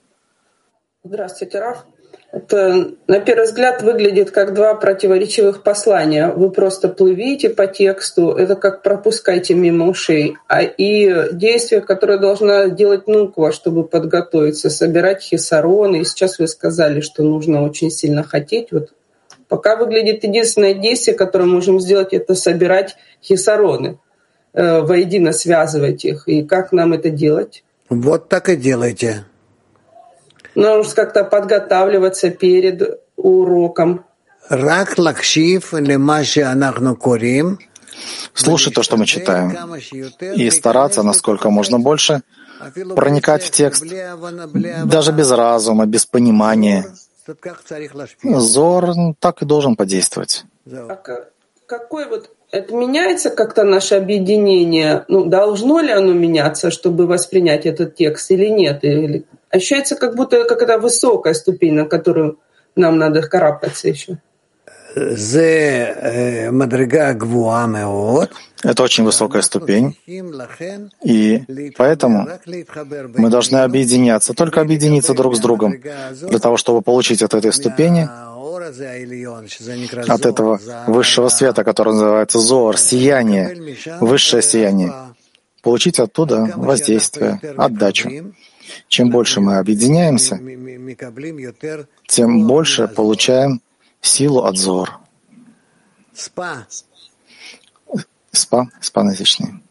Здравствуйте, 1.04 1.61
Раф. 1.61 1.86
Это, 2.32 2.92
на 3.06 3.20
первый 3.20 3.44
взгляд, 3.44 3.82
выглядит 3.82 4.30
как 4.30 4.52
два 4.52 4.74
противоречивых 4.74 5.62
послания. 5.62 6.28
Вы 6.28 6.50
просто 6.50 6.88
плывите 6.88 7.48
по 7.48 7.66
тексту, 7.66 8.32
это 8.32 8.56
как 8.56 8.82
пропускайте 8.82 9.54
мимо 9.54 9.88
ушей. 9.88 10.36
А 10.48 10.62
и 10.62 11.32
действие, 11.32 11.80
которое 11.80 12.18
должна 12.18 12.68
делать 12.68 13.06
Нуква, 13.06 13.52
чтобы 13.52 13.84
подготовиться, 13.84 14.70
собирать 14.70 15.22
хисароны. 15.22 16.00
И 16.00 16.04
сейчас 16.04 16.38
вы 16.38 16.48
сказали, 16.48 17.00
что 17.00 17.22
нужно 17.22 17.64
очень 17.64 17.90
сильно 17.90 18.22
хотеть. 18.22 18.72
Вот 18.72 18.90
пока 19.48 19.76
выглядит 19.76 20.24
единственное 20.24 20.74
действие, 20.74 21.16
которое 21.16 21.44
мы 21.44 21.54
можем 21.54 21.80
сделать, 21.80 22.12
это 22.12 22.34
собирать 22.34 22.96
хисароны, 23.22 23.98
э, 24.52 24.80
воедино 24.80 25.32
связывать 25.32 26.04
их. 26.04 26.28
И 26.28 26.42
как 26.42 26.72
нам 26.72 26.92
это 26.92 27.08
делать? 27.08 27.62
Вот 27.88 28.28
так 28.28 28.48
и 28.48 28.56
делайте 28.56 29.24
нужно 30.57 30.94
как-то 30.94 31.24
подготавливаться 31.24 32.30
перед 32.30 33.00
уроком. 33.16 34.04
Слушать 38.34 38.74
то, 38.74 38.82
что 38.82 38.96
мы 38.96 39.07
читаем, 39.07 39.74
и 40.20 40.50
стараться, 40.50 41.02
насколько 41.02 41.50
можно 41.50 41.78
больше, 41.78 42.22
проникать 42.94 43.42
в 43.42 43.50
текст, 43.50 43.84
даже 44.84 45.12
без 45.12 45.30
разума, 45.30 45.86
без 45.86 46.07
понимания. 46.07 46.84
Зор 48.22 48.94
так 49.18 49.42
и 49.42 49.44
должен 49.46 49.76
подействовать. 49.76 50.44
А 50.72 50.96
какой 51.66 52.09
вот 52.09 52.30
это 52.52 52.74
меняется 52.74 53.30
как-то 53.30 53.64
наше 53.64 53.96
объединение? 53.96 55.04
Ну, 55.09 55.24
должно 55.24 55.80
ли 55.80 55.90
оно 55.90 56.12
меняться, 56.12 56.70
чтобы 56.70 57.07
воспринять 57.07 57.66
этот 57.66 57.96
текст 57.96 58.30
или 58.30 58.46
нет? 58.46 58.84
Или 58.84 59.24
ощущается 59.57 59.96
как 59.96 60.14
будто 60.14 60.44
какая-то 60.44 60.78
высокая 60.78 61.34
ступень, 61.34 61.74
на 61.74 61.84
которую 61.84 62.38
нам 62.76 62.98
надо 62.98 63.22
карабкаться 63.22 63.88
еще. 63.88 64.18
Э, 64.96 65.14
Это 68.62 68.82
очень 68.82 69.04
высокая 69.04 69.42
ступень, 69.42 69.94
и 71.04 71.72
поэтому 71.76 72.28
мы 73.18 73.28
должны 73.28 73.59
объединяться, 73.59 74.32
только 74.32 74.62
объединиться 74.62 75.12
друг 75.12 75.36
с 75.36 75.40
другом, 75.40 75.74
для 76.30 76.38
того, 76.38 76.57
чтобы 76.57 76.80
получить 76.80 77.22
от 77.22 77.34
этой 77.34 77.52
ступени, 77.52 78.09
от 80.09 80.26
этого 80.26 80.59
высшего 80.86 81.28
света, 81.28 81.62
который 81.62 81.92
называется 81.92 82.38
Зор, 82.38 82.78
сияние, 82.78 83.76
высшее 84.00 84.42
сияние, 84.42 84.92
получить 85.62 86.00
оттуда 86.00 86.50
воздействие, 86.57 87.38
отдачу. 87.59 88.32
Чем 88.88 89.10
больше 89.10 89.40
мы 89.40 89.58
объединяемся, 89.58 90.40
тем 92.06 92.46
больше 92.46 92.88
получаем 92.88 93.60
силу 94.00 94.44
от 94.44 94.56
зор. 94.56 94.98
Спа. 96.14 96.66
Спа, 98.32 98.66
спа 98.80 99.02
язычный. 99.04 99.62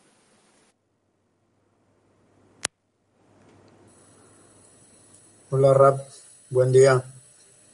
Hola 5.51 5.73
Rab, 5.73 6.01
buen 6.49 6.71
día. 6.71 7.03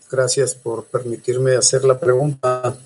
Gracias 0.09 0.53
por 0.53 0.85
permitirme 0.85 1.55
hacer 1.55 1.83
la 1.85 1.97
pregunta. 1.97 2.77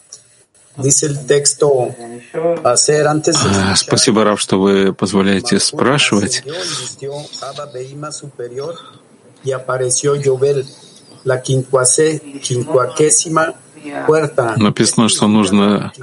Спасибо, 3.76 4.23
Рав, 4.23 4.39
что 4.39 4.59
вы 4.59 4.93
позволяете 4.93 5.59
спрашивать. 5.59 6.43
Написано, 14.57 15.09
что 15.09 15.28
нужно 15.28 15.93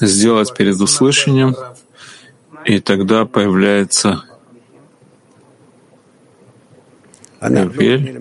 сделать 0.00 0.54
перед 0.54 0.80
услышанием, 0.80 1.56
и 2.64 2.80
тогда 2.80 3.24
появляется 3.26 4.22
Эвель. 7.40 8.20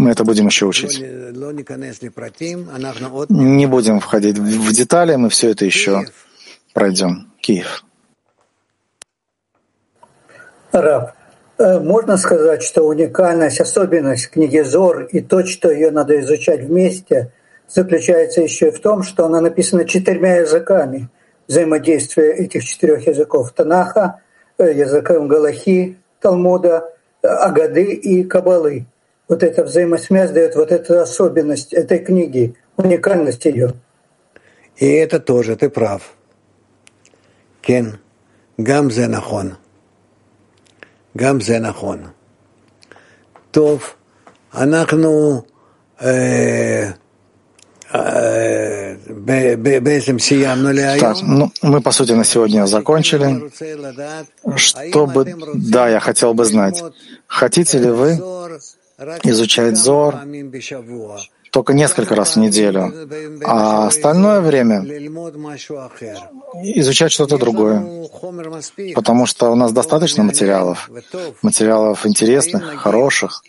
Мы 0.00 0.12
это 0.12 0.24
будем 0.24 0.46
еще 0.46 0.64
учить. 0.64 0.98
Не 3.28 3.66
будем 3.66 4.00
входить 4.00 4.38
в 4.38 4.72
детали, 4.72 5.14
мы 5.16 5.28
все 5.28 5.50
это 5.50 5.66
еще 5.66 6.06
пройдем. 6.72 7.30
Киев. 7.38 7.84
Раб, 10.72 11.12
э, 11.58 11.80
можно 11.80 12.16
сказать, 12.16 12.62
что 12.62 12.84
уникальность, 12.84 13.60
особенность 13.60 14.30
книги 14.30 14.60
Зор 14.60 15.02
и 15.02 15.20
то, 15.20 15.44
что 15.44 15.70
ее 15.70 15.90
надо 15.90 16.18
изучать 16.20 16.62
вместе, 16.62 17.32
заключается 17.68 18.40
еще 18.40 18.68
и 18.68 18.70
в 18.70 18.80
том, 18.80 19.02
что 19.02 19.26
она 19.26 19.42
написана 19.42 19.84
четырьмя 19.84 20.36
языками, 20.36 21.10
взаимодействие 21.46 22.36
этих 22.36 22.64
четырех 22.64 23.06
языков 23.06 23.52
Танаха, 23.52 24.22
э, 24.56 24.72
языком 24.72 25.28
Галахи, 25.28 25.98
Талмуда, 26.20 26.90
Агады 27.22 27.92
и 27.92 28.24
Кабалы 28.24 28.86
вот 29.30 29.44
эта 29.44 29.62
взаимосвязь 29.62 30.32
дает 30.32 30.56
вот 30.56 30.72
эту 30.72 30.98
особенность 30.98 31.72
этой 31.72 32.00
книги, 32.00 32.56
уникальность 32.76 33.44
ее. 33.44 33.74
И 34.76 34.86
это 34.86 35.20
тоже, 35.20 35.54
ты 35.54 35.70
прав. 35.70 36.14
Кен, 37.62 38.00
гамзенахон, 38.58 39.56
гамзенахон. 41.14 42.08
Тоф, 43.52 43.52
нахон. 43.52 43.92
Тов, 43.92 43.96
анахну 44.50 45.46
э, 46.00 46.94
э, 47.92 48.96
так, 50.98 51.16
ну, 51.22 51.52
мы, 51.62 51.80
по 51.80 51.92
сути, 51.92 52.12
на 52.12 52.24
сегодня 52.24 52.66
закончили. 52.66 53.50
Чтобы... 54.56 55.36
Да, 55.54 55.88
я 55.88 56.00
хотел 56.00 56.34
бы 56.34 56.44
знать, 56.44 56.82
хотите 57.28 57.78
ли 57.78 57.90
вы 57.90 58.18
изучать 59.24 59.76
Зор 59.76 60.16
только 61.50 61.72
несколько 61.72 62.14
раз 62.14 62.36
в 62.36 62.38
неделю, 62.38 62.92
а 63.44 63.88
остальное 63.88 64.40
время 64.40 64.84
изучать 66.62 67.12
что-то 67.12 67.38
другое. 67.38 68.06
Потому 68.94 69.26
что 69.26 69.50
у 69.50 69.56
нас 69.56 69.72
достаточно 69.72 70.22
материалов, 70.22 70.90
материалов 71.42 72.06
интересных, 72.06 72.76
хороших. 72.76 73.42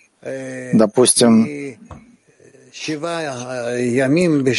Допустим, 0.73 1.45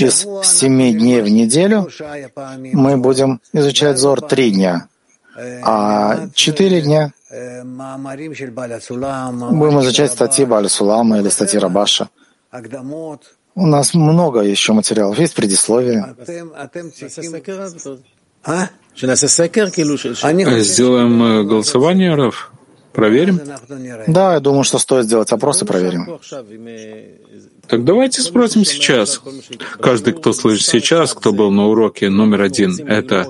из 0.04 0.26
семи 0.44 0.92
дней 0.92 1.22
в 1.22 1.28
неделю 1.28 1.88
мы 2.72 2.96
будем 2.96 3.40
изучать 3.52 3.98
Зор 3.98 4.20
три 4.20 4.50
дня. 4.50 4.88
А 5.62 6.28
четыре 6.34 6.82
дня 6.82 7.12
будем 9.52 9.80
изучать 9.80 10.12
статьи 10.12 10.44
Баля 10.44 10.68
Сулама 10.68 11.18
или 11.18 11.30
статьи 11.30 11.58
Рабаша. 11.58 12.08
У 13.54 13.66
нас 13.66 13.94
много 13.94 14.40
еще 14.40 14.72
материалов. 14.74 15.18
Есть 15.18 15.34
предисловие. 15.34 16.14
Сделаем 20.60 21.22
э, 21.22 21.42
голосование, 21.44 22.14
Раф? 22.14 22.52
Проверим? 22.92 23.40
Да, 24.06 24.34
я 24.34 24.40
думаю, 24.40 24.64
что 24.64 24.78
стоит 24.78 25.06
сделать 25.06 25.32
опрос 25.32 25.62
и 25.62 25.64
проверим. 25.64 26.18
Так 27.68 27.84
давайте 27.84 28.22
спросим 28.22 28.64
сейчас. 28.64 29.20
Каждый, 29.80 30.12
кто 30.14 30.32
слышит 30.32 30.66
сейчас, 30.66 31.14
кто 31.14 31.32
был 31.32 31.50
на 31.50 31.68
уроке 31.68 32.10
номер 32.10 32.42
один, 32.42 32.76
это 32.86 33.28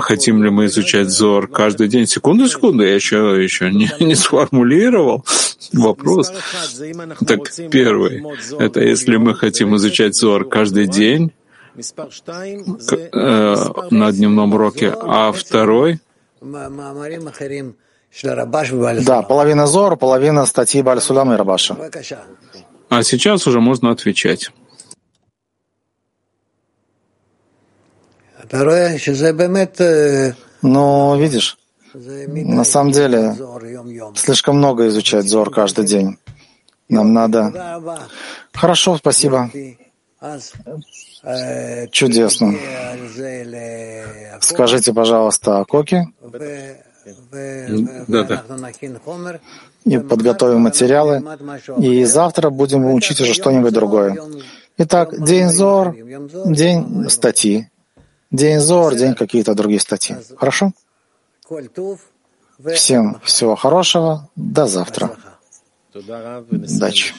хотим 0.00 0.42
ли 0.42 0.50
мы 0.50 0.66
изучать 0.66 1.10
Зор 1.10 1.46
каждый 1.46 1.88
день? 1.88 2.06
Секунду, 2.06 2.48
секунду, 2.48 2.82
я 2.82 2.94
еще, 2.94 3.42
еще 3.42 3.70
не, 3.70 3.90
не 4.00 4.14
сформулировал 4.14 5.24
вопрос. 5.72 6.32
Так 7.26 7.40
первый, 7.70 8.24
это 8.58 8.80
если 8.80 9.16
мы 9.16 9.34
хотим 9.34 9.76
изучать 9.76 10.16
Зор 10.16 10.48
каждый 10.48 10.86
день, 10.88 11.32
э, 13.12 13.54
на 13.90 14.12
дневном 14.12 14.54
уроке, 14.54 14.92
а 15.00 15.32
второй 15.32 16.00
да, 19.04 19.22
половина 19.22 19.66
Зор, 19.66 19.96
половина 19.96 20.46
статьи 20.46 20.82
Бальсулама 20.82 21.34
и 21.34 21.36
Рабаша. 21.36 21.76
А 22.88 23.02
сейчас 23.02 23.46
уже 23.46 23.60
можно 23.60 23.90
отвечать. 23.90 24.50
Но 30.62 31.16
видишь, 31.16 31.56
на 31.94 32.64
самом 32.64 32.92
деле 32.92 33.36
слишком 34.16 34.56
много 34.56 34.88
изучать 34.88 35.26
Зор 35.26 35.50
каждый 35.50 35.84
день. 35.86 36.18
Нам 36.88 37.12
надо... 37.12 37.80
Хорошо, 38.52 38.98
спасибо. 38.98 39.50
Чудесно. 41.92 42.54
Скажите, 44.40 44.92
пожалуйста, 44.92 45.60
о 45.60 45.64
Коке. 45.64 46.06
Да, 48.08 48.22
да. 48.24 48.44
И 49.84 49.98
подготовим 49.98 50.60
материалы. 50.60 51.22
И 51.78 52.04
завтра 52.04 52.50
будем 52.50 52.92
учить 52.92 53.20
уже 53.20 53.34
что-нибудь 53.34 53.72
другое. 53.72 54.18
Итак, 54.78 55.24
день 55.24 55.48
Зор, 55.50 55.94
день 56.46 57.08
статьи. 57.08 57.68
День 58.30 58.60
Зор, 58.60 58.94
день 58.94 59.14
какие-то 59.14 59.54
другие 59.54 59.80
статьи. 59.80 60.16
Хорошо? 60.36 60.72
Всем 62.74 63.20
всего 63.24 63.56
хорошего. 63.56 64.28
До 64.36 64.66
завтра. 64.66 65.10
Удачи. 65.94 67.14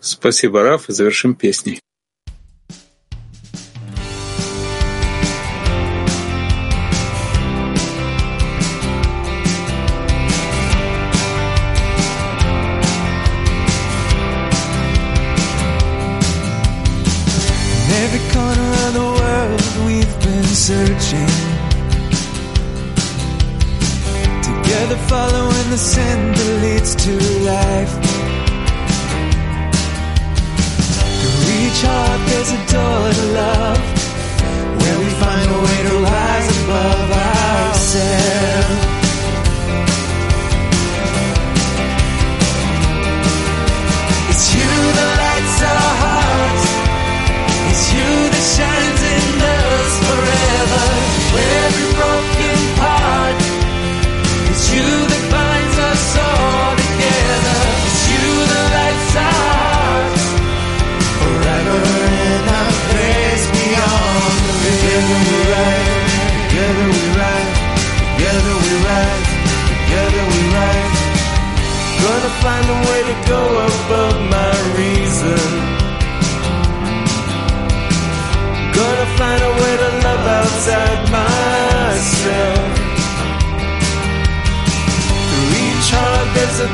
Спасибо, 0.00 0.62
Раф, 0.62 0.88
и 0.88 0.92
завершим 0.92 1.34
песней. 1.34 1.80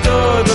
todo. 0.00 0.51